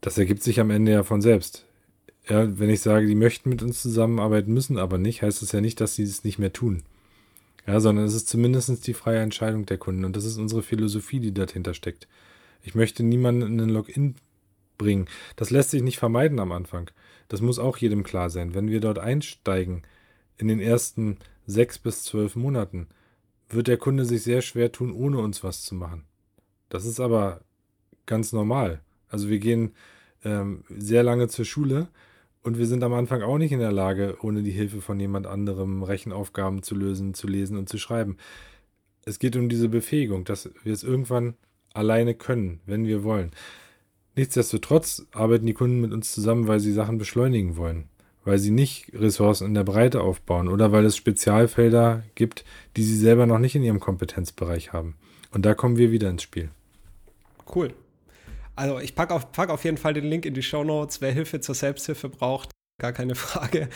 Das 0.00 0.18
ergibt 0.18 0.42
sich 0.42 0.60
am 0.60 0.70
Ende 0.70 0.92
ja 0.92 1.02
von 1.02 1.20
selbst. 1.20 1.66
Ja, 2.28 2.58
wenn 2.58 2.70
ich 2.70 2.80
sage, 2.80 3.06
die 3.06 3.14
möchten 3.14 3.50
mit 3.50 3.62
uns 3.62 3.82
zusammenarbeiten, 3.82 4.52
müssen 4.52 4.78
aber 4.78 4.98
nicht, 4.98 5.22
heißt 5.22 5.42
das 5.42 5.52
ja 5.52 5.60
nicht, 5.60 5.80
dass 5.80 5.94
sie 5.96 6.04
es 6.04 6.24
nicht 6.24 6.38
mehr 6.38 6.52
tun. 6.52 6.82
Ja, 7.66 7.80
sondern 7.80 8.04
es 8.04 8.14
ist 8.14 8.28
zumindest 8.28 8.86
die 8.86 8.94
freie 8.94 9.20
Entscheidung 9.20 9.66
der 9.66 9.78
Kunden 9.78 10.04
und 10.04 10.16
das 10.16 10.24
ist 10.24 10.38
unsere 10.38 10.62
Philosophie, 10.62 11.20
die 11.20 11.32
dahinter 11.32 11.74
steckt. 11.74 12.08
Ich 12.62 12.74
möchte 12.74 13.02
niemanden 13.02 13.42
in 13.42 13.60
einen 13.60 13.70
Login 13.70 14.16
bringen. 14.78 15.06
Das 15.36 15.50
lässt 15.50 15.70
sich 15.70 15.82
nicht 15.82 15.98
vermeiden 15.98 16.40
am 16.40 16.52
Anfang. 16.52 16.90
Das 17.28 17.40
muss 17.40 17.58
auch 17.58 17.76
jedem 17.76 18.02
klar 18.02 18.30
sein. 18.30 18.54
Wenn 18.54 18.68
wir 18.68 18.80
dort 18.80 18.98
einsteigen, 18.98 19.82
in 20.40 20.48
den 20.48 20.60
ersten 20.60 21.18
sechs 21.46 21.78
bis 21.78 22.04
zwölf 22.04 22.34
Monaten, 22.34 22.88
wird 23.48 23.68
der 23.68 23.76
Kunde 23.76 24.04
sich 24.04 24.22
sehr 24.22 24.42
schwer 24.42 24.72
tun, 24.72 24.92
ohne 24.92 25.18
uns 25.18 25.44
was 25.44 25.62
zu 25.62 25.74
machen. 25.74 26.04
Das 26.68 26.86
ist 26.86 27.00
aber 27.00 27.42
ganz 28.06 28.32
normal. 28.32 28.80
Also 29.08 29.28
wir 29.28 29.38
gehen 29.38 29.74
ähm, 30.24 30.64
sehr 30.68 31.02
lange 31.02 31.28
zur 31.28 31.44
Schule 31.44 31.88
und 32.42 32.56
wir 32.56 32.66
sind 32.66 32.82
am 32.82 32.94
Anfang 32.94 33.22
auch 33.22 33.38
nicht 33.38 33.52
in 33.52 33.58
der 33.58 33.72
Lage, 33.72 34.16
ohne 34.22 34.42
die 34.42 34.50
Hilfe 34.50 34.80
von 34.80 34.98
jemand 34.98 35.26
anderem 35.26 35.82
Rechenaufgaben 35.82 36.62
zu 36.62 36.74
lösen, 36.74 37.12
zu 37.12 37.26
lesen 37.26 37.58
und 37.58 37.68
zu 37.68 37.76
schreiben. 37.76 38.16
Es 39.04 39.18
geht 39.18 39.36
um 39.36 39.48
diese 39.48 39.68
Befähigung, 39.68 40.24
dass 40.24 40.48
wir 40.62 40.72
es 40.72 40.84
irgendwann 40.84 41.34
alleine 41.74 42.14
können, 42.14 42.60
wenn 42.66 42.86
wir 42.86 43.04
wollen. 43.04 43.32
Nichtsdestotrotz 44.16 45.06
arbeiten 45.12 45.46
die 45.46 45.54
Kunden 45.54 45.80
mit 45.80 45.92
uns 45.92 46.12
zusammen, 46.12 46.46
weil 46.46 46.60
sie 46.60 46.72
Sachen 46.72 46.98
beschleunigen 46.98 47.56
wollen, 47.56 47.89
weil 48.24 48.38
sie 48.38 48.50
nicht 48.50 48.92
Ressourcen 48.92 49.46
in 49.46 49.54
der 49.54 49.64
Breite 49.64 50.00
aufbauen 50.00 50.48
oder 50.48 50.72
weil 50.72 50.84
es 50.84 50.96
Spezialfelder 50.96 52.02
gibt, 52.14 52.44
die 52.76 52.82
sie 52.82 52.96
selber 52.96 53.26
noch 53.26 53.38
nicht 53.38 53.54
in 53.54 53.62
ihrem 53.62 53.80
Kompetenzbereich 53.80 54.72
haben. 54.72 54.96
Und 55.32 55.46
da 55.46 55.54
kommen 55.54 55.76
wir 55.76 55.90
wieder 55.90 56.10
ins 56.10 56.22
Spiel. 56.22 56.50
Cool. 57.54 57.72
Also 58.56 58.78
ich 58.78 58.94
packe 58.94 59.14
auf, 59.14 59.32
pack 59.32 59.48
auf 59.48 59.64
jeden 59.64 59.76
Fall 59.76 59.94
den 59.94 60.04
Link 60.04 60.26
in 60.26 60.34
die 60.34 60.42
Show 60.42 60.64
Notes. 60.64 61.00
Wer 61.00 61.12
Hilfe 61.12 61.40
zur 61.40 61.54
Selbsthilfe 61.54 62.08
braucht, 62.08 62.50
gar 62.80 62.92
keine 62.92 63.14
Frage. 63.14 63.68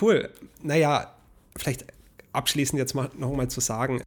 Cool. 0.00 0.30
Naja, 0.62 1.14
vielleicht 1.56 1.86
abschließend 2.32 2.78
jetzt 2.78 2.94
mal 2.94 3.10
nochmal 3.18 3.48
zu 3.48 3.60
sagen, 3.60 4.02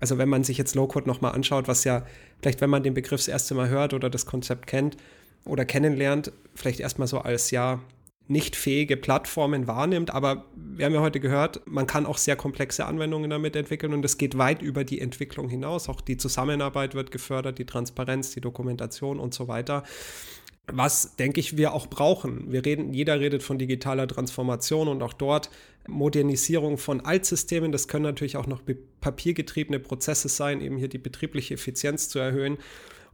also 0.00 0.18
wenn 0.18 0.28
man 0.28 0.44
sich 0.44 0.58
jetzt 0.58 0.74
Low-Code 0.74 1.08
nochmal 1.08 1.32
anschaut, 1.32 1.68
was 1.68 1.84
ja 1.84 2.06
vielleicht, 2.40 2.60
wenn 2.60 2.70
man 2.70 2.82
den 2.82 2.94
Begriff 2.94 3.20
das 3.20 3.28
erste 3.28 3.54
Mal 3.54 3.68
hört 3.68 3.94
oder 3.94 4.10
das 4.10 4.26
Konzept 4.26 4.66
kennt 4.66 4.96
oder 5.44 5.64
kennenlernt, 5.64 6.32
vielleicht 6.54 6.80
erstmal 6.80 7.08
so 7.08 7.20
als 7.20 7.50
ja 7.50 7.80
nicht 8.26 8.56
fähige 8.56 8.96
Plattformen 8.96 9.66
wahrnimmt. 9.66 10.12
Aber 10.12 10.46
wir 10.56 10.86
haben 10.86 10.94
ja 10.94 11.00
heute 11.00 11.20
gehört, 11.20 11.60
man 11.66 11.86
kann 11.86 12.06
auch 12.06 12.18
sehr 12.18 12.36
komplexe 12.36 12.86
Anwendungen 12.86 13.30
damit 13.30 13.54
entwickeln 13.56 13.92
und 13.92 14.04
es 14.04 14.16
geht 14.16 14.38
weit 14.38 14.62
über 14.62 14.84
die 14.84 15.00
Entwicklung 15.00 15.48
hinaus. 15.48 15.88
Auch 15.88 16.00
die 16.00 16.16
Zusammenarbeit 16.16 16.94
wird 16.94 17.10
gefördert, 17.10 17.58
die 17.58 17.66
Transparenz, 17.66 18.30
die 18.32 18.40
Dokumentation 18.40 19.18
und 19.18 19.34
so 19.34 19.48
weiter. 19.48 19.84
Was, 20.66 21.16
denke 21.16 21.40
ich, 21.40 21.58
wir 21.58 21.74
auch 21.74 21.88
brauchen. 21.88 22.50
Wir 22.50 22.64
reden, 22.64 22.94
jeder 22.94 23.20
redet 23.20 23.42
von 23.42 23.58
digitaler 23.58 24.08
Transformation 24.08 24.88
und 24.88 25.02
auch 25.02 25.12
dort 25.12 25.50
Modernisierung 25.86 26.78
von 26.78 27.02
Altsystemen. 27.02 27.70
Das 27.70 27.86
können 27.86 28.04
natürlich 28.04 28.38
auch 28.38 28.46
noch 28.46 28.62
papiergetriebene 29.02 29.78
Prozesse 29.78 30.30
sein, 30.30 30.62
eben 30.62 30.78
hier 30.78 30.88
die 30.88 30.96
betriebliche 30.96 31.54
Effizienz 31.54 32.08
zu 32.08 32.18
erhöhen 32.18 32.56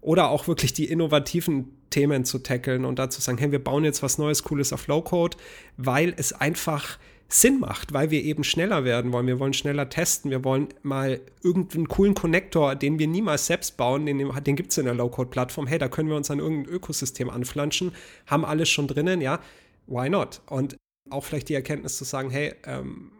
oder 0.01 0.31
auch 0.31 0.49
wirklich 0.49 0.73
die 0.73 0.87
innovativen 0.87 1.77
Themen 1.91 2.25
zu 2.25 2.39
tackeln 2.39 2.85
und 2.85 2.99
dazu 2.99 3.21
sagen, 3.21 3.39
hey, 3.39 3.53
wir 3.53 3.63
bauen 3.63 3.85
jetzt 3.85 4.03
was 4.03 4.19
Neues, 4.19 4.45
Cooles 4.45 4.73
auf 4.73 4.87
Low-Code, 4.87 5.37
weil 5.77 6.15
es 6.17 6.33
einfach 6.33 6.99
Sinn 7.29 7.61
macht, 7.61 7.93
weil 7.93 8.11
wir 8.11 8.23
eben 8.25 8.43
schneller 8.43 8.85
werden 8.85 9.13
wollen. 9.13 9.27
Wir 9.27 9.39
wollen 9.39 9.53
schneller 9.53 9.89
testen, 9.89 10.31
wir 10.31 10.43
wollen 10.43 10.69
mal 10.83 11.21
irgendeinen 11.43 11.87
coolen 11.87 12.15
Connector, 12.15 12.75
den 12.75 12.99
wir 12.99 13.07
niemals 13.07 13.47
selbst 13.47 13.77
bauen, 13.77 14.07
den, 14.07 14.19
den 14.19 14.57
gibt 14.57 14.73
es 14.73 14.79
in 14.79 14.87
der 14.87 14.95
Low-Code-Plattform. 14.95 15.67
Hey, 15.67 15.79
da 15.79 15.89
können 15.89 16.09
wir 16.09 16.17
uns 16.17 16.31
an 16.31 16.41
irgendein 16.41 16.73
Ökosystem 16.73 17.31
anflanschen, 17.31 17.93
haben 18.27 18.45
alles 18.45 18.69
schon 18.69 18.89
drinnen, 18.89 19.21
ja, 19.21 19.41
why 19.87 20.09
not? 20.09 20.41
Und 20.47 20.77
auch 21.09 21.25
vielleicht 21.25 21.49
die 21.49 21.55
Erkenntnis 21.55 21.99
zu 21.99 22.05
sagen, 22.05 22.31
hey, 22.31 22.55
ähm, 22.65 23.13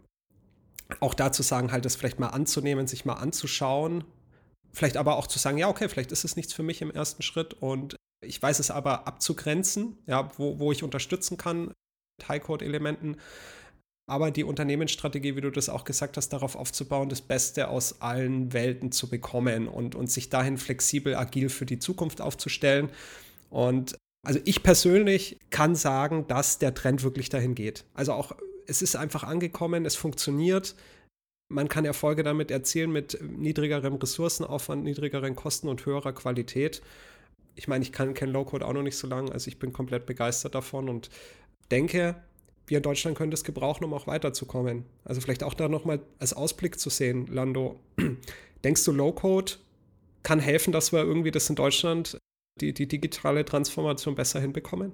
auch 0.99 1.15
dazu 1.15 1.43
sagen, 1.43 1.71
halt 1.71 1.85
das 1.85 1.95
vielleicht 1.95 2.19
mal 2.19 2.29
anzunehmen, 2.29 2.89
sich 2.89 3.05
mal 3.05 3.15
anzuschauen, 3.15 4.05
Vielleicht 4.73 4.97
aber 4.97 5.17
auch 5.17 5.27
zu 5.27 5.39
sagen, 5.39 5.59
ja, 5.59 5.69
okay, 5.69 5.89
vielleicht 5.89 6.13
ist 6.13 6.25
es 6.25 6.37
nichts 6.37 6.53
für 6.53 6.63
mich 6.63 6.81
im 6.83 6.91
ersten 6.91 7.23
Schritt 7.23 7.55
und 7.55 7.97
ich 8.25 8.41
weiß 8.41 8.59
es 8.59 8.71
aber 8.71 9.07
abzugrenzen, 9.07 9.99
ja, 10.07 10.31
wo, 10.37 10.59
wo 10.59 10.73
ich 10.73 10.83
unterstützen 10.83 11.37
kann 11.37 11.69
mit 11.69 12.29
High-Code-Elementen. 12.29 13.17
aber 14.07 14.31
die 14.33 14.45
Unternehmensstrategie, 14.45 15.37
wie 15.37 15.41
du 15.41 15.51
das 15.51 15.69
auch 15.69 15.85
gesagt 15.85 16.17
hast, 16.17 16.31
darauf 16.31 16.57
aufzubauen, 16.57 17.09
das 17.09 17.23
Beste 17.23 17.69
aus 17.69 18.01
allen 18.01 18.53
Welten 18.53 18.91
zu 18.91 19.09
bekommen 19.09 19.69
und, 19.69 19.95
und 19.95 20.11
sich 20.11 20.29
dahin 20.29 20.59
flexibel, 20.59 21.15
agil 21.15 21.49
für 21.49 21.65
die 21.65 21.79
Zukunft 21.79 22.21
aufzustellen. 22.21 22.91
Und 23.51 23.97
also 24.27 24.41
ich 24.45 24.63
persönlich 24.63 25.39
kann 25.51 25.77
sagen, 25.77 26.27
dass 26.27 26.59
der 26.59 26.75
Trend 26.75 27.05
wirklich 27.05 27.29
dahin 27.29 27.55
geht. 27.55 27.85
Also 27.95 28.13
auch, 28.13 28.33
es 28.67 28.83
ist 28.83 28.97
einfach 28.97 29.23
angekommen, 29.23 29.87
es 29.87 29.97
funktioniert. 29.97 30.75
Man 31.51 31.69
kann 31.69 31.85
Erfolge 31.85 32.23
damit 32.23 32.51
erzielen 32.51 32.93
mit 32.93 33.19
niedrigerem 33.23 33.95
Ressourcenaufwand, 33.95 34.85
niedrigeren 34.85 35.35
Kosten 35.35 35.69
und 35.69 35.85
höherer 35.85 36.13
Qualität. 36.13 36.81
Ich 37.57 37.67
meine, 37.67 37.83
ich 37.83 37.93
kenne 37.93 38.33
Low-Code 38.33 38.65
auch 38.65 38.73
noch 38.73 38.83
nicht 38.83 38.97
so 38.97 39.09
lange, 39.09 39.33
also 39.33 39.49
ich 39.49 39.59
bin 39.59 39.73
komplett 39.73 40.07
begeistert 40.07 40.55
davon 40.55 40.89
und 40.89 41.11
denke, 41.73 42.15
wir 42.69 42.77
in 42.77 42.85
Deutschland 42.85 43.19
können 43.19 43.33
das 43.33 43.43
gebrauchen, 43.43 43.83
um 43.83 43.93
auch 43.93 44.07
weiterzukommen. 44.07 44.85
Also 45.05 45.21
vielleicht 45.21 45.43
auch 45.43 45.55
da 45.55 45.69
nochmal 45.69 45.99
als 46.21 46.33
Ausblick 46.33 46.79
zu 46.79 46.89
sehen, 46.89 47.27
Lando. 47.27 47.81
Denkst 48.65 48.85
du, 48.85 48.93
Low-Code 48.93 49.55
kann 50.23 50.39
helfen, 50.39 50.73
dass 50.73 50.93
wir 50.93 51.01
irgendwie 51.01 51.33
das 51.33 51.51
in 51.51 51.57
Deutschland, 51.57 52.17
die, 52.61 52.73
die 52.73 52.87
digitale 52.87 53.45
Transformation 53.45 54.15
besser 54.15 54.41
hinbekommen? 54.41 54.93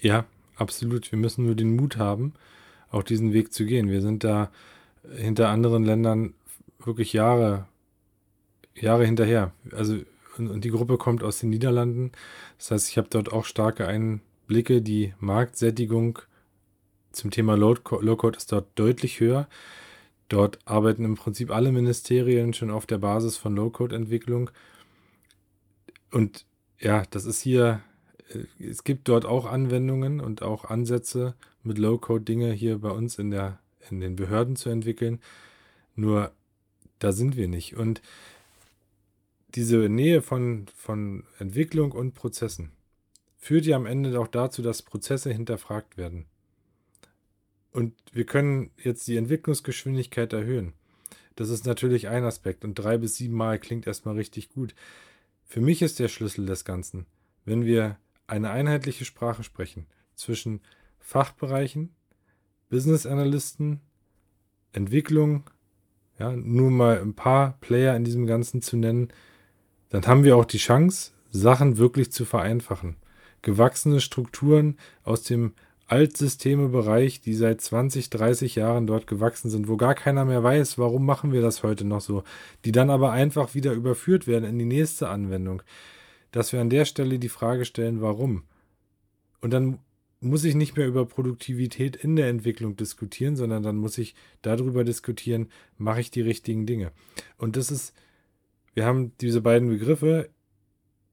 Ja, 0.00 0.26
absolut. 0.54 1.10
Wir 1.10 1.18
müssen 1.18 1.46
nur 1.46 1.56
den 1.56 1.74
Mut 1.74 1.96
haben, 1.96 2.34
auch 2.90 3.02
diesen 3.02 3.32
Weg 3.32 3.52
zu 3.52 3.64
gehen. 3.64 3.90
Wir 3.90 4.02
sind 4.02 4.22
da 4.22 4.52
hinter 5.14 5.48
anderen 5.48 5.84
Ländern 5.84 6.34
wirklich 6.84 7.12
Jahre, 7.12 7.66
Jahre 8.74 9.04
hinterher. 9.04 9.52
Also 9.72 9.98
und 10.38 10.64
die 10.64 10.70
Gruppe 10.70 10.98
kommt 10.98 11.22
aus 11.22 11.38
den 11.38 11.50
Niederlanden. 11.50 12.12
Das 12.58 12.70
heißt, 12.70 12.88
ich 12.90 12.98
habe 12.98 13.08
dort 13.10 13.32
auch 13.32 13.44
starke 13.44 13.86
Einblicke. 13.86 14.82
Die 14.82 15.14
Marktsättigung 15.18 16.18
zum 17.12 17.30
Thema 17.30 17.56
Low-Code 17.56 18.36
ist 18.36 18.52
dort 18.52 18.66
deutlich 18.74 19.20
höher. 19.20 19.48
Dort 20.28 20.58
arbeiten 20.64 21.04
im 21.04 21.14
Prinzip 21.14 21.50
alle 21.50 21.72
Ministerien 21.72 22.52
schon 22.52 22.70
auf 22.70 22.86
der 22.86 22.98
Basis 22.98 23.36
von 23.36 23.54
Low-Code-Entwicklung. 23.54 24.50
Und 26.10 26.44
ja, 26.78 27.04
das 27.10 27.24
ist 27.24 27.40
hier, 27.40 27.80
äh, 28.28 28.64
es 28.64 28.84
gibt 28.84 29.08
dort 29.08 29.24
auch 29.24 29.46
Anwendungen 29.46 30.20
und 30.20 30.42
auch 30.42 30.64
Ansätze, 30.64 31.34
mit 31.62 31.78
Low-Code-Dinge 31.78 32.52
hier 32.52 32.78
bei 32.78 32.90
uns 32.90 33.18
in, 33.18 33.30
der, 33.30 33.58
in 33.90 34.00
den 34.00 34.16
Behörden 34.16 34.56
zu 34.56 34.68
entwickeln. 34.68 35.20
Nur 35.94 36.32
da 36.98 37.12
sind 37.12 37.36
wir 37.36 37.48
nicht. 37.48 37.76
Und 37.76 38.02
diese 39.54 39.88
Nähe 39.88 40.22
von, 40.22 40.66
von 40.74 41.24
Entwicklung 41.38 41.92
und 41.92 42.14
Prozessen 42.14 42.72
führt 43.36 43.66
ja 43.66 43.76
am 43.76 43.86
Ende 43.86 44.18
auch 44.20 44.28
dazu, 44.28 44.62
dass 44.62 44.82
Prozesse 44.82 45.32
hinterfragt 45.32 45.96
werden. 45.96 46.26
Und 47.72 47.94
wir 48.12 48.24
können 48.24 48.70
jetzt 48.82 49.06
die 49.06 49.16
Entwicklungsgeschwindigkeit 49.16 50.32
erhöhen. 50.32 50.72
Das 51.36 51.50
ist 51.50 51.66
natürlich 51.66 52.08
ein 52.08 52.24
Aspekt 52.24 52.64
und 52.64 52.74
drei 52.74 52.96
bis 52.96 53.16
sieben 53.16 53.34
Mal 53.34 53.58
klingt 53.58 53.86
erstmal 53.86 54.14
richtig 54.14 54.48
gut. 54.48 54.74
Für 55.44 55.60
mich 55.60 55.82
ist 55.82 55.98
der 55.98 56.08
Schlüssel 56.08 56.46
des 56.46 56.64
Ganzen, 56.64 57.06
wenn 57.44 57.64
wir 57.64 57.98
eine 58.26 58.50
einheitliche 58.50 59.04
Sprache 59.04 59.44
sprechen 59.44 59.86
zwischen 60.16 60.60
Fachbereichen, 60.98 61.94
Business 62.68 63.06
Analysten, 63.06 63.80
Entwicklung, 64.72 65.44
ja, 66.18 66.32
nur 66.32 66.70
mal 66.70 67.00
ein 67.00 67.14
paar 67.14 67.58
Player 67.60 67.94
in 67.96 68.04
diesem 68.04 68.26
Ganzen 68.26 68.62
zu 68.62 68.76
nennen, 68.76 69.08
dann 69.90 70.06
haben 70.06 70.24
wir 70.24 70.36
auch 70.36 70.44
die 70.44 70.58
Chance, 70.58 71.12
Sachen 71.30 71.76
wirklich 71.76 72.10
zu 72.12 72.24
vereinfachen. 72.24 72.96
Gewachsene 73.42 74.00
Strukturen 74.00 74.76
aus 75.04 75.22
dem 75.22 75.52
Altsystemebereich, 75.86 77.20
die 77.20 77.34
seit 77.34 77.60
20, 77.60 78.10
30 78.10 78.56
Jahren 78.56 78.86
dort 78.86 79.06
gewachsen 79.06 79.50
sind, 79.50 79.68
wo 79.68 79.76
gar 79.76 79.94
keiner 79.94 80.24
mehr 80.24 80.42
weiß, 80.42 80.78
warum 80.78 81.06
machen 81.06 81.32
wir 81.32 81.42
das 81.42 81.62
heute 81.62 81.84
noch 81.84 82.00
so, 82.00 82.24
die 82.64 82.72
dann 82.72 82.90
aber 82.90 83.12
einfach 83.12 83.54
wieder 83.54 83.72
überführt 83.72 84.26
werden 84.26 84.44
in 84.44 84.58
die 84.58 84.64
nächste 84.64 85.08
Anwendung, 85.08 85.62
dass 86.32 86.52
wir 86.52 86.60
an 86.60 86.70
der 86.70 86.86
Stelle 86.86 87.20
die 87.20 87.28
Frage 87.28 87.64
stellen, 87.64 88.00
warum. 88.00 88.42
Und 89.40 89.52
dann 89.52 89.78
muss 90.20 90.44
ich 90.44 90.54
nicht 90.54 90.76
mehr 90.76 90.86
über 90.86 91.06
Produktivität 91.06 91.96
in 91.96 92.16
der 92.16 92.28
Entwicklung 92.28 92.76
diskutieren, 92.76 93.36
sondern 93.36 93.62
dann 93.62 93.76
muss 93.76 93.98
ich 93.98 94.14
darüber 94.42 94.84
diskutieren, 94.84 95.48
mache 95.76 96.00
ich 96.00 96.10
die 96.10 96.22
richtigen 96.22 96.66
Dinge. 96.66 96.92
Und 97.36 97.56
das 97.56 97.70
ist, 97.70 97.94
wir 98.74 98.84
haben 98.84 99.12
diese 99.20 99.40
beiden 99.40 99.68
Begriffe, 99.68 100.30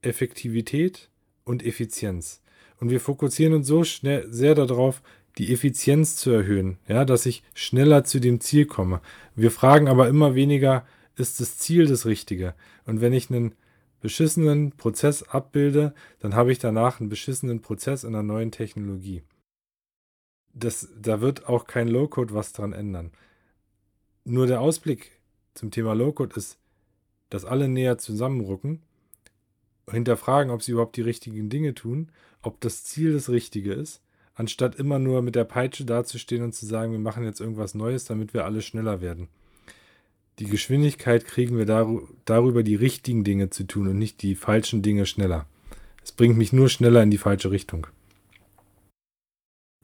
Effektivität 0.01 1.09
und 1.43 1.65
Effizienz. 1.65 2.41
Und 2.79 2.89
wir 2.89 2.99
fokussieren 2.99 3.53
uns 3.53 3.67
so 3.67 3.83
schnell, 3.83 4.31
sehr 4.31 4.55
darauf, 4.55 5.01
die 5.37 5.51
Effizienz 5.51 6.15
zu 6.15 6.29
erhöhen, 6.31 6.77
ja, 6.87 7.05
dass 7.05 7.25
ich 7.25 7.43
schneller 7.53 8.03
zu 8.03 8.19
dem 8.19 8.39
Ziel 8.39 8.65
komme. 8.65 9.01
Wir 9.35 9.51
fragen 9.51 9.87
aber 9.87 10.07
immer 10.07 10.35
weniger, 10.35 10.85
ist 11.15 11.39
das 11.39 11.57
Ziel 11.57 11.87
das 11.87 12.05
Richtige? 12.05 12.53
Und 12.85 13.01
wenn 13.01 13.13
ich 13.13 13.29
einen 13.29 13.53
beschissenen 14.03 14.73
Prozess 14.73 15.23
abbilde, 15.23 15.95
dann 16.19 16.35
habe 16.35 16.51
ich 16.51 16.59
danach 16.59 16.99
einen 16.99 17.09
beschissenen 17.09 17.61
Prozess 17.61 18.03
in 18.03 18.13
einer 18.13 18.21
neuen 18.21 18.51
Technologie. 18.51 19.23
Das, 20.53 20.89
da 20.95 21.21
wird 21.21 21.49
auch 21.49 21.65
kein 21.65 21.87
Low-Code 21.87 22.35
was 22.35 22.53
dran 22.53 22.73
ändern. 22.73 23.11
Nur 24.23 24.45
der 24.45 24.61
Ausblick 24.61 25.09
zum 25.55 25.71
Thema 25.71 25.93
Low-Code 25.93 26.35
ist, 26.35 26.59
dass 27.31 27.45
alle 27.45 27.67
näher 27.67 27.97
zusammenrücken, 27.97 28.83
hinterfragen, 29.89 30.51
ob 30.51 30.61
sie 30.61 30.73
überhaupt 30.73 30.95
die 30.95 31.01
richtigen 31.01 31.49
Dinge 31.49 31.73
tun 31.73 32.11
ob 32.43 32.59
das 32.59 32.83
Ziel 32.83 33.13
das 33.13 33.29
Richtige 33.29 33.73
ist, 33.73 34.01
anstatt 34.35 34.75
immer 34.75 34.99
nur 34.99 35.21
mit 35.21 35.35
der 35.35 35.45
Peitsche 35.45 35.85
dazustehen 35.85 36.43
und 36.43 36.53
zu 36.53 36.65
sagen, 36.65 36.91
wir 36.91 36.99
machen 36.99 37.23
jetzt 37.23 37.39
irgendwas 37.39 37.73
Neues, 37.73 38.05
damit 38.05 38.33
wir 38.33 38.45
alle 38.45 38.61
schneller 38.61 39.01
werden. 39.01 39.29
Die 40.39 40.45
Geschwindigkeit 40.45 41.25
kriegen 41.25 41.57
wir 41.57 41.65
darüber, 42.25 42.63
die 42.63 42.75
richtigen 42.75 43.23
Dinge 43.23 43.49
zu 43.49 43.65
tun 43.65 43.87
und 43.87 43.99
nicht 43.99 44.21
die 44.21 44.35
falschen 44.35 44.81
Dinge 44.81 45.05
schneller. 45.05 45.45
Es 46.03 46.11
bringt 46.11 46.37
mich 46.37 46.51
nur 46.51 46.69
schneller 46.69 47.03
in 47.03 47.11
die 47.11 47.17
falsche 47.17 47.51
Richtung. 47.51 47.87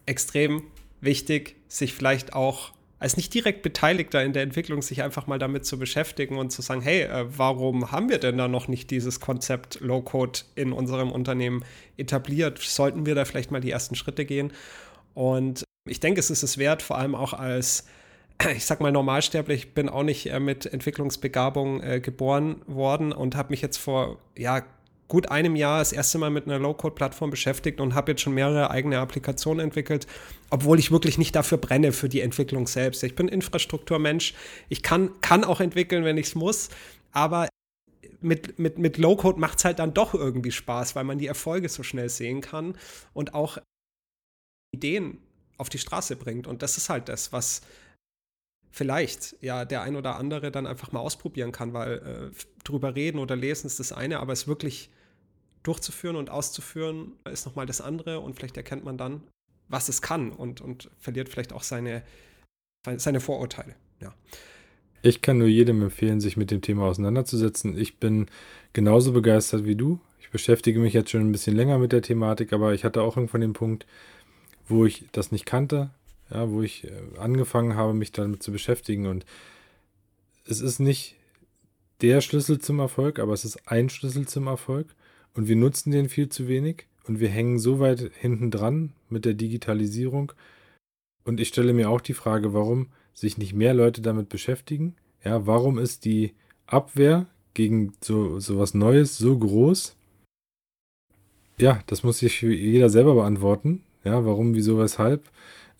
Extrem 0.05 0.63
wichtig, 1.01 1.55
sich 1.67 1.93
vielleicht 1.93 2.33
auch 2.33 2.73
als 2.99 3.15
nicht 3.15 3.33
direkt 3.33 3.61
Beteiligter 3.61 4.21
in 4.23 4.33
der 4.33 4.43
Entwicklung 4.43 4.81
sich 4.81 5.01
einfach 5.01 5.25
mal 5.25 5.39
damit 5.39 5.65
zu 5.65 5.79
beschäftigen 5.79 6.37
und 6.37 6.51
zu 6.51 6.61
sagen, 6.61 6.81
hey, 6.81 7.03
äh, 7.03 7.25
warum 7.37 7.91
haben 7.91 8.09
wir 8.09 8.17
denn 8.17 8.37
da 8.37 8.49
noch 8.49 8.67
nicht 8.67 8.91
dieses 8.91 9.21
Konzept 9.21 9.79
Low-Code 9.79 10.41
in 10.55 10.73
unserem 10.73 11.11
Unternehmen 11.11 11.63
etabliert? 11.95 12.59
Sollten 12.59 13.05
wir 13.05 13.15
da 13.15 13.23
vielleicht 13.23 13.51
mal 13.51 13.61
die 13.61 13.71
ersten 13.71 13.95
Schritte 13.95 14.25
gehen? 14.25 14.51
Und 15.13 15.63
ich 15.87 16.01
denke, 16.01 16.19
es 16.19 16.29
ist 16.29 16.43
es 16.43 16.57
wert, 16.57 16.81
vor 16.81 16.97
allem 16.97 17.15
auch 17.15 17.31
als 17.31 17.85
ich 18.55 18.65
sag 18.65 18.79
mal 18.81 18.91
normalsterblich, 18.91 19.65
ich 19.65 19.73
bin 19.73 19.89
auch 19.89 20.03
nicht 20.03 20.27
äh, 20.27 20.39
mit 20.39 20.65
Entwicklungsbegabung 20.65 21.81
äh, 21.81 21.99
geboren 21.99 22.61
worden 22.67 23.11
und 23.11 23.35
habe 23.35 23.49
mich 23.51 23.61
jetzt 23.61 23.77
vor 23.77 24.19
ja 24.37 24.63
gut 25.07 25.29
einem 25.31 25.55
Jahr 25.55 25.79
das 25.79 25.91
erste 25.91 26.19
Mal 26.19 26.29
mit 26.29 26.45
einer 26.45 26.59
Low-Code-Plattform 26.59 27.31
beschäftigt 27.31 27.81
und 27.81 27.95
habe 27.95 28.11
jetzt 28.11 28.21
schon 28.21 28.35
mehrere 28.35 28.69
eigene 28.69 28.99
Applikationen 28.99 29.63
entwickelt, 29.63 30.05
obwohl 30.51 30.77
ich 30.77 30.91
wirklich 30.91 31.17
nicht 31.17 31.35
dafür 31.35 31.57
brenne 31.57 31.91
für 31.93 32.09
die 32.09 32.21
Entwicklung 32.21 32.67
selbst. 32.67 33.03
Ich 33.03 33.15
bin 33.15 33.27
Infrastrukturmensch. 33.27 34.35
Ich 34.69 34.83
kann, 34.83 35.19
kann 35.21 35.43
auch 35.43 35.61
entwickeln, 35.61 36.05
wenn 36.05 36.17
ich 36.17 36.27
es 36.27 36.35
muss, 36.35 36.69
aber 37.11 37.49
mit, 38.21 38.59
mit, 38.59 38.77
mit 38.77 38.97
Low-Code 38.97 39.39
macht 39.39 39.57
es 39.57 39.65
halt 39.65 39.79
dann 39.79 39.95
doch 39.95 40.13
irgendwie 40.13 40.51
Spaß, 40.51 40.95
weil 40.95 41.05
man 41.05 41.17
die 41.17 41.27
Erfolge 41.27 41.69
so 41.69 41.81
schnell 41.81 42.09
sehen 42.09 42.41
kann 42.41 42.75
und 43.13 43.33
auch 43.33 43.57
Ideen 44.71 45.17
auf 45.57 45.69
die 45.69 45.79
Straße 45.79 46.17
bringt. 46.17 46.45
Und 46.45 46.61
das 46.61 46.77
ist 46.77 46.89
halt 46.89 47.09
das, 47.09 47.33
was 47.33 47.61
vielleicht 48.71 49.35
ja 49.41 49.65
der 49.65 49.81
ein 49.81 49.95
oder 49.95 50.15
andere 50.15 50.51
dann 50.51 50.67
einfach 50.67 50.91
mal 50.91 50.99
ausprobieren 50.99 51.51
kann, 51.51 51.73
weil 51.73 52.31
äh, 52.33 52.63
drüber 52.63 52.95
reden 52.95 53.19
oder 53.19 53.35
lesen 53.35 53.67
ist 53.67 53.79
das 53.79 53.91
eine, 53.91 54.19
aber 54.19 54.33
es 54.33 54.47
wirklich 54.47 54.89
durchzuführen 55.63 56.15
und 56.15 56.29
auszuführen, 56.29 57.13
ist 57.31 57.45
nochmal 57.45 57.65
das 57.65 57.81
andere 57.81 58.19
und 58.19 58.35
vielleicht 58.35 58.57
erkennt 58.57 58.85
man 58.85 58.97
dann, 58.97 59.21
was 59.67 59.89
es 59.89 60.01
kann 60.01 60.31
und, 60.31 60.61
und 60.61 60.89
verliert 60.99 61.29
vielleicht 61.29 61.53
auch 61.53 61.63
seine, 61.63 62.03
seine 62.97 63.19
Vorurteile. 63.19 63.75
Ja. 63.99 64.13
Ich 65.01 65.21
kann 65.21 65.37
nur 65.37 65.47
jedem 65.47 65.81
empfehlen, 65.81 66.19
sich 66.19 66.37
mit 66.37 66.51
dem 66.51 66.61
Thema 66.61 66.83
auseinanderzusetzen. 66.83 67.77
Ich 67.77 67.97
bin 67.97 68.27
genauso 68.73 69.13
begeistert 69.13 69.65
wie 69.65 69.75
du. 69.75 69.99
Ich 70.19 70.29
beschäftige 70.29 70.79
mich 70.79 70.93
jetzt 70.93 71.09
schon 71.11 71.21
ein 71.21 71.31
bisschen 71.31 71.55
länger 71.55 71.77
mit 71.77 71.91
der 71.91 72.01
Thematik, 72.01 72.53
aber 72.53 72.73
ich 72.73 72.83
hatte 72.83 73.01
auch 73.01 73.17
irgendwann 73.17 73.41
den 73.41 73.53
Punkt, 73.53 73.85
wo 74.67 74.85
ich 74.85 75.05
das 75.11 75.31
nicht 75.31 75.45
kannte, 75.45 75.89
ja, 76.31 76.49
wo 76.49 76.61
ich 76.61 76.85
äh, 76.85 76.91
angefangen 77.17 77.75
habe, 77.75 77.93
mich 77.93 78.11
damit 78.11 78.43
zu 78.43 78.51
beschäftigen. 78.51 79.07
Und 79.07 79.25
es 80.45 80.61
ist 80.61 80.79
nicht 80.79 81.15
der 82.01 82.21
Schlüssel 82.21 82.59
zum 82.59 82.79
Erfolg, 82.79 83.19
aber 83.19 83.33
es 83.33 83.45
ist 83.45 83.67
ein 83.67 83.89
Schlüssel 83.89 84.27
zum 84.27 84.47
Erfolg 84.47 84.87
und 85.33 85.47
wir 85.47 85.55
nutzen 85.55 85.91
den 85.91 86.09
viel 86.09 86.29
zu 86.29 86.47
wenig 86.47 86.85
und 87.05 87.19
wir 87.19 87.29
hängen 87.29 87.59
so 87.59 87.79
weit 87.79 88.11
hinten 88.19 88.51
dran 88.51 88.93
mit 89.09 89.25
der 89.25 89.33
Digitalisierung. 89.33 90.31
Und 91.25 91.39
ich 91.39 91.49
stelle 91.49 91.73
mir 91.73 91.89
auch 91.89 92.01
die 92.01 92.13
Frage, 92.13 92.53
warum 92.53 92.87
sich 93.13 93.37
nicht 93.37 93.53
mehr 93.53 93.73
Leute 93.73 94.01
damit 94.01 94.29
beschäftigen. 94.29 94.95
Ja, 95.23 95.45
warum 95.45 95.77
ist 95.77 96.05
die 96.05 96.33
Abwehr 96.65 97.27
gegen 97.53 97.93
so, 98.01 98.39
so 98.39 98.57
was 98.57 98.73
Neues 98.73 99.17
so 99.17 99.37
groß? 99.37 99.95
Ja, 101.57 101.83
das 101.87 102.03
muss 102.03 102.19
sich 102.19 102.41
jeder 102.41 102.89
selber 102.89 103.15
beantworten. 103.15 103.83
Ja, 104.05 104.25
warum, 104.25 104.55
wieso, 104.55 104.79
weshalb. 104.79 105.29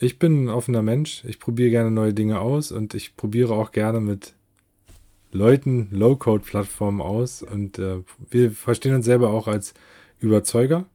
Ich 0.01 0.17
bin 0.17 0.45
ein 0.45 0.49
offener 0.49 0.81
Mensch. 0.81 1.25
Ich 1.25 1.41
probiere 1.41 1.71
gerne 1.71 1.91
neue 1.91 2.13
Dinge 2.13 2.39
aus 2.39 2.71
und 2.71 2.93
ich 2.93 3.17
probiere 3.17 3.53
auch 3.53 3.73
gerne 3.73 3.99
mit 3.99 4.33
Leuten 5.33 5.89
Low-Code-Plattformen 5.91 7.01
aus. 7.01 7.43
Und 7.43 7.79
äh, 7.79 7.97
wir 8.29 8.51
verstehen 8.51 8.95
uns 8.95 9.03
selber 9.03 9.31
auch 9.31 9.49
als 9.49 9.73
Überzeuger 10.19 10.85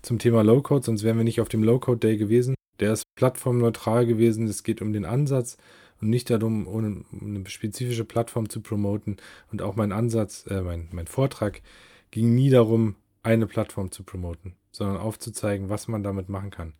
zum 0.00 0.18
Thema 0.18 0.42
Low-Code, 0.42 0.86
sonst 0.86 1.02
wären 1.02 1.18
wir 1.18 1.24
nicht 1.24 1.42
auf 1.42 1.50
dem 1.50 1.62
Low-Code-Day 1.62 2.16
gewesen. 2.16 2.54
Der 2.80 2.94
ist 2.94 3.02
plattformneutral 3.16 4.06
gewesen. 4.06 4.46
Es 4.46 4.62
geht 4.62 4.80
um 4.80 4.94
den 4.94 5.04
Ansatz 5.04 5.58
und 6.00 6.08
nicht 6.08 6.30
darum, 6.30 6.66
um 6.66 7.04
eine 7.20 7.46
spezifische 7.50 8.06
Plattform 8.06 8.48
zu 8.48 8.62
promoten. 8.62 9.18
Und 9.52 9.60
auch 9.60 9.76
mein 9.76 9.92
Ansatz, 9.92 10.46
äh, 10.48 10.62
mein, 10.62 10.88
mein 10.92 11.08
Vortrag 11.08 11.60
ging 12.10 12.34
nie 12.34 12.48
darum, 12.48 12.94
eine 13.22 13.46
Plattform 13.46 13.90
zu 13.90 14.02
promoten, 14.02 14.54
sondern 14.72 14.96
aufzuzeigen, 14.96 15.68
was 15.68 15.88
man 15.88 16.02
damit 16.02 16.30
machen 16.30 16.50
kann, 16.50 16.72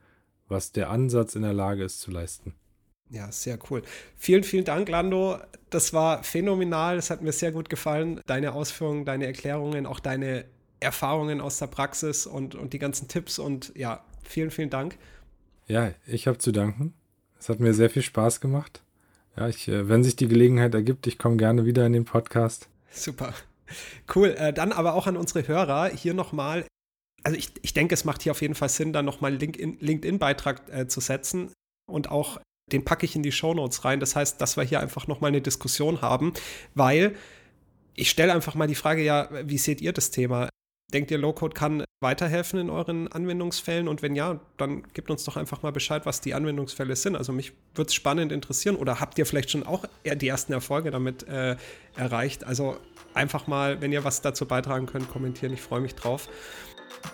was 0.48 0.72
der 0.72 0.90
Ansatz 0.90 1.34
in 1.34 1.42
der 1.42 1.52
Lage 1.52 1.84
ist 1.84 2.00
zu 2.00 2.10
leisten. 2.10 2.54
Ja, 3.08 3.30
sehr 3.30 3.58
cool. 3.70 3.82
Vielen, 4.16 4.42
vielen 4.42 4.64
Dank, 4.64 4.88
Lando. 4.88 5.38
Das 5.70 5.92
war 5.92 6.22
phänomenal. 6.24 6.96
Es 6.96 7.10
hat 7.10 7.22
mir 7.22 7.32
sehr 7.32 7.52
gut 7.52 7.68
gefallen. 7.68 8.20
Deine 8.26 8.52
Ausführungen, 8.52 9.04
deine 9.04 9.26
Erklärungen, 9.26 9.86
auch 9.86 10.00
deine 10.00 10.44
Erfahrungen 10.80 11.40
aus 11.40 11.58
der 11.58 11.68
Praxis 11.68 12.26
und, 12.26 12.54
und 12.54 12.72
die 12.72 12.78
ganzen 12.78 13.06
Tipps. 13.06 13.38
Und 13.38 13.72
ja, 13.76 14.04
vielen, 14.24 14.50
vielen 14.50 14.70
Dank. 14.70 14.98
Ja, 15.68 15.92
ich 16.06 16.26
habe 16.26 16.38
zu 16.38 16.52
danken. 16.52 16.94
Es 17.38 17.48
hat 17.48 17.60
mir 17.60 17.74
sehr 17.74 17.90
viel 17.90 18.02
Spaß 18.02 18.40
gemacht. 18.40 18.82
Ja, 19.36 19.48
ich, 19.48 19.68
äh, 19.68 19.88
wenn 19.88 20.02
sich 20.02 20.16
die 20.16 20.28
Gelegenheit 20.28 20.74
ergibt, 20.74 21.06
ich 21.06 21.18
komme 21.18 21.36
gerne 21.36 21.64
wieder 21.64 21.86
in 21.86 21.92
den 21.92 22.04
Podcast. 22.04 22.68
Super. 22.90 23.34
Cool. 24.14 24.28
Äh, 24.38 24.52
dann 24.52 24.72
aber 24.72 24.94
auch 24.94 25.06
an 25.06 25.16
unsere 25.16 25.46
Hörer 25.46 25.88
hier 25.88 26.14
nochmal. 26.14 26.64
Also 27.26 27.38
ich, 27.38 27.50
ich 27.62 27.74
denke, 27.74 27.92
es 27.92 28.04
macht 28.04 28.22
hier 28.22 28.30
auf 28.30 28.40
jeden 28.40 28.54
Fall 28.54 28.68
Sinn, 28.68 28.92
da 28.92 29.02
nochmal 29.02 29.32
einen 29.32 29.78
LinkedIn-Beitrag 29.80 30.62
äh, 30.72 30.86
zu 30.86 31.00
setzen 31.00 31.52
und 31.90 32.08
auch 32.08 32.38
den 32.70 32.84
packe 32.84 33.04
ich 33.04 33.16
in 33.16 33.24
die 33.24 33.32
Shownotes 33.32 33.84
rein. 33.84 33.98
Das 33.98 34.14
heißt, 34.14 34.40
dass 34.40 34.56
wir 34.56 34.62
hier 34.62 34.78
einfach 34.78 35.08
nochmal 35.08 35.30
eine 35.30 35.40
Diskussion 35.40 36.02
haben, 36.02 36.34
weil 36.76 37.16
ich 37.94 38.10
stelle 38.10 38.32
einfach 38.32 38.54
mal 38.54 38.68
die 38.68 38.76
Frage, 38.76 39.02
ja, 39.02 39.28
wie 39.42 39.58
seht 39.58 39.80
ihr 39.80 39.92
das 39.92 40.12
Thema? 40.12 40.48
Denkt 40.92 41.10
ihr, 41.10 41.18
Low-Code 41.18 41.54
kann 41.54 41.84
weiterhelfen 42.00 42.60
in 42.60 42.70
euren 42.70 43.08
Anwendungsfällen? 43.10 43.88
Und 43.88 44.02
wenn 44.02 44.14
ja, 44.14 44.38
dann 44.56 44.84
gebt 44.92 45.10
uns 45.10 45.24
doch 45.24 45.36
einfach 45.36 45.62
mal 45.62 45.72
Bescheid, 45.72 46.06
was 46.06 46.20
die 46.20 46.32
Anwendungsfälle 46.32 46.94
sind. 46.94 47.16
Also 47.16 47.32
mich 47.32 47.54
würde 47.74 47.88
es 47.88 47.94
spannend 47.94 48.30
interessieren. 48.30 48.76
Oder 48.76 49.00
habt 49.00 49.18
ihr 49.18 49.26
vielleicht 49.26 49.50
schon 49.50 49.64
auch 49.64 49.84
die 50.04 50.28
ersten 50.28 50.52
Erfolge 50.52 50.92
damit 50.92 51.26
äh, 51.26 51.56
erreicht? 51.96 52.44
Also 52.44 52.76
einfach 53.14 53.48
mal, 53.48 53.80
wenn 53.80 53.90
ihr 53.90 54.04
was 54.04 54.22
dazu 54.22 54.46
beitragen 54.46 54.86
könnt, 54.86 55.08
kommentieren. 55.10 55.52
Ich 55.52 55.62
freue 55.62 55.80
mich 55.80 55.96
drauf. 55.96 56.28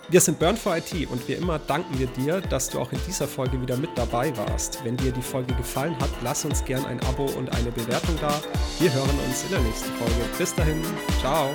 Wir 0.09 0.21
sind 0.21 0.37
Burn 0.39 0.57
for 0.57 0.77
IT 0.77 1.09
und 1.09 1.27
wie 1.27 1.33
immer 1.33 1.59
danken 1.59 1.97
wir 1.97 2.07
dir, 2.07 2.41
dass 2.41 2.69
du 2.69 2.79
auch 2.79 2.91
in 2.91 2.99
dieser 3.07 3.27
Folge 3.27 3.61
wieder 3.61 3.77
mit 3.77 3.89
dabei 3.95 4.35
warst. 4.37 4.83
Wenn 4.83 4.97
dir 4.97 5.11
die 5.11 5.21
Folge 5.21 5.53
gefallen 5.55 5.97
hat, 5.99 6.09
lass 6.21 6.45
uns 6.45 6.63
gern 6.65 6.85
ein 6.85 6.99
Abo 7.01 7.25
und 7.25 7.53
eine 7.55 7.71
Bewertung 7.71 8.15
da. 8.21 8.39
Wir 8.79 8.93
hören 8.93 9.19
uns 9.27 9.43
in 9.43 9.49
der 9.51 9.59
nächsten 9.61 9.91
Folge. 9.93 10.29
Bis 10.37 10.53
dahin, 10.53 10.81
ciao. 11.19 11.49